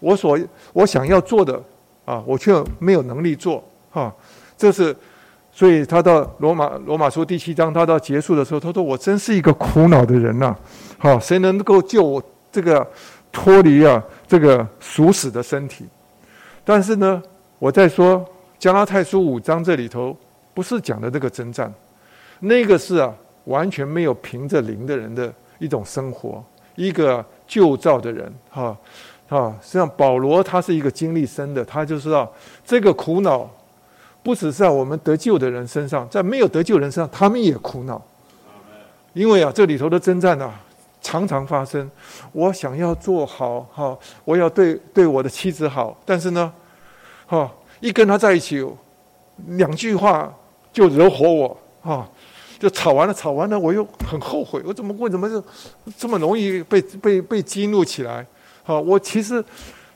[0.00, 0.36] 我所
[0.72, 1.62] 我想要做的
[2.04, 3.62] 啊我却没有能力做，
[3.92, 4.12] 哈。
[4.58, 4.96] 这是，
[5.52, 10.56] 所以他到罗马罗马书第七章，他到结束的时候，他说：“我真是一个苦恼的人呐！
[10.98, 12.86] 好，谁能够救我这个
[13.30, 15.86] 脱离啊这个属死的身体？”
[16.64, 17.22] 但是呢，
[17.58, 18.24] 我在说
[18.58, 20.16] 加拉太书五章这里头，
[20.54, 21.70] 不是讲的这个征战，
[22.40, 23.12] 那个是啊
[23.44, 26.42] 完全没有凭着灵的人的一种生活，
[26.76, 28.74] 一个旧造的人，哈
[29.28, 32.32] 啊，实际上保罗他是一个经历深的，他就知道
[32.64, 33.46] 这个苦恼。
[34.26, 38.02] 不只是在我们得救的人身上，在没有得救人身上，他们也苦恼。
[39.12, 40.52] 因为啊，这里头的征战啊，
[41.00, 41.88] 常常发生。
[42.32, 46.52] 我想要做好哈，我要对对我的妻子好，但是呢，
[47.24, 47.48] 哈，
[47.78, 48.66] 一跟他在一起，
[49.46, 50.34] 两句话
[50.72, 52.08] 就惹火我啊，
[52.58, 55.40] 就吵完了，吵完了，我又很后悔，我怎么为怎么就
[55.96, 58.26] 这么容易被被被激怒起来？
[58.64, 59.42] 哈，我其实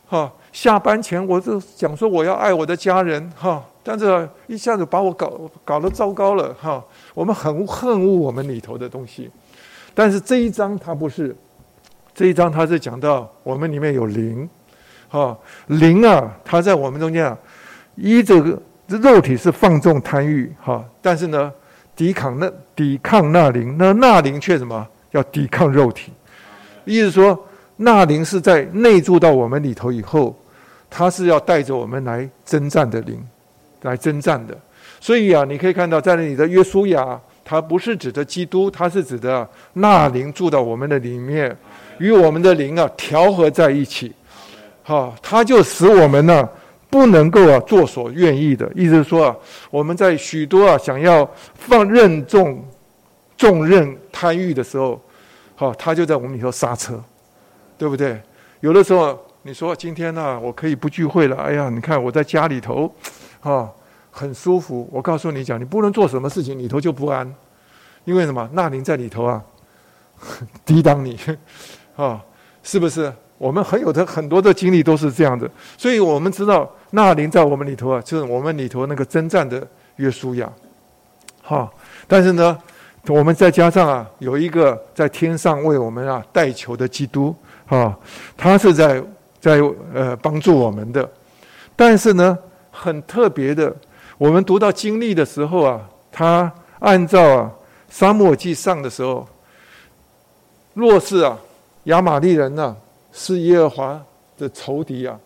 [0.09, 3.61] 哈下班前我就讲说我要爱我的家人哈。
[3.82, 6.85] 但是一下子把我搞搞得糟糕了哈！
[7.15, 9.31] 我们很恨恶我们里头的东西，
[9.94, 11.35] 但是这一章它不是，
[12.15, 14.48] 这一章它是讲到我们里面有灵，
[15.09, 15.36] 哈
[15.66, 17.39] 灵啊，它在我们中间啊，
[17.97, 21.52] 一这个肉体是放纵贪欲哈，但是呢，
[21.97, 24.86] 抵抗那抵抗那灵，那那灵却什么？
[25.12, 26.12] 要抵抗肉体，
[26.85, 27.47] 意思说
[27.77, 30.36] 那灵是在内住到我们里头以后，
[30.89, 33.20] 它是要带着我们来征战的灵。
[33.82, 34.57] 来征战的，
[35.01, 41.57] 所以啊，你可以看到，在那里的约书亚，他不是指的基督，他是指的那灵住到我们的里面，
[41.98, 44.12] 与我们的灵啊调和在一起，
[44.82, 46.47] 好，他就使我们呢
[46.90, 49.36] 不能够啊做所愿意的，意思是说啊，
[49.70, 52.62] 我们在许多啊想要放任重
[53.39, 55.01] 重任贪欲的时候，
[55.57, 57.02] 好，他就在我们里头刹车，
[57.78, 58.20] 对不对？
[58.61, 62.94] 有的时候你说今天呢，我可以不聚会了，哎呀，你看我在家里头。
[63.41, 63.71] 啊，
[64.11, 64.89] 很舒服。
[64.93, 67.35] 我告诉你讲，你不能做什么事情里头就不安，
[68.05, 68.49] 因为什么？
[68.53, 69.43] 那灵在里头啊，
[70.65, 71.19] 抵挡你，
[71.97, 72.23] 啊，
[72.62, 73.12] 是不是？
[73.39, 80.53] 我们很有的很多的经历都是这样的，所以我们知道那灵在我们里头啊，就是我们里头那个征战的约书亚，
[81.43, 81.71] 哈。
[82.07, 82.59] 但是呢，
[83.09, 87.35] 我们再加上啊，有一个在天上为我们啊代求的基督，
[87.67, 87.99] 哈，
[88.37, 89.03] 他是在
[89.41, 89.59] 在
[89.95, 91.11] 呃帮助我们的。
[91.75, 92.39] 但是呢，
[92.82, 93.77] 很特别的，
[94.16, 95.78] 我们读到经历的时候啊，
[96.11, 97.52] 他按照啊
[97.90, 99.28] 撒母耳记上的时候，
[100.73, 101.39] 若是啊
[101.85, 102.74] 亚玛力人呢、
[103.12, 104.02] 是耶和华
[104.39, 105.19] 的仇敌啊，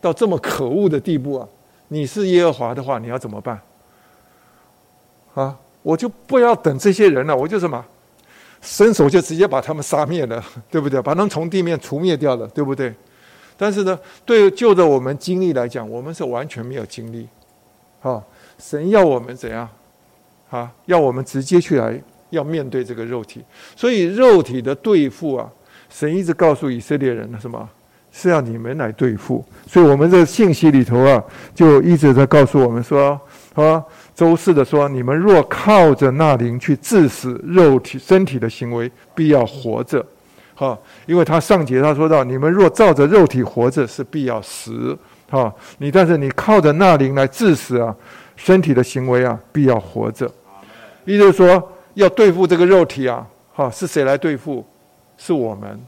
[0.00, 1.46] 到这么可恶的地步啊！
[1.88, 3.60] 你是耶和华的话，你要怎么办？
[5.34, 7.84] 啊，我就不要等这些人了，我就什么，
[8.62, 11.02] 伸手就直接把他们杀灭了，对不对？
[11.02, 12.94] 把他们从地面除灭掉了，对不对？
[13.62, 17.28] 但是呢，对就着我们经历来讲，我们是完全没有经历。
[18.00, 18.20] 啊，
[18.58, 19.68] 神要我们怎样？
[20.50, 21.96] 啊，要我们直接去来
[22.30, 23.40] 要面对这个肉体，
[23.76, 25.48] 所以肉体的对付啊。
[25.88, 27.68] 神一直告诉以色列人的什么？
[28.10, 29.44] 是要你们来对付。
[29.68, 31.22] 所以，我们这信息里头啊，
[31.54, 33.20] 就一直在告诉我们说：
[33.54, 33.80] 啊，
[34.12, 40.04] 周四的说，你们若靠着那灵去致死肉体身体的行为，必要活着。
[40.54, 44.96] 哈，因为他上节他说到，你们若照着肉体活着，是必要死。
[45.30, 47.94] 哈，你但是你靠着那灵来治死啊，
[48.36, 50.30] 身体的行为啊，必要活着。
[51.04, 54.64] 也就是说，要对付这个肉体啊，哈，是谁来对付？
[55.18, 55.80] 是我们，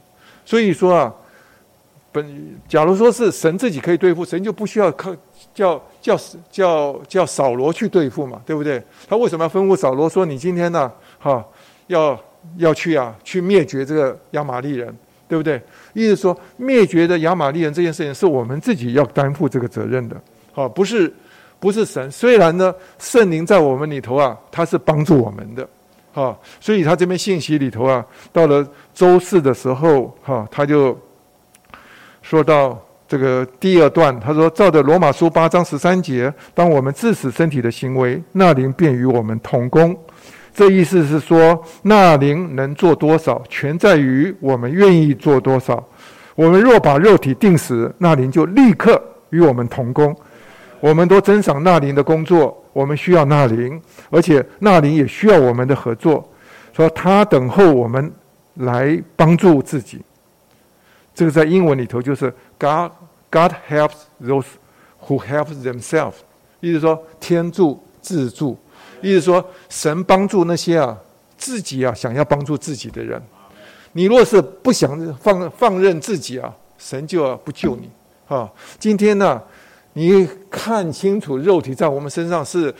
[0.45, 1.13] 所以说啊，
[2.11, 5.13] 本假如说是神自己可以对付，神就不需要靠
[5.53, 6.17] 叫叫
[6.49, 8.81] 叫叫扫罗去对付嘛，对不对？
[9.07, 11.43] 他为什么要吩咐扫罗说你今天呢，哈，
[11.87, 12.17] 要
[12.57, 14.95] 要去啊，去灭绝这个亚玛力人，
[15.27, 15.61] 对不对？
[15.93, 20.15] 意思说灭绝的亚玛力人这件事情是我们自己要担负这个责任的，
[20.51, 21.13] 好，不是
[21.59, 22.09] 不是神。
[22.11, 25.67] 虽然呢，圣灵在我们里头啊，他是帮助我们的。
[26.13, 30.97] 哈，所以他这边信息里头啊，到了周四的时候，哈，他就
[32.21, 39.93] 说到这个第二段，他说：“照着罗马书八章十三节，当我们致死身体的行为，那灵便与我们同工。
[40.55, 45.87] 这意思是说，那灵能做多少，全在于我们愿意做多少。
[46.33, 48.99] 我们若把肉体定死，那灵就立刻
[49.29, 50.15] 与我们同工。
[50.79, 56.29] 我们都珍赏那灵的工作。”我们需要那灵，而且那灵也需要我们的合作。
[56.73, 58.11] 说他等候我们
[58.55, 60.01] 来帮助自己。
[61.13, 62.29] 这个在英文里头就是
[62.59, 62.91] God
[63.29, 64.47] God helps those
[65.07, 66.15] who help themselves。
[66.59, 68.57] 意思说天助自助，
[69.05, 70.97] 意思说神帮助那些啊
[71.37, 73.21] 自己啊想要帮助自己的人。
[73.93, 77.89] 你若是不想放放任自己啊，神就要不救你
[78.27, 78.49] 啊。
[78.79, 79.41] 今天呢？
[79.93, 82.73] 你看清楚，肉体在我们身上是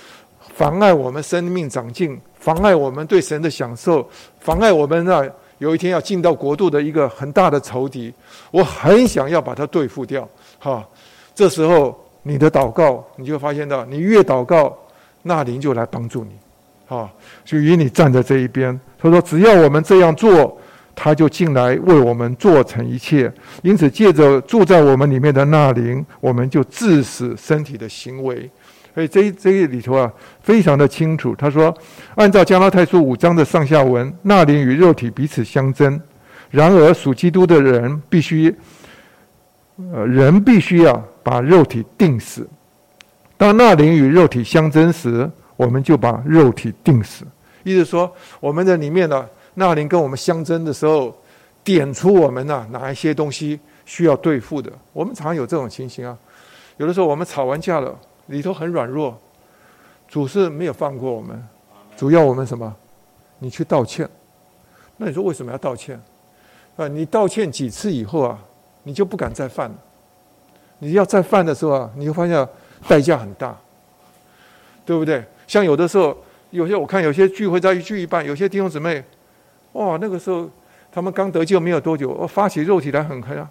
[0.53, 4.05] 妨碍我们生命长进，妨碍我们对神的享受，
[4.41, 5.25] 妨碍我们那
[5.59, 8.13] 有一天要进到国度的一个很大的仇敌。
[8.51, 10.27] 我很想要把它对付掉，
[10.59, 10.85] 哈。
[11.33, 14.77] 这时候你的祷告，你就发现到，你越祷告，
[15.27, 16.31] 那灵就来帮助你，
[16.87, 17.09] 哈，
[17.43, 18.79] 就与你站在这一边。
[18.99, 20.57] 他说：“只要我们这样做。”
[20.97, 23.29] 他就进来为我们做成一切，
[23.61, 28.49] 因此借着住在我们里面的那灵，我们就致死身体的行为。
[28.93, 30.09] 所以这这一里头啊，
[30.41, 31.35] 非常的清楚。
[31.35, 31.77] 他说，
[32.15, 35.99] 按照加拉太书五章的上下文，那灵与肉体彼此相争。
[36.49, 38.55] 然而属基督的人必须，
[39.93, 42.47] 呃，人必须要把肉体定死。
[43.37, 47.25] 当那灵与肉体相争时，我们就把肉体定死。
[47.63, 49.27] 意思说，我们的里面呢。
[49.57, 51.15] 那灵跟我们相争的时候，
[51.63, 54.69] 点出我们呐、哪一些东西需要对付的。
[54.91, 56.17] 我们常有这种情形啊。
[56.75, 59.17] 有的时候我们吵完架了，里头很软弱，
[60.09, 61.41] 主是没有放过我们，
[61.95, 62.75] 主要我们什么？
[63.39, 64.09] 你去道歉。
[64.97, 65.97] 那你说为什么要道歉？
[66.75, 68.37] 啊，你道歉几次以后啊，
[68.83, 69.75] 你就不敢再犯了。
[70.79, 72.45] 你要再犯的时候啊，你会发现
[72.87, 73.55] 代价很大，
[74.85, 75.23] 对不对？
[75.47, 76.15] 像有的时候，
[76.51, 79.03] 有些我看有些聚会在一聚一半，有些弟兄姊妹。
[79.73, 80.49] 哇，那个时候
[80.91, 83.49] 他们刚得救没有多久，发起肉体来很开啊，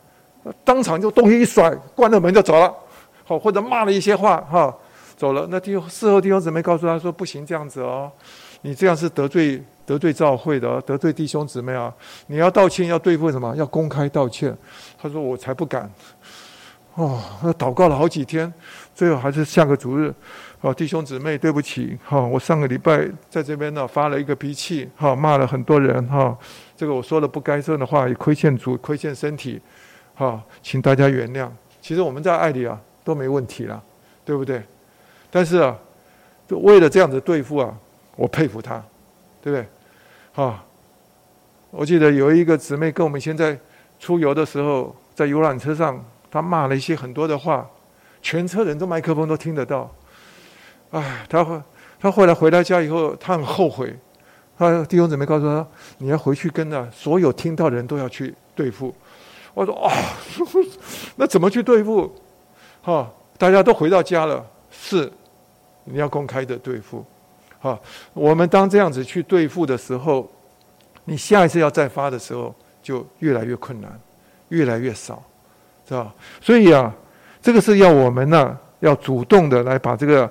[0.64, 2.74] 当场就东西一甩，关了门就走了，
[3.24, 4.74] 好或者骂了一些话哈，
[5.16, 5.46] 走了。
[5.50, 8.10] 那弟兄事后弟兄姊妹告诉他说不行这样子哦，
[8.62, 11.92] 你这样是得罪得罪教会的，得罪弟兄姊妹啊，
[12.28, 13.54] 你要道歉要对付什么？
[13.54, 14.56] 要公开道歉。
[15.00, 15.90] 他说我才不敢。
[16.94, 18.50] 哦，那祷告了好几天，
[18.94, 20.12] 最后还是下个主日。
[20.60, 26.34] 好，弟兄姊妹，对不起，哈，我上个礼拜在这边呢发了一个脾气，哈，骂了很多人，哈，
[26.76, 29.60] 这个我说了不该说的话，也亏欠主，亏欠身体，
[30.14, 31.48] 哈，请大家原谅。
[31.82, 33.82] 其实我们在爱里啊都没问题了，
[34.24, 34.62] 对不对？
[35.30, 35.76] 但是啊，
[36.48, 37.76] 就为了这样子对付啊，
[38.16, 38.82] 我佩服他，
[39.42, 40.42] 对不对？
[40.42, 40.64] 啊，
[41.70, 43.58] 我记得有一个姊妹跟我们现在
[44.00, 47.68] 出游的时候，在游览车上，她骂了一些很多的话，
[48.24, 49.94] 全车人都麦克风都听得到。
[50.92, 51.62] 哎，他后
[52.00, 53.94] 他后来回到家以后，他很后悔。
[54.56, 55.66] 她弟兄姊妹告诉他，
[55.98, 58.94] 你要回去跟那所有听到的人都要去对付。
[59.52, 59.92] 我说啊，
[61.16, 62.10] 那怎么去对付？
[62.82, 65.12] 哈，大家都回到家了，是
[65.84, 67.04] 你要公开的对付。
[67.58, 67.78] 好，
[68.14, 70.30] 我们当这样子去对付的时候，
[71.04, 74.00] 你下一次要再发的时候就越来越困难，
[74.48, 75.22] 越来越少，
[75.86, 76.14] 是吧？
[76.40, 76.94] 所以啊，
[77.44, 80.30] 这个是要我们呢、要主动的来把这个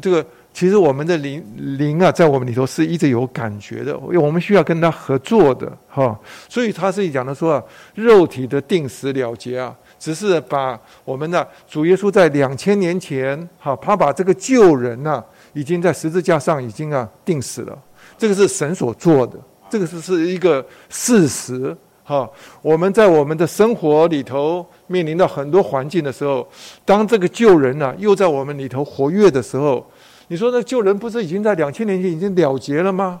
[0.00, 0.24] 这个，
[0.54, 6.16] 其实我们的灵灵啊，在我们里头是一直有感觉的，因为我们需要跟他合作的，哈。
[6.48, 7.64] 所以他是讲的说啊，
[7.96, 15.24] 肉体的定死了结啊，只是把我们的、主耶稣在两千年前，哈，他把这个救人呐、啊。
[15.54, 17.78] 已经在十字架上已经啊定死了，
[18.16, 19.36] 这个是神所做的，
[19.68, 22.26] 这个是是一个事实哈。
[22.62, 26.46] 我们在我们的生活里头面临到很多环境的时候，
[26.84, 29.90] 当这个救人呢、又在我们里头活跃的时候，
[30.28, 33.20] 你说那救人不是已经在两千年前已经了结了吗？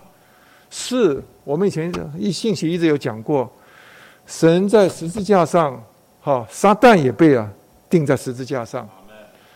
[0.70, 3.50] 是我们以前一信息一直有讲过，
[4.26, 5.82] 神在十字架上，
[6.20, 7.50] 哈，撒旦也被啊
[7.88, 8.88] 钉在十字架上，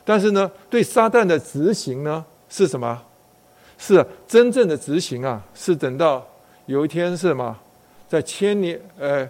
[0.05, 2.25] 但是呢，对撒旦的执行呢？
[2.49, 3.03] 是什么？
[3.79, 5.43] 是真正的执行啊！
[5.55, 6.27] 是等到
[6.65, 7.55] 有一天是什么？
[8.09, 9.29] 在千年呃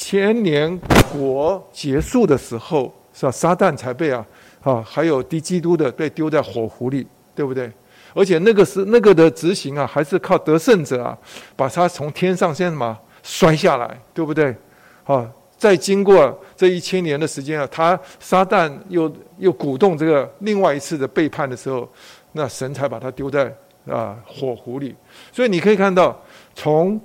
[0.00, 0.80] 千年
[1.12, 3.30] 国结束的时候，是吧？
[3.30, 4.24] 撒旦才被啊
[4.62, 7.70] 啊，还有敌基督的被丢在火湖里，对不对？
[8.14, 11.16] 而且那个是那个的执行啊，还是靠得胜者啊，
[11.54, 14.56] 把他从天上先什么摔下来，对不对？
[15.04, 21.86] 啊，再经过这一千年的时间啊，他撒旦又又鼓动这个另外一次的背叛的时候。
[22.32, 23.52] 那神才把他丢在
[23.88, 24.94] 啊火湖里，
[25.32, 26.16] 所以你可以看到，
[26.54, 26.98] 从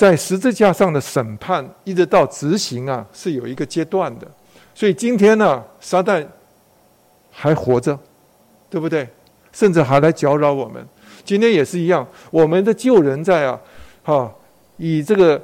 [0.00, 4.26] 在十字架上的审判一直到执行啊，是有一个阶段的。
[4.74, 6.26] 所以今天呢，撒旦
[7.30, 7.98] 还活着，
[8.70, 9.06] 对不对？
[9.52, 10.82] 甚至还来搅扰我们。
[11.22, 13.60] 今天也是一样，我们的救人在啊，
[14.02, 14.32] 哈，
[14.78, 15.38] 以这个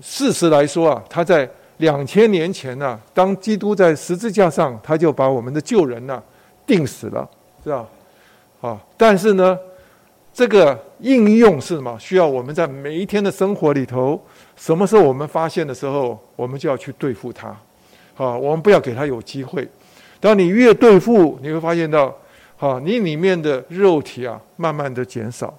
[0.00, 6.22] 事实来说啊，他在两千年前呢、当基督在十字架上，他就把我们的救人呢、啊、
[6.66, 7.30] 钉死了。
[7.62, 7.86] 是吧？
[8.60, 9.56] 啊，但是呢，
[10.38, 11.98] 这个应用是什么？
[11.98, 14.22] 需要我们在每一天的生活里头，
[14.54, 17.48] 什么时候我们发现的时候，我们就要去对付它。
[18.16, 19.68] 啊，我们不要给他有机会。
[20.20, 22.14] 当你越对付，你会发现到，
[22.56, 25.52] 好，你里面的肉体啊，慢慢的减少。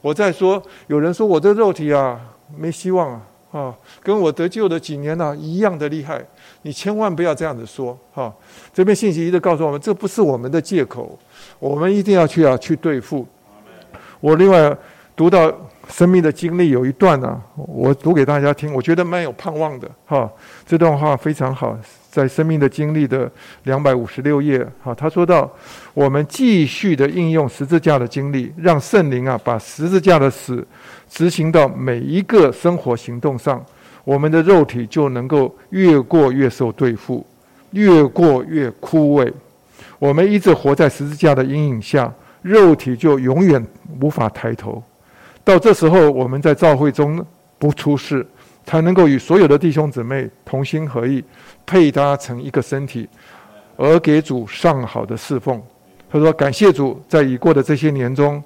[0.00, 2.20] 我再说，有人说我这肉体啊，
[2.56, 3.22] 没希望啊。
[3.50, 3.74] 啊，
[4.04, 6.24] 跟我得救的几年呢、一样的厉害，
[6.62, 8.32] 你千万不要这样子说哈、
[8.72, 11.18] 这边信息一直告诉我们，这不是我们的借口，
[11.58, 13.26] 我们一定要去啊去对付。
[14.22, 14.74] 我另外
[15.16, 15.52] 读到
[15.90, 20.30] 生命的经历有一段呢、我读给大家听，我觉得蛮有盼望的哈、
[20.64, 21.76] 这段话非常好，
[22.08, 23.28] 在生命的经历的
[23.64, 25.50] 两百五十六页哈，他说到，
[25.92, 30.64] 我们继续的应用十字架的经历，让圣灵啊把十字架的死。
[31.10, 33.62] 执行到每一个生活行动上，
[34.04, 37.26] 我们的肉体就能够越过越受对付，
[37.72, 39.30] 越过越枯萎。
[39.98, 42.10] 我们一直活在十字架的阴影下，
[42.42, 43.64] 肉体就永远
[44.00, 44.82] 无法抬头。
[45.44, 47.24] 到这时候，我们在教会中
[47.58, 48.26] 不出事，
[48.64, 51.24] 才能够与所有的弟兄姊妹同心合意，
[51.64, 53.08] 配搭成一个身体，
[53.76, 55.60] 而给主上好的侍奉。
[56.10, 58.42] 他说：“感谢主，在已过的这些年中。”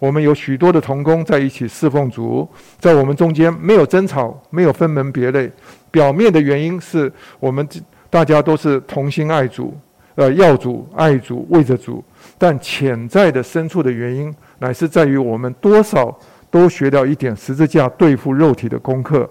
[0.00, 2.48] 我们有许多的同工在一起侍奉主，
[2.78, 5.52] 在我们中间没有争吵，没有分门别类。
[5.90, 7.68] 表面的原因是我们
[8.08, 9.76] 大家都是同心爱主，
[10.14, 12.02] 呃，要主爱主为着主。
[12.40, 16.18] 但潜在的深处的原因，乃是在于我们多少
[16.50, 19.28] 都学到一点十字架对付肉体的功课。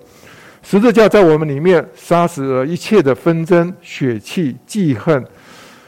[0.62, 5.26] 十字架在我们里面杀死了一切的纷争、血气、记恨。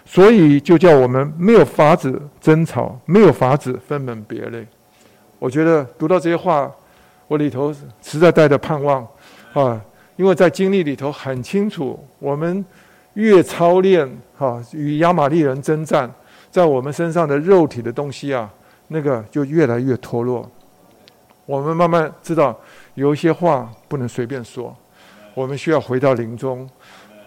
[0.04, 4.66] 所以就叫我们没有法子争吵，没有法子分门别类。
[5.40, 6.70] 我觉得读到这些话，
[7.28, 9.08] 我里头实在带着盼望
[9.54, 9.80] 啊！
[10.18, 12.66] 因为在经历里头很清楚，我们
[13.14, 16.12] 越操练哈与亚玛力人征战，
[16.52, 18.52] 在我们身上的肉体的东西啊，
[18.90, 20.48] 那个就越来越脱落。
[21.46, 22.56] 我们慢慢知道，
[22.94, 24.76] 有一些话不能随便说，
[25.34, 26.70] 我们需要回到灵中。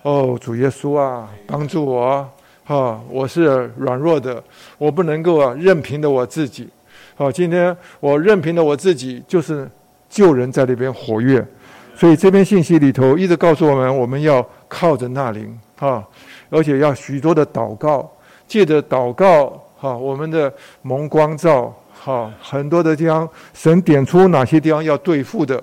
[0.03, 2.29] 哦，主耶稣啊，帮助我。
[2.65, 4.43] 哈，我是软弱的，
[4.79, 6.69] 我不能够啊任凭的我自己。
[7.15, 9.71] 好，今天我任凭的我自己，就是
[10.09, 11.47] 救人在那边活跃。
[11.95, 16.03] 所以这篇信息里头一直告诉我们，我们要靠着那灵哈，
[16.51, 18.11] 而且要许多的祷告，
[18.55, 20.53] 借着祷告哈，我们的
[20.83, 25.57] 蒙光照哈，很多的地方，神点出哪些地方要对付的，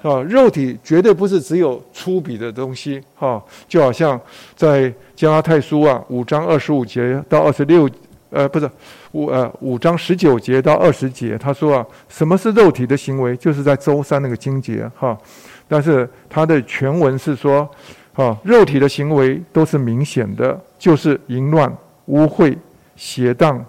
[0.00, 3.38] 啊，肉体绝对不是只有粗鄙的东西，哈，
[3.68, 4.18] 就好像
[4.56, 7.86] 在加拉太书啊五章二十五节到二十六，
[8.30, 8.66] 呃，不是
[9.10, 13.36] 五呃五章十九节到二十节，他说啊，什么是肉体的行为？
[13.36, 15.14] 就是在周三那个经节，哈，
[15.68, 17.68] 但是他的全文是说，
[18.14, 21.70] 啊，肉体的行为都是明显的，就是淫乱、
[22.06, 22.56] 污秽、
[22.96, 23.64] 邪荡、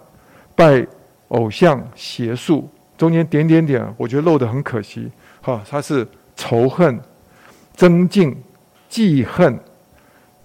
[0.55, 0.85] 拜。
[1.30, 5.11] 偶像邪术中间点点点，我觉得漏得很可惜。
[5.41, 7.01] 哈，它是仇恨、
[7.76, 8.39] 争竞、
[8.88, 9.60] 记恨、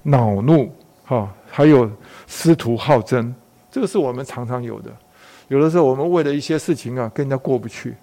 [0.05, 0.75] 恼怒，
[1.05, 1.91] 哈，还有
[2.27, 3.35] 师徒好争，
[3.71, 4.91] 这个是我们常常有的。
[5.49, 7.95] 有的时候我们为了一些事情啊，跟人家过不去，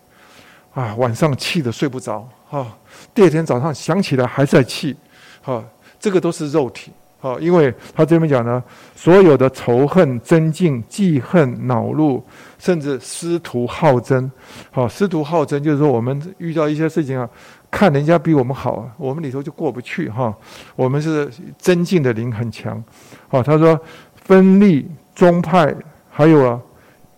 [0.76, 2.72] 啊，晚上气得睡不着，哈，
[3.16, 4.96] 第二天早上想起来还在气，
[5.42, 5.64] 哈，
[6.00, 6.92] 这个都是肉体。
[7.18, 8.64] 好，因为他这边讲呢，
[8.96, 12.24] 所有的仇恨、争竞、记恨、恼怒，
[12.60, 14.32] 甚至师徒好争。
[14.70, 17.28] 好，师徒好争就是说，我们遇到一些事情啊，
[17.72, 20.32] 看人家比我们好，我们里头就过不去哈。
[20.76, 21.28] 我们是
[21.58, 22.84] 争竞的灵很强。
[23.28, 23.80] 好，他说
[24.16, 25.74] 分立宗派，
[26.12, 26.62] 还有啊，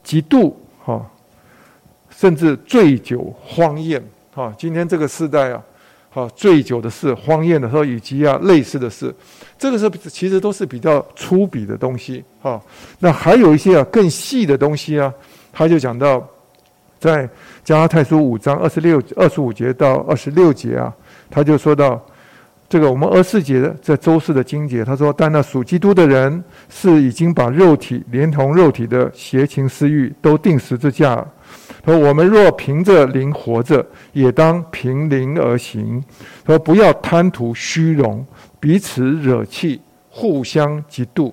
[0.06, 0.54] 嫉妒
[0.86, 1.06] 哈，
[2.10, 4.02] 甚至醉酒荒宴。
[4.34, 5.62] 哈，今天这个时代啊。
[6.18, 9.14] 啊，醉酒的事、荒宴的时候，以及啊类似的事，
[9.60, 12.24] 这个是其实都是比较粗鄙的东西。
[12.42, 12.60] 哈，
[12.98, 15.14] 那还有一些啊更细的东西啊，
[15.54, 16.28] 他就讲到，
[17.00, 17.30] 在
[17.64, 20.92] 加拉太书五章二十六、二十五节到二十六节啊，
[21.30, 22.04] 他就说到
[22.68, 31.24] 这个我们二十四节的在周四的经节，他说：“但那属基督的人是已经把肉体连同肉体的邪情私欲都钉十字架。”
[31.88, 36.04] 说我们若凭着灵活着，也当凭灵而行。
[36.46, 38.26] 说不要贪图虚荣，
[38.60, 41.32] 彼此惹气，互相嫉妒。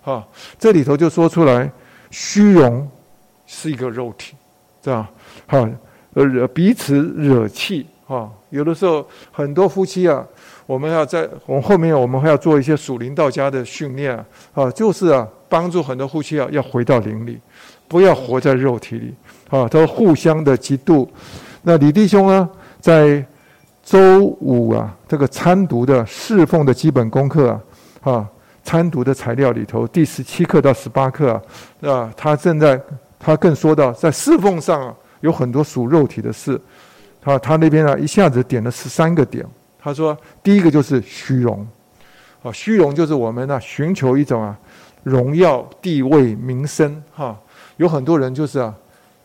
[0.00, 0.24] 哈，
[0.60, 1.68] 这里头就说出来，
[2.12, 2.88] 虚荣
[3.48, 4.36] 是一个肉体，
[4.84, 5.10] 是吧？
[5.48, 5.68] 哈，
[6.14, 7.84] 呃，彼此惹气。
[8.06, 10.24] 哈，有的时候很多夫妻啊，
[10.66, 14.24] 我们要在我后面我们还要做一些属灵道家的训练啊，
[14.54, 17.40] 啊，就是啊，帮助很多夫妻啊，要回到灵里，
[17.88, 19.12] 不要活在肉体里。
[19.48, 21.08] 啊，都互相的嫉妒。
[21.62, 22.48] 那李弟兄呢，
[22.80, 23.24] 在
[23.84, 27.50] 周五啊，这个参读的侍奉的基本功课
[28.02, 28.28] 啊，啊，
[28.64, 31.32] 参读的材料里头第十七课到十八课
[31.80, 32.80] 啊，啊，他正在
[33.18, 36.60] 他更说到，在侍奉上啊，有很多属肉体的事。
[37.24, 39.44] 啊，他那边呢，一下子点了十三个点。
[39.78, 41.66] 他说，第一个就是虚荣。
[42.42, 44.56] 啊，虚荣就是我们呢、啊，寻求一种啊，
[45.02, 47.02] 荣耀、地位、名声。
[47.12, 47.36] 哈、
[47.76, 48.74] 有很多人就是啊。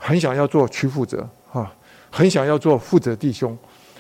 [0.04, 1.72] 很想要做区负责，哈，
[2.10, 3.56] 很想要做负责弟兄，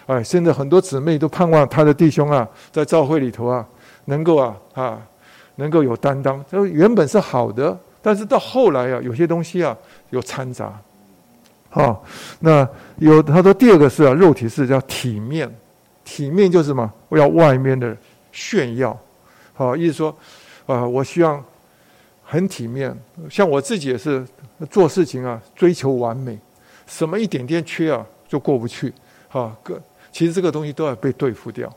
[0.07, 3.64] 哎，现在很多姊妹都盼望他的弟兄啊，在教会里头啊，
[4.06, 4.99] 能够啊啊，
[5.57, 6.44] 能够有担当。
[6.49, 9.78] 这原本是好的，但是到后来啊，有些东西啊
[10.10, 10.73] 有掺杂，
[11.69, 12.03] 好。
[12.40, 12.68] 那
[12.98, 15.48] 有他说第二个是啊，肉体是叫体面，
[16.03, 16.91] 体面就是什么？
[17.10, 17.95] 我要外面的
[18.32, 18.98] 炫耀，
[19.53, 20.18] 好，意思说
[20.65, 21.44] 啊，我希望
[22.31, 22.95] 很体面，
[23.29, 24.25] 像我自己也是。
[24.69, 26.37] 做事情啊，追求完美，
[26.85, 28.93] 什么一点点缺啊，就过不去。
[29.27, 29.81] 哈，个
[30.11, 31.67] 其实这个东西都要被对付掉。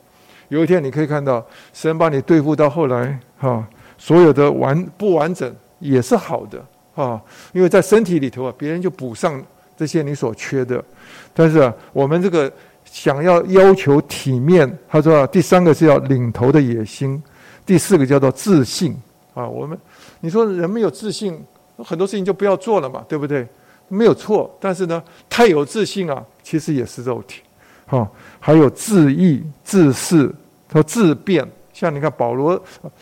[0.50, 3.66] 有一天你可以看到，神把你对付到后来，哈，
[3.96, 6.62] 所有的完不完整也是好的，
[6.94, 7.18] 哈，
[7.54, 9.42] 因为在身体里头啊，别人就补上
[9.78, 10.84] 这些你所缺的。
[11.32, 12.52] 但是啊，我们这个
[12.84, 17.22] 想要要求体面，他说啊，第三个是要领头的野心，
[17.64, 18.94] 第四个叫做自信
[19.32, 19.48] 啊。
[19.48, 19.78] 我们
[20.24, 21.38] 你说人没有自信。
[21.76, 23.46] 很多事情就不要做了嘛，对不对？
[23.88, 27.42] 没有错，但是呢，太有自信啊，其实也是肉体。
[27.84, 28.08] 哈、
[28.40, 30.32] 还有自义、自恃
[30.72, 31.46] 和自辩。
[31.72, 32.58] 像你看保罗，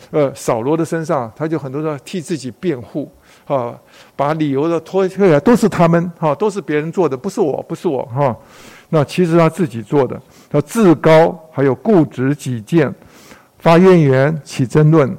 [0.09, 3.09] 呃，扫罗的身上，他就很多的替自己辩护，
[3.45, 3.79] 啊、
[4.15, 8.35] 把理由的拖出来，都是他们，哈、都是别人做的，不是我，不是我，哈、
[8.89, 10.19] 那其实他自己做的，
[10.49, 12.91] 他自高，还有固执己见，
[13.59, 15.15] 发怨言，起争论，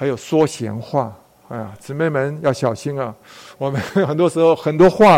[0.00, 1.14] 还有说闲话。
[1.48, 3.14] 哎呀，姊妹们要小心啊！
[3.58, 3.78] 我们
[4.08, 5.16] 很多时候很多话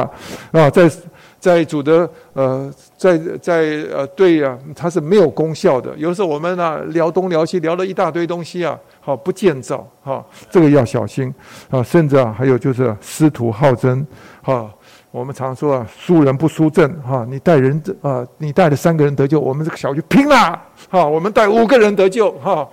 [0.50, 0.90] 啊，在
[1.38, 3.60] 在主的呃，在在
[3.94, 5.94] 呃，对啊，它是没有功效的。
[5.96, 11.32] 有时候我们呢、啊、聊东聊西，聊了一大堆东西啊，好不建造哈，这个要小心
[11.70, 11.80] 啊。
[11.80, 14.04] 甚至啊，还有就是师徒好争
[14.42, 14.68] 哈。
[15.12, 17.24] 我们常说啊，输人不输阵哈。
[17.30, 20.60] 你带人啊，你带了三个人得救，我们这个小区拼了
[20.90, 21.06] 哈。
[21.06, 22.68] 我们带五个人得救哈，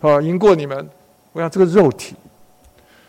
[0.00, 0.88] 啊，赢过你们。
[1.32, 2.14] 我想这个肉体。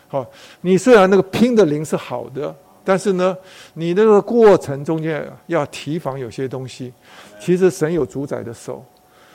[0.08, 0.26] 好，
[0.60, 2.54] 你虽然那个拼的灵是好的，
[2.84, 3.36] 但是呢，
[3.74, 6.92] 你那个过程中间要提防有些东西。
[7.40, 8.84] 其实神有主宰的手，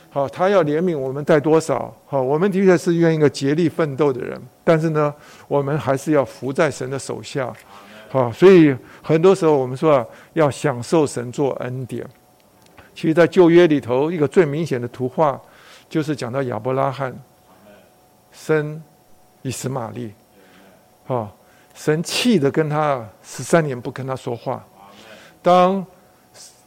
[0.09, 1.93] 好，他要怜悯我们带多少？
[2.05, 5.13] 好，我们的确是愿意一个竭力奋斗的人，但是呢，
[5.47, 7.51] 我们还是要服在神的手下。
[8.09, 12.05] 好，所以很多时候我们说啊，要享受神做恩典。
[12.95, 15.39] 其实，在旧约里头，一个最明显的图画，
[15.89, 17.13] 就是讲到亚伯拉罕
[18.47, 18.81] 生
[19.41, 20.13] 以实玛利。
[21.07, 21.29] 啊，
[21.75, 24.65] 神气的跟他十三年不跟他说话。
[25.41, 25.85] 当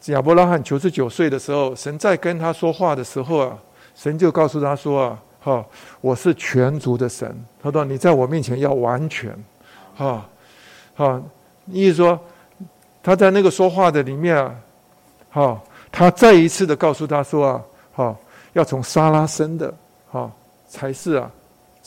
[0.07, 3.59] 亚伯拉罕九十九岁的时候，神在跟他说话的时候啊，
[3.95, 5.67] 神就告诉他说啊，哈，
[6.01, 7.35] 我是全族的神。
[7.63, 9.37] 他说你在我面前要完全，
[9.95, 10.27] 哈，
[10.95, 11.23] 哈，
[11.67, 12.19] 意思说
[13.03, 14.55] 他在那个说话的里面啊，
[15.31, 15.63] 哈，
[15.93, 17.63] 他再一次的告诉他说啊，
[17.95, 18.17] 哈，
[18.55, 19.75] 要从撒拉生的，
[20.11, 20.31] 哈，
[20.69, 21.31] 才是啊。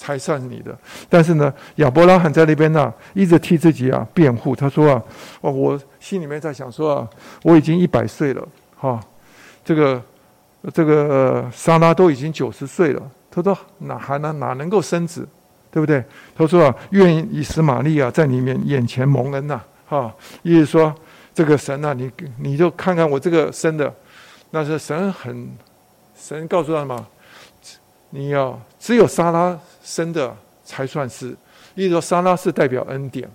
[0.03, 0.77] 才算你的，
[1.07, 4.53] 但是呢，亚伯拉罕在那边呢、一直替自己啊辩护。
[4.53, 5.01] 他说啊，
[5.39, 7.07] 哦，我心里面在想说啊，
[7.43, 9.01] 我已经一百岁了，哈、
[9.63, 10.01] 这个
[10.73, 13.01] 这个撒拉都已经九十岁了。
[13.31, 15.25] 他说哪还能哪能够生子，
[15.71, 16.03] 对不对？
[16.35, 20.93] 他说啊，愿以实玛利啊在你面眼前蒙恩呐，哈、意思说
[21.33, 23.93] 这个神啊，你你就看看我这个生的，
[24.51, 25.49] 那是神很
[26.13, 27.07] 神告诉他什么？
[28.15, 30.31] 你要只有沙拉生的
[30.63, 31.35] 才算是，
[31.73, 33.27] 例如说沙拉是代表恩典，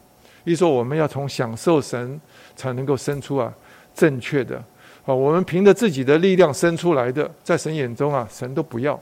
[0.44, 2.20] 例如说我们要从享受神
[2.54, 3.52] 才能够生出啊
[3.92, 4.56] 正确的
[5.04, 8.98] 啊，我们凭着自己的力量生出来的，在神眼中啊神都不要，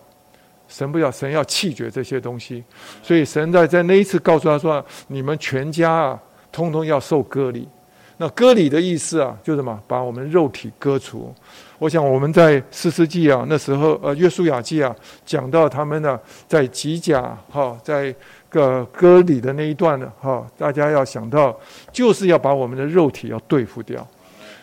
[0.66, 2.65] 神不要，神要弃绝这些东西，
[3.03, 6.19] 所以神在在那一次告诉他说，你们全家啊
[6.51, 7.69] 通通要受割礼。
[8.16, 9.78] 那割礼的意思啊，就是什么？
[9.86, 11.35] 把我们肉体割除。
[11.78, 14.94] 我想我们在士师记啊，那时候呃，约书亚记啊，
[15.24, 18.15] 讲到他们呢，在吉甲哈，在
[18.48, 21.55] 个割礼的那一段呢哈，大家要想到，
[21.93, 24.07] 就是要把我们的肉体要对付掉。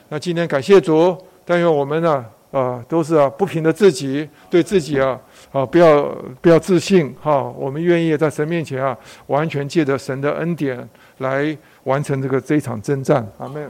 [0.09, 1.15] 那今天感谢主，
[1.45, 5.19] 但愿我们呢啊，都是啊，不凭的自己，对自己啊
[5.51, 6.03] 啊，不要
[6.41, 10.87] 不要自信哈，我们愿意在神面前啊，完全借着神的恩典
[11.19, 11.55] 来。
[11.83, 13.69] 完成这个这一场征战，阿门。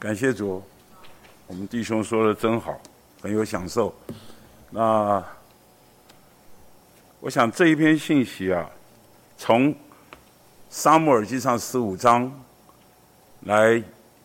[0.00, 0.62] 感谢主，
[1.46, 2.80] 我们弟兄说的真好，
[3.20, 3.94] 很有享受。
[4.70, 5.22] 那
[7.20, 8.66] 我想这一篇信息啊，
[9.36, 9.74] 从
[10.70, 12.32] 撒母耳记上十五章
[13.40, 13.82] 来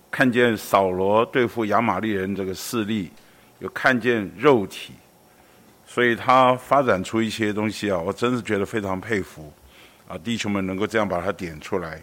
[0.10, 3.11] 看见扫罗对付亚玛力人这个势力，
[3.60, 4.93] 有看见肉体。
[5.85, 9.52] 所以他发展出一些东西啊，我真是觉得非常佩服，
[10.07, 12.02] 啊，弟兄们能够这样把它点出来。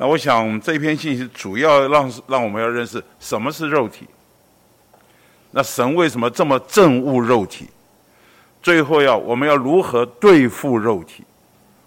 [0.00, 4.08] 那我想这篇信息主要让让我们要认识什么是肉体。
[5.50, 7.68] 那神为什么这么憎恶肉体？
[8.62, 11.22] 最后要我们要如何对付肉体？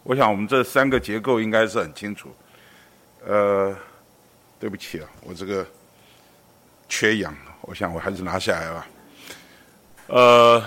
[0.03, 2.30] 我想我们这三个结构应该是很清楚。
[3.26, 3.76] 呃，
[4.60, 5.65] 对不起啊，我这个
[6.88, 8.88] 缺氧，我想我还是拿下来吧。
[10.06, 10.64] 呃。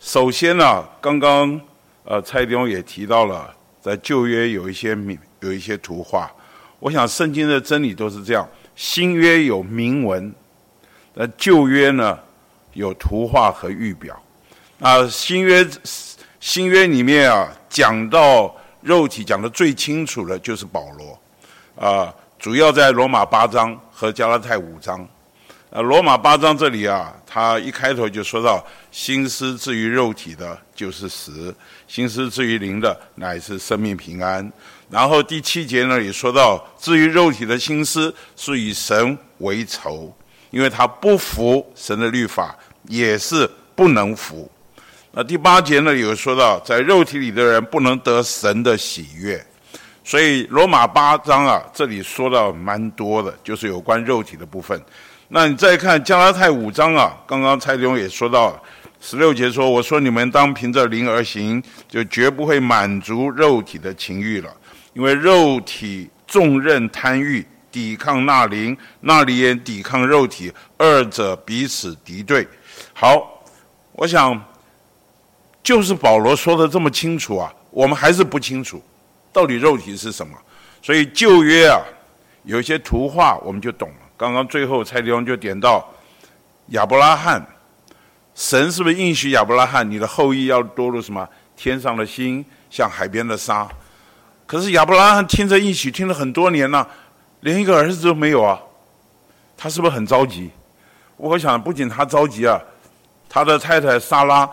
[0.00, 1.60] 首先呢、刚刚
[2.02, 4.98] 呃蔡弟兄也提到了，在旧约有一些
[5.38, 6.28] 有一些图画。
[6.82, 8.44] 我想圣经的真理都是这样，
[8.74, 10.34] 新约有铭文，
[11.14, 12.18] 那旧约呢
[12.72, 14.20] 有图画和预表。
[14.80, 15.64] 啊，新约
[16.40, 21.16] 新约里面啊讲到肉体讲得最清楚的就是保罗，
[21.76, 25.06] 啊，主要在罗马八章和加拉太五章。
[25.70, 31.54] 呃，罗马八章这里啊，他一开头就说到，心思至于肉体的，就是死；
[31.86, 34.52] 心思至于灵的，乃是生命平安。
[34.92, 40.14] 然后第七节呢，也说到，至于肉体的心思，是与神为仇，
[40.50, 42.54] 因为他不服神的律法，
[42.88, 44.50] 也是不能服。
[45.12, 49.42] 那第八节呢，有说到，在肉体里的人不能得神的喜悦。
[50.04, 54.78] 所以罗马八章啊，这里说到蛮多的，就是有关肉体的部分。
[55.28, 58.62] 那你再看加拉太五章啊，刚刚蔡弟兄也说到了，
[59.00, 64.54] 十六节说：“我说你们当凭着灵而行，就绝不会满足肉体的情欲了，
[64.92, 72.46] 因为肉体重任贪欲，抵抗那灵，那灵也抵抗肉体，二者彼此敌对。”
[72.92, 73.42] 好，
[73.92, 74.42] 我想
[75.62, 78.82] 就是保罗说的这么清楚啊，我们还是不清楚
[79.32, 80.36] 到底肉体是什么，
[80.82, 81.80] 所以旧约啊
[82.44, 83.96] 有一些图画我们就懂了。
[84.16, 85.88] 刚刚最后蔡弟兄就点到
[86.68, 87.44] 亚伯拉罕，
[88.34, 93.68] 神是不是应许亚伯拉罕，你的后裔要多如什么天上的星，像海边的沙？
[94.52, 96.86] 可是亚伯拉罕听着应许听了很多年了，
[97.40, 98.60] 连一个儿子都没有啊，
[99.56, 100.50] 他是不是很着急？
[101.16, 102.60] 我想不仅他着急啊，
[103.30, 104.46] 他的太太撒拉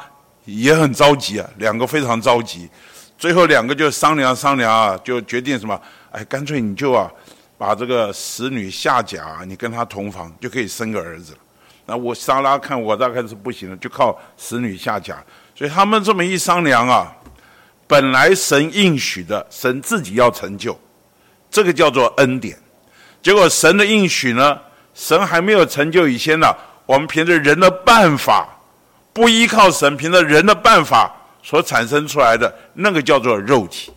[0.45, 2.69] 也很着急啊，两个非常着急，
[3.17, 5.77] 最后两个就商量商量啊，就决定什么？
[6.11, 7.11] 哎，干脆你就啊。
[7.57, 11.37] 把这个使女夏甲，你跟她同房就可以生个儿子了。
[11.85, 15.21] 那我撒拉看我大概是不行了，就靠使女夏甲。
[15.53, 17.13] 所以他们这么一商量啊，
[17.89, 20.79] 本来神应许的，神自己要成就，
[21.49, 22.55] 这个叫做恩典。
[23.23, 24.55] 结果神的应许呢，
[24.93, 26.55] 神还没有成就以前呢，
[26.85, 28.47] 我们凭着人的办法，
[29.11, 31.11] 不依靠神，凭着人的办法
[31.41, 33.91] 所产生出来的那个叫做肉体。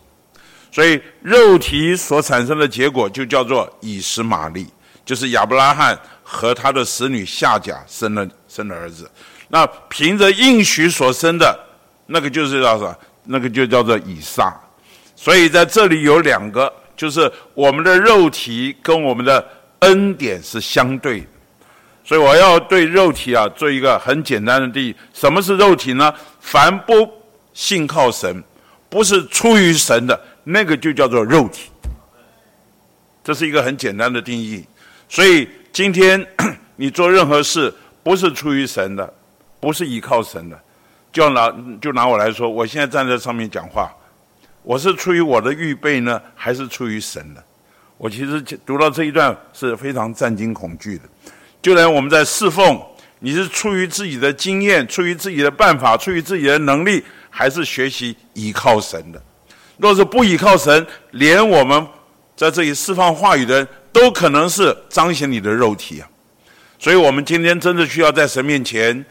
[0.71, 4.65] 所以肉体所产生的结果就叫做以实玛利，
[5.05, 9.07] 就是亚伯拉罕和他的使女夏甲生了生了儿子。
[9.49, 11.55] 那凭着应许所生的，
[12.07, 12.97] 那个就是叫什么？
[13.25, 14.53] 那个就叫做以撒。
[15.15, 19.45] 所以在这里有两个，就是我们的肉体跟我们的
[19.79, 21.27] 恩典是相对的。
[22.03, 26.13] 所以我要对肉体啊做一个很简单的定义：什么是肉体呢？
[26.39, 27.09] 凡不
[27.53, 28.43] 信靠神，
[28.89, 31.69] 不是出于神的，那个就叫做肉体。
[33.23, 34.63] 这是一个很简单的定义。
[35.07, 36.25] 所以今天
[36.75, 37.73] 你做任何事，
[38.03, 39.13] 不是出于神的。
[39.61, 40.59] 不是依靠神的，
[41.13, 43.93] 就拿就拿我来说，我现在站在上面讲话，
[44.63, 47.43] 我是出于我的预备呢，还是出于神的？
[47.97, 51.03] 我其实读到这一段是非常战惊恐惧的。
[51.61, 52.81] 就连我们在侍奉，
[53.19, 59.21] 你是出于自己的经验，出于自己的办法，出于自己的能力，还是学习依靠神的？
[59.77, 61.87] 若是不依靠神，连我们
[62.35, 66.09] 在这里释放话语的人都可能是彰显你的肉体啊！
[66.79, 69.05] 所以，我们今天真的需要在神面前。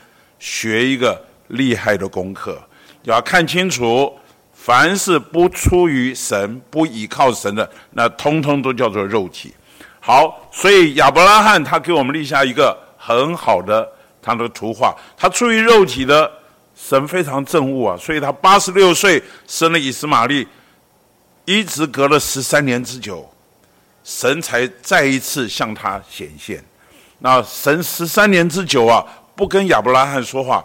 [0.44, 2.60] 学一个厉害的功课，
[3.04, 4.12] 要看清楚，
[4.52, 9.54] 凡是不出于神、不倚靠神的，那通通都叫做肉体。
[10.00, 13.88] 好，所以亚伯拉罕他给我们立下一个很好的
[14.20, 14.94] 他的图画。
[15.16, 16.30] 他出于肉体的，
[16.74, 20.46] 神非常憎恶啊，所以他八十六岁生了以斯玛利，
[21.44, 23.28] 一直隔了十三年之久，
[24.04, 26.62] 神才再一次向他显现。
[27.18, 29.04] 那神十三年之久啊。
[29.34, 30.62] 不跟亚伯拉罕说话，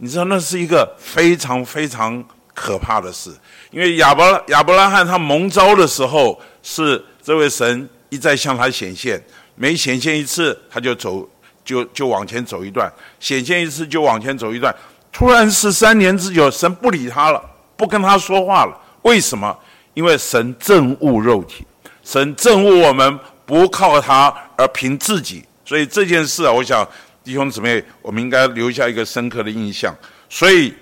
[0.00, 3.30] 你知道那是一个非常非常可怕的事，
[3.70, 9.20] 因为亚伯拉亚伯拉罕他蒙召的时候，是这位神一再向他显现，
[9.56, 11.28] 每显现一次他就走
[11.64, 12.88] 就就往前走一段，
[13.18, 14.74] 显现一次就往前走一段，
[15.12, 17.42] 突然十三年之久，神不理他了，
[17.76, 19.56] 不跟他说话了，为什么？
[19.94, 21.66] 因为神憎恶肉体，
[22.04, 26.86] 神憎恶我们不靠他而凭自己，所以这件事啊，我想。
[27.28, 29.94] 弟兄姊妹，我们应该留下一个深刻的印象。
[30.30, 30.74] 所以，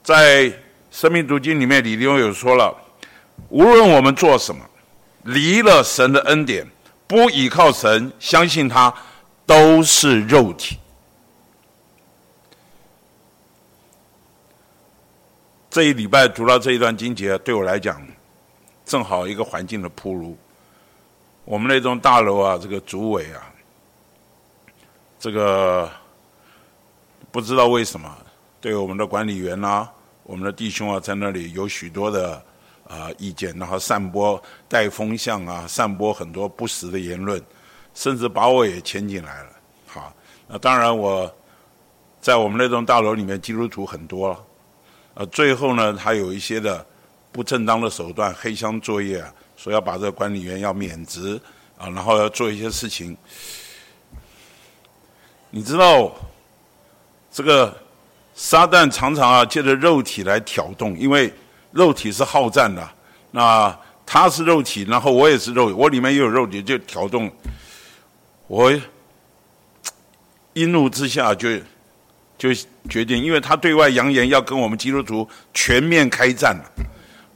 [0.00, 0.44] 在
[0.92, 2.72] 《生命读经》里面，李弟兄有说了：
[3.48, 4.64] 无论我们做什么，
[5.24, 6.64] 离了神的恩典，
[7.08, 8.94] 不依靠神，相信他，
[9.44, 10.78] 都是肉体。
[15.68, 18.00] 这一礼拜读到这一段经节，对我来讲，
[18.84, 20.38] 正好一个环境的铺路。
[21.44, 23.42] 我们那栋大楼啊，这个主委啊。
[25.18, 25.90] 这个
[27.32, 28.16] 不知道为什么，
[28.60, 29.90] 对我们的管理员啊，
[30.22, 32.42] 我们的弟兄啊，在那里有许多的
[32.88, 37.42] 啊、意见，然后散播带风向啊，散播很多不实的言论，
[37.94, 39.50] 甚至把我也牵进来了。
[39.86, 40.14] 好，
[40.46, 41.32] 那当然我
[42.20, 44.36] 在我们那栋大楼里面，基督徒很多，
[45.14, 46.84] 呃，最后呢，他有一些的
[47.32, 49.24] 不正当的手段，黑箱作业，
[49.56, 51.40] 说要把这个管理员要免职
[51.76, 53.16] 啊，然后要做一些事情。
[55.56, 56.12] 你知道，
[57.32, 57.74] 这个
[58.34, 61.32] 撒旦常常啊借着肉体来挑动，因为
[61.72, 62.86] 肉体是好战的。
[63.30, 63.74] 那
[64.04, 67.32] 他是肉体，然后我也是肉体，我里面也有肉体，就挑动
[68.48, 68.70] 我。
[70.52, 71.48] 一怒之下就
[72.36, 72.52] 就
[72.90, 76.54] 决定，因为他对外扬言要跟我们基督徒全面开战，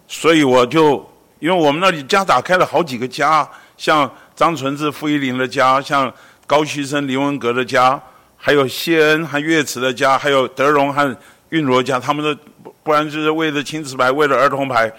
[0.06, 3.48] 所以我就因为我们那里家打开了好几个家，
[3.78, 6.12] 像张纯志、傅一林的家，像
[6.50, 8.02] 高旭生、林文革的家。
[8.36, 11.16] 还有谢恩和岳慈的家，还有德荣和
[11.50, 12.36] 韵罗家，他们的
[12.82, 14.92] 不然就是为了青瓷牌，为了儿童牌，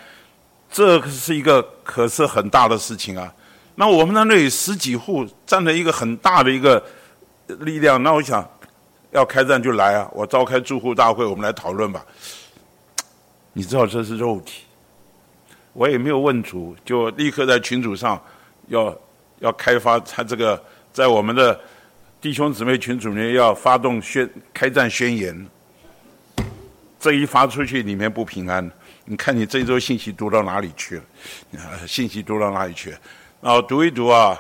[0.72, 3.34] 这是一个可是很大的事情啊。
[3.76, 6.82] 那我们那里十几户占了一个很大的一个
[7.48, 8.50] 力量，那我想
[9.10, 12.06] 要开战就来啊，我召开住户大会，我们来讨论吧。
[13.52, 14.62] 你知道这是肉体，
[15.74, 18.22] 我也没有问主，就立刻在群组上
[18.68, 18.96] 要
[19.40, 20.64] 要开发他这个
[20.94, 21.60] 在我们的。
[22.22, 25.48] 弟兄姊妹群组里面要发动宣开战宣言，
[27.00, 28.72] 这一发出去里面不平安。
[29.06, 31.88] 你看你这周信息读到哪里去了？
[31.88, 33.00] 信息读到哪里去了？
[33.42, 34.40] 然后读一读啊，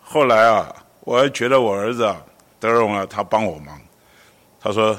[0.00, 2.16] 后来啊，我还觉得我儿子啊，
[2.60, 3.76] 德荣啊，他帮我忙。
[4.60, 4.96] 他说，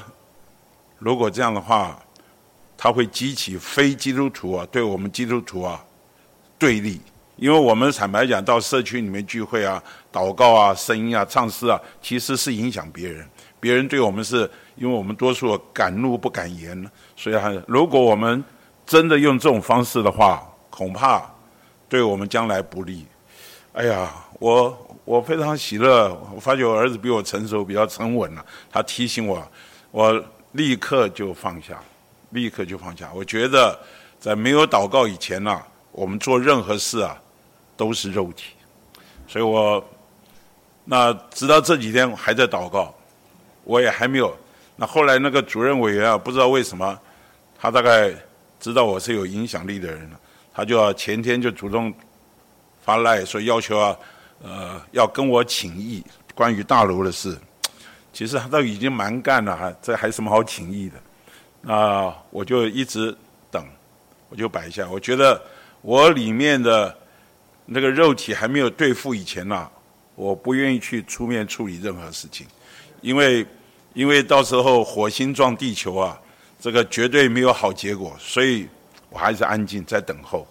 [0.98, 1.98] 如果这样的话，
[2.76, 5.82] 他会激起非基督徒啊，对我们基督徒啊
[6.58, 7.00] 对立。
[7.42, 9.82] 因为我们坦白讲，到社区里面聚会啊、
[10.12, 13.28] 祷告啊、声音啊、唱诗啊，其实是影响别人，
[13.58, 17.36] 别人对我们是因为我们多数敢怒不敢言，所以
[17.66, 18.44] 如果我们
[18.86, 20.40] 真的用这种方式的话，
[20.70, 21.28] 恐怕
[21.88, 23.04] 对我们将来不利。
[23.72, 24.08] 哎呀，
[24.38, 28.46] 我我非常喜乐，我发觉我儿子比我成熟，比较沉稳了。
[28.70, 29.44] 他提醒我，
[29.90, 31.82] 我立刻就放下，
[32.30, 33.10] 立刻就放下。
[33.12, 33.76] 我觉得
[34.20, 35.60] 在没有祷告以前呢、
[35.90, 37.18] 我们做任何事啊
[37.76, 38.52] 都是肉体，
[39.26, 39.84] 所以我
[40.84, 42.94] 那直到这几天我还在祷告，
[43.64, 44.36] 我也还没有。
[44.76, 46.98] 那后来那个主任委员啊，不知道为什么，
[47.58, 48.12] 他大概
[48.60, 50.20] 知道我是有影响力的人了，
[50.52, 51.92] 他就要前天就主动。
[52.84, 53.96] 发赖说要求啊，
[54.42, 56.04] 呃，要跟我请益
[56.34, 57.38] 关于大楼的事，
[58.12, 60.96] 其实他都已经蛮干了，哈，这还什么好请益的？
[61.60, 63.16] 那我就一直
[63.52, 63.64] 等，
[64.28, 64.84] 我就摆下。
[64.90, 65.40] 我觉得
[65.80, 66.92] 我里面的
[67.72, 69.68] 那个肉体还没有对付以前呢、
[70.14, 72.46] 我不愿意去出面处理任何事情，
[73.00, 73.46] 因为
[73.94, 76.18] 因为到时候火星撞地球啊，
[76.60, 78.68] 这个绝对没有好结果，所以
[79.08, 80.46] 我还是安静在等候。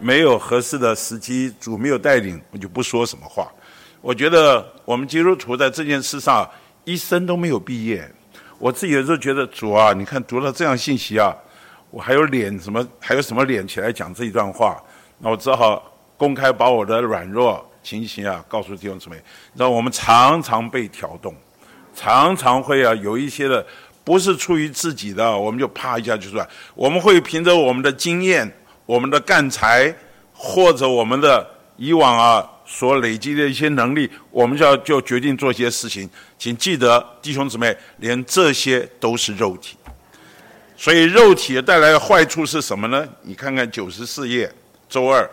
[0.00, 3.52] 没有合适的时机，主没有带领，我就不说什么话。
[4.00, 6.48] 我觉得我们基督徒在这件事上
[6.84, 8.10] 一生都没有毕业。
[8.58, 11.36] 我自己有时候觉得主啊，你看读了这样信息啊，
[11.90, 14.82] 我还有脸什么，还有什么脸起来讲这一段话？
[15.18, 15.93] 那我只好
[16.24, 19.16] 公开把我的软弱情形啊告诉弟兄姊妹。
[19.54, 21.34] 让我们常常被挑动，
[21.94, 23.64] 常常会啊有一些的
[24.02, 26.48] 不是出于自己的，我们就啪一下就出来。
[26.74, 28.50] 我们会凭着我们的经验。
[28.86, 29.94] 我们的干才，
[30.34, 31.46] 或者我们的
[31.78, 36.06] 以往啊所累积的一些能力，我们就要就决定做一些事情。
[36.38, 39.78] 请记得，弟兄姊妹，连这些都是肉体。
[40.76, 43.08] 所以肉体带来的坏处是什么呢？
[43.22, 44.52] 你看看九十四页
[44.86, 45.26] 周二，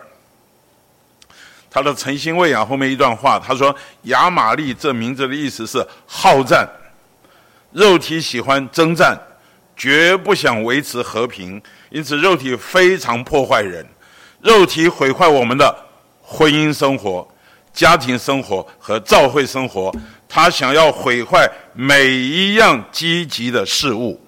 [1.72, 3.74] 他的诚心喂养后面一段话，他说
[4.04, 6.68] ：“亚玛利这名字的意思是好战，
[7.72, 9.18] 肉体喜欢征战，
[9.74, 13.86] 绝不想维持和平。”因此，肉体非常破坏人，
[14.42, 15.74] 肉体毁坏我们的
[16.20, 17.26] 婚姻生活、
[17.72, 19.90] 家庭生活和教会生活。
[20.28, 24.20] 他想要毁坏每一样积极的事物。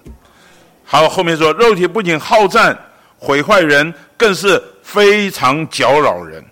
[0.83, 2.75] 好，后面说，肉体不仅好战、
[3.19, 6.43] 毁坏人，更是非常搅扰人。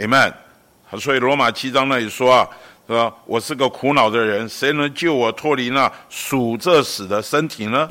[0.00, 0.32] Amen。
[0.98, 2.48] 所以罗马七章那里说啊，
[2.86, 7.86] 说我是个苦恼的人，谁能救我脱离那属这死的身体呢？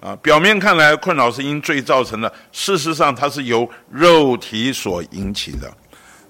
[0.00, 5.70] 啊，表面看来困扰是因罪造成的，事实上它是由肉体所引起的。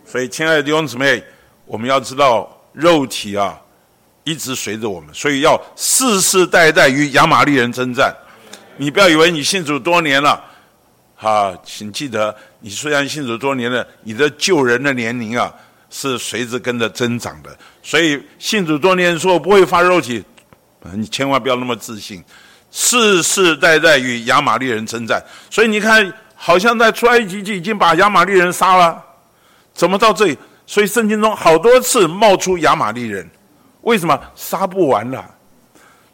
[0.05, 1.23] 所以，亲爱的弟兄姊妹，
[1.65, 3.57] 我们要知道肉体啊，
[4.25, 8.13] 一直随着我们，所以要世世代代与亚玛力人征战。
[8.77, 10.43] 你不要以为你信主多年了，
[11.21, 15.53] 啊，请记得，你虽然信主多年了，你的救人的年龄啊
[15.91, 17.51] 是随之跟着增长的。
[17.83, 20.25] 所以，信主多年说不会发肉体，
[20.95, 22.25] 你千万不要那么自信。
[22.73, 25.21] 世世代代与亚玛力人征战，
[25.51, 29.03] 所以你看，好像在出埃及就已经把亚玛力人杀了，
[29.75, 30.39] 怎么到这里？
[30.67, 33.29] 所以圣经中好多次冒出亚玛力人，
[33.83, 35.29] 为什么杀不完了？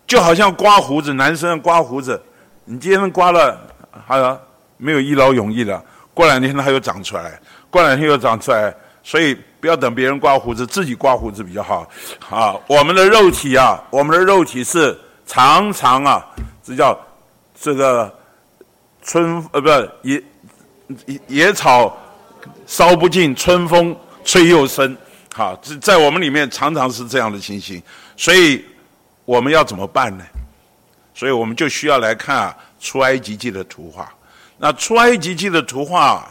[0.06, 2.18] 就好像刮胡子，男生刮胡子，
[2.64, 3.60] 你今天刮了，
[4.06, 4.40] 还有
[4.76, 5.82] 没有一劳永逸的？
[6.14, 7.40] 过两天它又长出来，
[7.70, 11.88] 过两天又长出来，所以不要等别人刮胡子，自己刮胡子比较好。
[12.30, 14.98] 啊，我们的肉体啊，我们的肉体是。
[15.28, 16.24] 常常啊，
[16.62, 16.96] 这叫
[17.60, 18.16] 这个
[19.02, 20.22] 春呃，不是野
[21.26, 21.98] 野草
[22.64, 24.96] 烧不尽，春风吹又生。
[25.34, 27.82] 好，在在我们里面常常是这样的情形，
[28.16, 28.64] 所以
[29.24, 30.24] 我们要怎么办呢？
[31.12, 34.08] 所以我们就需要来看啊，出埃及记的图画。
[34.58, 36.26] 那出埃及记的图画，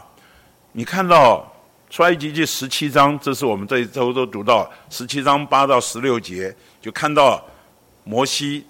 [0.71, 1.45] 你看到
[1.89, 7.43] 出埃及记十七章，这是我们这一周都读到十七章八到十六节，就看到
[8.03, 8.65] 摩西。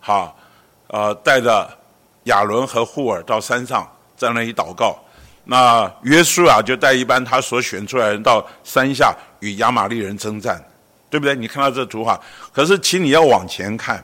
[0.00, 0.34] 哈，
[0.86, 1.68] 呃，带着
[2.24, 3.86] 亚伦和户尔到山上，
[4.16, 4.98] 在那里祷告。
[5.44, 10.62] 那约书亚就带一班他所选出来人到山下与亚玛利人征战，
[11.10, 11.34] 对不对？
[11.34, 12.18] 你看到这图画，
[12.52, 14.02] 可是请你要往前看，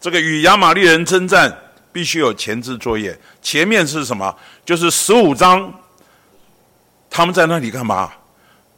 [0.00, 1.52] 这个与亚玛利人征战
[1.92, 3.16] 必须有前置作业。
[3.40, 4.34] 前面是什么？
[4.64, 5.72] 就是十五章，
[7.10, 8.10] 他们在那里干嘛？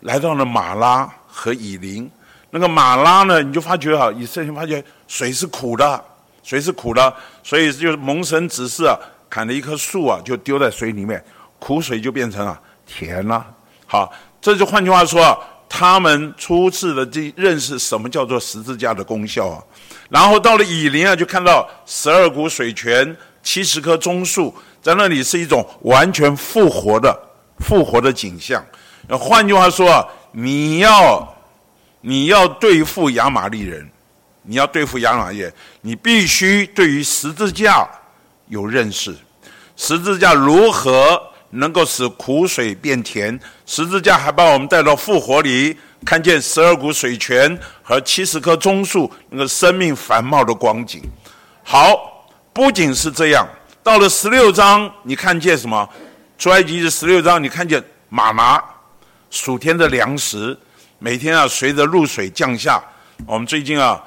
[0.00, 2.10] 来到了马拉和以琳。
[2.50, 6.04] 那个马拉呢，你就发觉啊，以色列发觉水是苦的。
[6.42, 8.94] 水是苦的，所以就是蒙神指示啊，
[9.30, 11.24] 砍了一棵树啊，就丢在水里面，
[11.58, 13.42] 苦水就变成了甜了。
[13.86, 14.12] 好，
[14.42, 15.38] 这就换句话说啊，
[15.70, 19.64] 他们初次的这认识什么叫做十字架的功效啊。
[20.08, 27.18] 然后到了以林啊，就看到十二股水泉，七十棵棕树，在那里是一种完全复活的
[27.58, 28.64] 复活的景象。
[29.08, 31.36] 换句话说啊，你要
[32.00, 33.88] 你要对付亚玛力人。
[34.46, 35.50] 你要对付亚玛力人，
[35.80, 37.88] 你必须对于十字架
[38.48, 39.16] 有认识。
[39.74, 41.18] 十字架如何
[41.48, 43.40] 能够使苦水变甜？
[43.64, 45.74] 十字架还把我们带到复活里，
[46.04, 51.02] 看见十二股水泉和七十棵棕树那个生命繁茂的光景。
[51.62, 53.48] 好，不仅是这样，
[53.82, 55.88] 到了十六章，你看见什么？
[56.38, 58.62] 出埃及记十六章，你看见吗哪，
[59.30, 60.58] 属天的粮食，
[60.98, 62.82] 每天啊随着露水降下。
[63.26, 64.02] 我们最近啊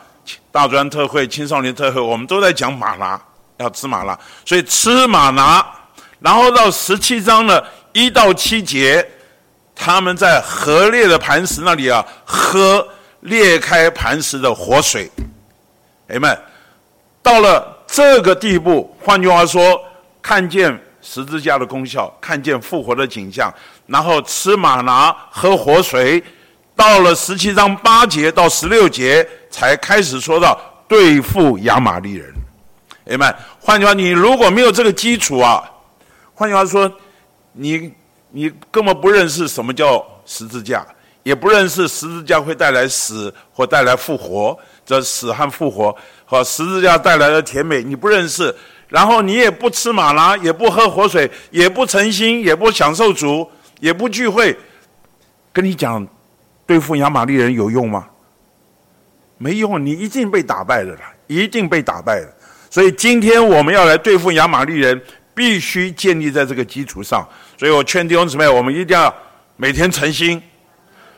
[0.51, 3.19] 大专特会、青少年特会，我们都在讲吗哪。
[3.57, 4.15] 要吃吗哪，
[4.45, 5.65] 所以吃吗哪，
[6.19, 7.59] 然后到十七章呢
[7.91, 9.03] 一到七节，
[9.77, 12.85] 他们在合裂的磐石那里啊，喝
[13.21, 15.09] 裂开磐石的活水。
[16.07, 16.37] 哎们，
[17.21, 19.79] 到了这个地步，换句话说，
[20.21, 23.53] 看见十字架的功效，看见复活的景象，
[23.85, 26.21] 然后吃马拿，喝活水，
[26.75, 32.33] 到了十七章八节到十六节，才开始说到对付亚玛力人。
[33.09, 35.63] 哎们，换句话，你如果没有这个基础啊，
[36.33, 36.91] 换句话说，
[37.53, 37.93] 你
[38.31, 40.85] 你根本不认识什么叫十字架，
[41.23, 45.95] 也不认识十字架会带来死或带来复活，这死和复活
[46.25, 48.53] 和十字架带来的甜美你不认识，
[48.87, 53.49] 然后你也不吃马拉，也不喝活水，也不诚心，也不享受主，
[53.79, 54.57] 也不聚会，
[55.53, 56.05] 跟你讲，
[56.65, 58.07] 对付亚玛力人有用吗？
[59.37, 60.95] 没用，你一定被打败了，
[61.27, 62.27] 一定被打败了。
[62.69, 65.01] 所以今天我们要来对付亚玛力人，
[65.33, 67.27] 必须建立在这个基础上。
[67.57, 69.13] 所以我劝弟兄姊妹，我们一定要
[69.55, 70.41] 每天诚心，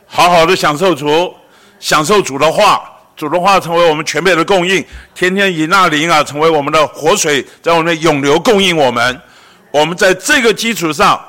[0.06, 1.34] 好好的享受主，
[1.78, 2.82] 享受主的话，
[3.14, 4.82] 主的话成为我们全面的供应。
[5.14, 9.20] 天天以那灵啊，成为我们的活水，在我们的涌流供应我们。
[9.70, 11.22] 我们在这个基础上，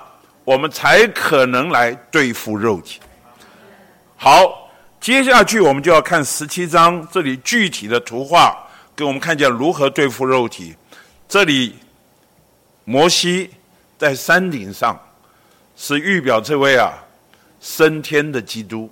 [0.46, 3.00] 我们才可能来对付肉体。
[4.16, 4.72] 好，
[5.02, 8.58] 接下去我们就要看十七章这里具体的图画。
[8.96, 10.76] 给我们看见如何对付肉体。
[11.28, 11.76] 这里，
[12.84, 13.50] 摩西
[14.02, 15.00] 在山顶上，
[15.78, 16.92] 是预表这位啊
[17.62, 18.90] 升天的基督。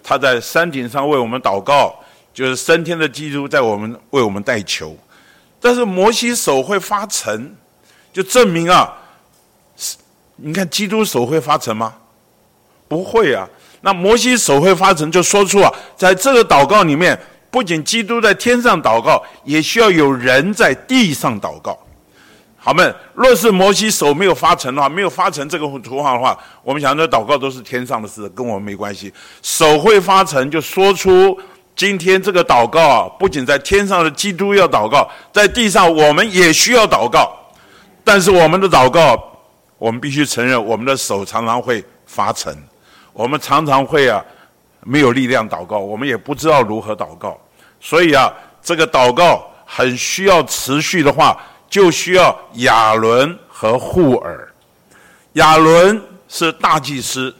[0.00, 1.92] 他在山顶上为我们祷告，
[2.32, 4.96] 就是升天的基督在我们为我们代求。
[5.58, 7.52] 但是摩西手会发沉，
[8.12, 8.96] 就证明啊，
[10.36, 11.92] 你看基督手会发沉吗？
[12.86, 13.48] 不会啊。
[13.80, 17.18] 那摩西手会发沉，就说出啊，在这个祷告里面。
[17.50, 21.76] 不仅基督在天上祷告，也需要有人在地上祷告。
[22.64, 29.12] 好们，若是摩西手没有发沉的话，没有发成这个图画的话，我们想这祷告都是天上的事，跟我们没关系。
[29.42, 31.38] 手会发沉，就说出
[31.76, 37.30] 今天这个祷告啊，不仅在天上的基督要祷告，在地上我们也需要祷告。
[38.02, 39.22] 但是我们的祷告，
[39.76, 42.56] 我们必须承认，我们的手常常会发沉，
[43.12, 44.24] 我们常常会啊
[44.80, 47.38] 没有力量祷告，我们也不知道如何祷告。
[47.78, 48.32] 所以啊，
[48.62, 51.36] 这个祷告很需要持续的话，
[51.74, 54.38] 就需要亚伦和户珥。
[55.32, 57.34] 亚伦是大祭司，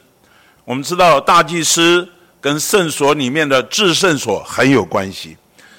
[0.65, 2.09] 我们知道大祭司
[2.40, 5.36] 跟圣所里面的至圣所很有关系。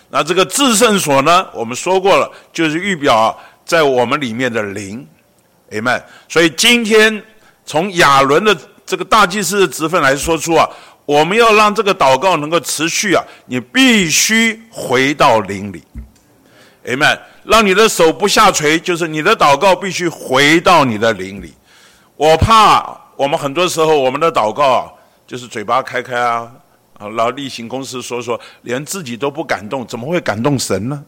[0.09, 5.05] 那这个至圣所呢，我们说过了，就是预表，在我们里面的灵
[5.71, 6.01] ，Amen。
[6.29, 7.21] 所以今天
[7.65, 10.65] 从亚伦的这个大祭司的职分来说出啊。
[11.05, 15.83] 我们要让这个祷告能够持续啊，你必须回到灵里
[16.85, 17.19] ，Amen。
[17.45, 21.53] 让你的手不下垂，就是你的祷告必须回到你的灵里。
[22.17, 24.91] 我怕我们很多时候我们的祷告，
[25.27, 26.51] 就是嘴巴开开啊，
[26.97, 31.03] 啊，然后例行公事说说，连自己都不感动，怎么会感动神呢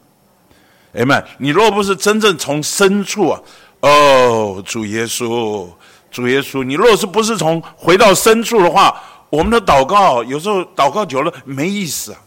[0.93, 1.23] 哎们。
[1.38, 3.41] 你若不是真正从深处啊，
[3.81, 5.68] 哦，主耶稣，
[6.11, 8.95] 主耶稣，你若是不是从回到深处的话。
[9.30, 12.19] 我们的祷告有时候祷告久了没意思啊，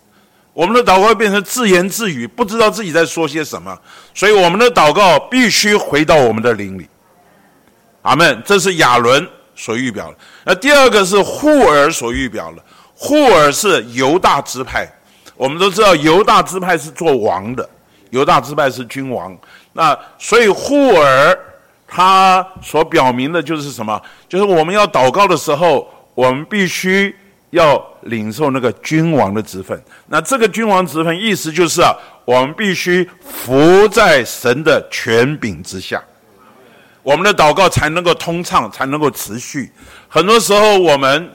[0.52, 3.78] 我们的祷告变成自言自语，不知道自己在说些什么，
[4.14, 6.88] 所以我们的祷告必须回到我们的灵里。
[8.02, 8.42] 阿门。
[8.44, 10.16] 这是亚伦所预表的。
[10.44, 12.62] 那第二个是户珥所预表的，
[12.94, 14.86] 户珥是犹大支派。
[15.36, 17.68] 我们都知道犹大支派是做王的，
[18.10, 19.36] 犹大支派是君王。
[19.72, 21.38] 那所以户珥
[21.86, 24.00] 他所表明的就是什么？
[24.28, 25.88] 就是我们要祷告的时候。
[26.12, 27.16] 我们必须
[27.50, 29.80] 要领受那个君王的职分。
[30.06, 31.94] 那这个君王职分意思就是啊，
[32.24, 36.02] 我们必须服在神的权柄之下，
[37.02, 39.70] 我们的祷告才能够通畅，才能够持续。
[40.08, 41.30] 很多时候，我们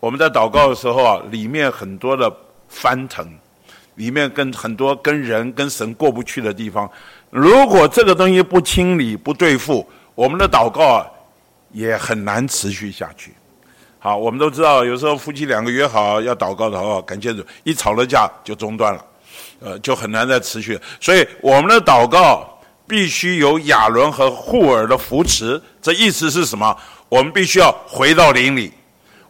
[0.00, 2.32] 我们在祷告的时候啊，里面很多的
[2.68, 3.26] 翻腾，
[3.96, 6.90] 里面跟很多跟人跟神过不去的地方。
[7.30, 11.06] 如果这个东西不清理、不对付，我们的祷告啊，
[11.72, 13.34] 也很难持续下去。
[14.06, 19.04] 好，我们都知道，有时候夫妻两个约好要祷告的话，感谢主一吵了架就中断了。
[19.58, 20.78] 呃，就很难再持续。
[21.00, 22.48] 所以我们的祷告
[22.86, 25.60] 必须有亚伦和户尔的扶持。
[25.82, 26.72] 这意思是什么？
[27.08, 28.72] 我们必须要回到灵里，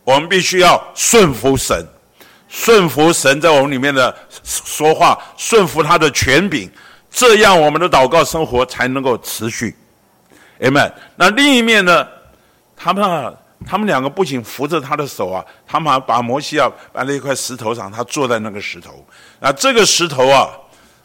[0.05, 1.82] 我们必须要顺服神，
[2.47, 6.70] 顺服神在我们里面的说话，顺服他的权柄，
[7.11, 9.74] 这样我们的祷告生活才能够持续。
[10.61, 10.93] Amen。
[11.16, 12.07] 那另一面呢？
[12.77, 13.35] 他们。
[13.64, 19.04] 他们两个不仅扶着他的手啊，他们还把摩西啊搬在一块石头上，他坐在那个石头。
[19.40, 20.50] 啊，这个石头啊，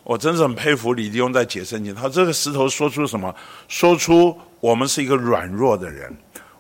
[0.04, 1.96] 我真是很佩服李弟兄在解圣经。
[1.96, 3.34] 他这个石头说出什么？
[3.68, 6.14] 说出我们是一个软弱的人，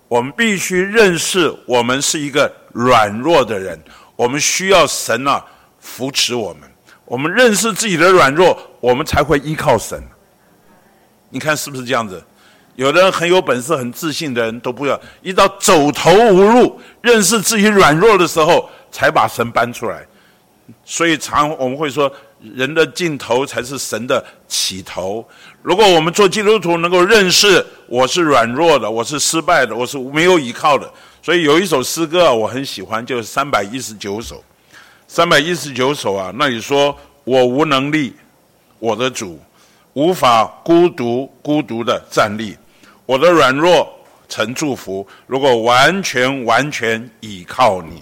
[0.07, 3.79] 我们必须认识我们是一个软弱的人，
[4.15, 5.43] 我们需要神啊
[5.79, 6.69] 扶持我们。
[7.05, 10.01] 我们认识自己的软弱，我们才会依靠神。
[11.29, 12.23] 你看是不是这样子？
[12.75, 20.05] 有的人很有本事、很自信的人都不要，一到走投无路、认识自己软弱的时候，才把神搬出来。
[20.85, 22.11] 所以常我们会说，
[22.55, 25.23] 人的尽头才是神的起头。
[25.61, 30.89] 如果我们做基督徒能够认识我是软弱的，我是失败的，我是没有依靠的。
[31.21, 34.43] 所以有一首诗歌，我很喜欢，就是三百一十九首。
[35.07, 38.13] 三百一十九首啊，那你说我无能力，
[38.79, 39.39] 我的主。
[39.93, 42.55] 无法孤独孤独的站立，
[43.11, 43.93] 我的软弱
[44.29, 45.05] 成祝福。
[45.27, 48.01] 如果完全完全倚靠你，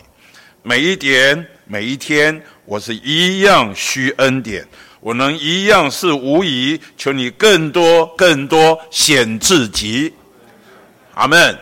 [0.61, 4.63] 每一点每一天，我是一样需恩典，
[4.99, 6.79] 我能一样是无疑。
[6.95, 10.13] 求你更多更多显自己，
[11.15, 11.57] 阿门。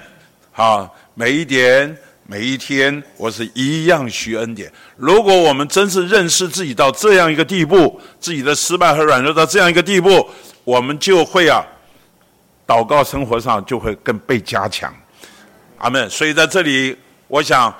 [0.52, 1.98] 好，每一点。
[2.30, 4.70] 每一天，我是一样需恩典。
[4.98, 10.30] 如果我们真是认识自己到这样一个地步，自己的失败和软弱到这样一个地步，
[10.66, 11.66] 我们就会啊，
[12.68, 14.94] 祷告生活上就会更被加强。
[15.80, 16.10] 阿门。
[16.10, 16.96] 所以在这里，
[17.28, 17.74] 我想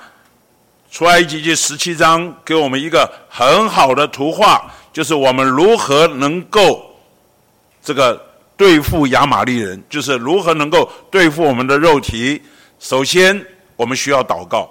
[0.90, 6.90] 出埃及记十七章给我们一个很好的图画，就是我们如何能够
[7.82, 8.20] 这个
[8.56, 12.42] 对付亚玛力人，就是如何能够对付我们的肉体。
[12.80, 13.44] 首先。
[13.78, 14.68] 我们需要祷告，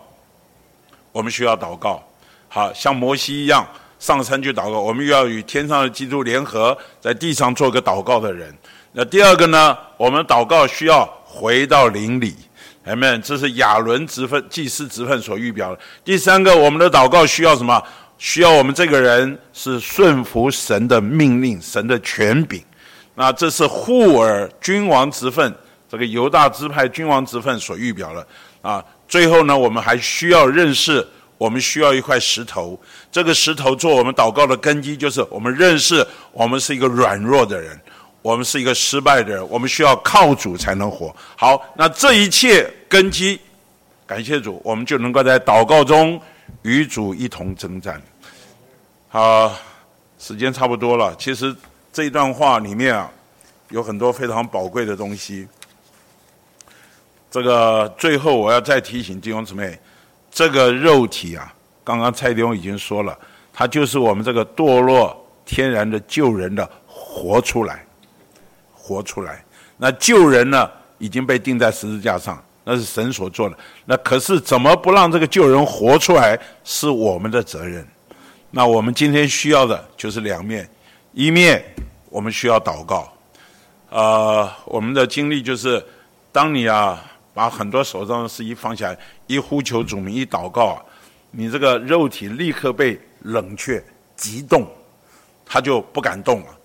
[1.14, 2.04] 我们需要祷告，
[2.50, 3.66] 好像摩西一样
[4.00, 4.82] 上山去祷告。
[4.82, 8.54] 我们又要与天上的基督联合，在地上做个祷告的人。
[9.00, 9.78] 那第二个呢？
[9.96, 12.36] 我们祷告需要回到灵里，
[12.84, 15.80] 阿们，这是亚伦职分、祭司职分所预表的。
[16.04, 17.80] 第三个，我们的祷告需要什么？
[18.18, 22.60] 需要我们这个人是顺服神的命令、神的权柄。
[23.14, 25.56] 那这是护尔君王职分，
[25.88, 28.28] 这个犹大支派君王职分所预表的
[28.64, 28.84] 啊。
[29.08, 31.08] 最后呢，我们还需要认识，
[31.38, 32.80] 我们需要一块石头。
[33.12, 37.80] 这个石头做我们祷告的根基，就是我们认识我们是一个软弱的人，
[38.28, 41.16] 我们是一个失败的人，我们需要靠主才能活。
[41.38, 43.40] 好，那这一切根基，
[44.06, 46.22] 感谢主，我们就能够在祷告中
[46.62, 48.02] 与主一同征战。
[49.08, 49.56] 好，
[50.20, 51.16] 时间差不多了。
[51.16, 51.56] 其实
[51.94, 53.10] 这一段话里面啊，
[53.70, 55.48] 有很多非常宝贵的东西。
[57.32, 59.80] 这个最后我要再提醒弟兄姊妹，
[60.30, 63.18] 这个肉体啊，刚刚蔡弟兄已经说了，
[63.54, 67.87] 它就是我们这个堕落天然的旧人的活出来，
[68.88, 69.44] 活出来。
[69.76, 73.58] 那救人呢，已经被钉在十字架上，那是神所做的。
[73.86, 77.86] 那可是怎么不让这个救人活出来，是我们的责任。
[78.50, 80.70] 那我们今天需要的就是两面，
[81.12, 81.62] 一面
[82.10, 83.12] 我们需要祷告。
[83.90, 85.86] 呃，我们的经历就是，
[86.32, 87.04] 当你啊。
[87.38, 88.98] 把很多手上的事一放下，
[89.28, 90.84] 一呼求主名，一祷告，
[91.30, 93.80] 你这个肉体立刻被冷却、
[94.16, 94.68] 急冻，
[95.46, 96.57] 他就不敢动了。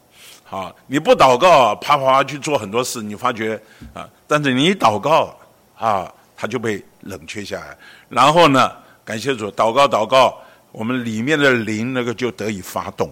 [0.52, 3.58] 啊，你不祷告，啪啪啪去做很多事，你发觉
[3.94, 5.34] 啊，但是你祷告
[5.78, 7.74] 啊，它就被冷却下来。
[8.10, 8.70] 然后呢，
[9.02, 10.38] 感谢主，祷告祷告，
[10.70, 13.10] 我们里面的灵那个就得以发动，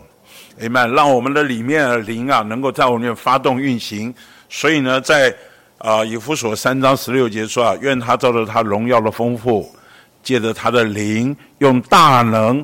[0.61, 4.15] 哎妈，让我们的里面的灵啊，能够在我们里面发动运行。
[4.51, 5.35] 所以呢，在
[5.79, 9.75] 啊，以弗所三章十六节说啊，愿他照着他荣耀的丰富，
[10.23, 12.63] 借着他的灵，用大能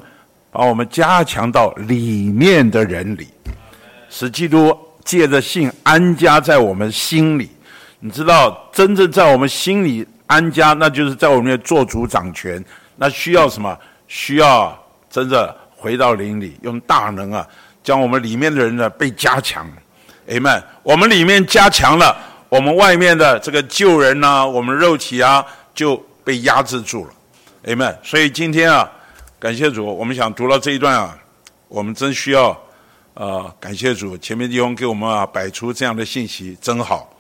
[0.51, 3.29] 把我们加强到里面的人里，
[4.09, 7.51] 使基督借着信安家在我们心里。
[8.01, 12.63] 你知道，真正在我们心里安家，那就是在我们做主掌权。
[12.97, 13.77] 那需要什么？
[14.09, 14.77] 需要
[15.11, 17.47] 真的回到灵里，用大能啊，
[17.83, 19.69] 将我们里面的人呢被加强。
[20.29, 22.17] 阿们，我们里面加强了。
[22.49, 27.13] 我们外面的这个旧人呢、我们肉体啊就被压制住了，
[27.67, 27.99] 阿们。
[28.03, 28.89] 所以今天啊，
[29.39, 31.17] 感谢主，我们想读到这一段啊，
[31.67, 32.57] 我们真需要，
[33.17, 37.11] 呃，感谢主，前面弟兄给我们啊摆出这样的信息，真好。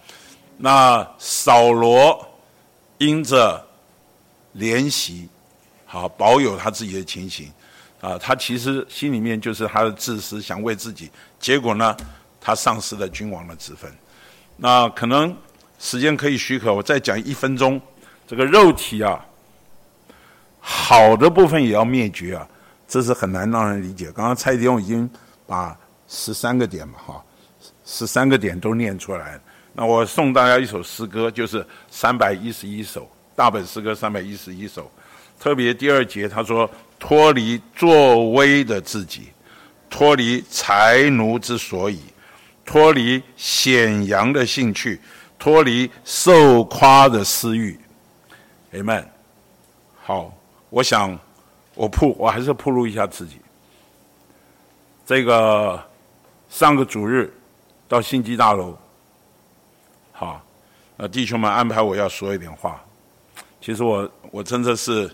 [0.58, 2.22] 那扫罗
[2.98, 3.66] 因着
[4.56, 5.26] 怜惜，
[5.86, 7.50] 好保有他自己的情形，
[8.02, 11.10] 啊，他其实心里面就是他的自私，想为自己，
[11.40, 11.96] 结果呢，
[12.38, 13.90] 他丧失了君王的职分。
[14.58, 15.34] 那可能
[15.78, 17.80] 时间可以许可，我再讲一分钟。
[18.26, 19.24] 这个肉体啊，
[20.60, 22.46] 好的部分也要灭绝啊，
[22.86, 24.12] 这是很难让人理解。
[24.12, 25.08] 刚刚蔡弟兄已经
[25.46, 25.78] 把
[26.08, 27.24] 十三个点嘛，哈，
[27.84, 29.40] 十三个点都念出来。
[29.72, 34.90] 那我送大家一首诗歌，就是三百一十一首大本诗歌，三百一十一首。
[35.38, 39.28] 特别第二节他说：脱离作威的自己，
[39.90, 42.00] 脱离财奴之所以，
[42.64, 44.98] 脱离显扬的兴趣，
[45.38, 47.78] 脱离受夸的私欲。
[48.72, 49.04] Amen。
[50.02, 50.32] 好，
[50.70, 51.18] 我想
[51.74, 53.36] 我铺我还是铺路一下自己。
[55.04, 55.82] 这个
[56.48, 57.32] 上个主日
[57.88, 58.76] 到信基大楼，
[60.12, 60.44] 好，
[60.96, 62.82] 那弟兄们安排我要说一点话。
[63.60, 65.10] 其实我我真的是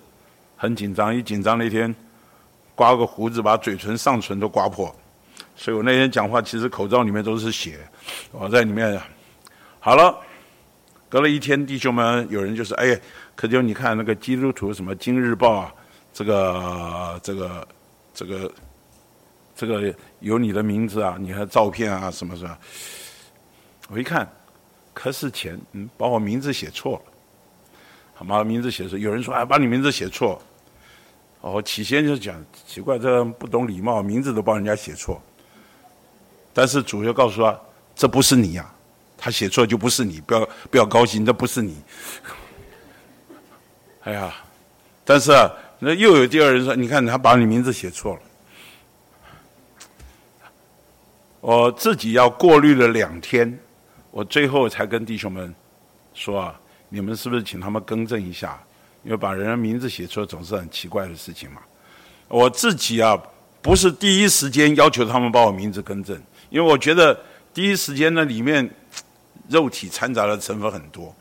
[0.56, 1.94] 很紧张，一紧张那天
[2.74, 4.94] 刮个胡子，把嘴唇上唇都刮破，
[5.56, 7.78] 所以我那天讲话其实口罩里面都是血，
[8.30, 9.00] 我在里面。
[9.80, 10.16] 好了，
[11.08, 13.00] 隔了一天，弟兄们有人就是哎。
[13.34, 15.74] 可就你看那个基督徒什么《今日报》啊，
[16.12, 17.68] 这个这个
[18.14, 18.52] 这个
[19.56, 22.56] 这个有你的名字啊，你还照片啊什么什么？
[23.88, 24.26] 我一看，
[24.94, 27.12] 可是钱嗯把我名字写错了，
[28.14, 28.42] 好吗？
[28.42, 30.40] 名字写错，有人说哎把你名字写错，
[31.40, 35.20] 哦起先就讲奇怪，这不懂礼貌，名字都帮人家写错。
[36.54, 37.60] 但是主就告诉他，
[37.94, 38.72] 这不是你呀、
[39.18, 41.76] 他写错就不是你，不要不要高兴，这不是你。
[44.04, 44.34] 哎呀，
[45.04, 45.32] 但是，
[45.78, 48.20] 那又有第二人说：“你看，他把你名字写错了。”
[51.42, 53.58] 我自己要过滤了两天，
[54.12, 55.52] 我最后才跟弟兄们
[56.14, 56.54] 说：“啊，
[56.88, 58.58] 你们是不是请他们更正一下？
[59.02, 61.60] 因为把人的名字写错总是很奇怪的事情嘛。”
[62.28, 63.20] 我自己啊，
[63.60, 66.16] 不是第一时间要求他们把我名字更正，
[66.48, 67.18] 因为我觉得
[67.52, 68.70] 第一时间呢，里面
[69.48, 71.14] 肉体掺杂的成分很多。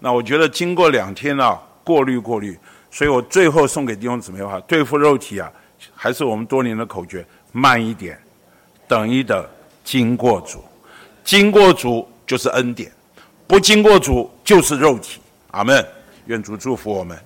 [0.00, 1.62] 那我觉得经过两天啊。
[1.84, 2.54] 过滤过滤，
[2.90, 5.50] 所以我最后送给弟兄姊妹的话：对付肉体啊，
[5.94, 8.20] 还是我们多年的口诀：慢一点，
[8.86, 9.42] 等一等，
[9.88, 10.62] 经过主，
[11.24, 12.92] 经过主就是恩典，
[13.46, 15.18] 不经过主就是肉体。
[15.52, 15.82] 阿门。
[16.26, 17.18] 愿主祝福我们。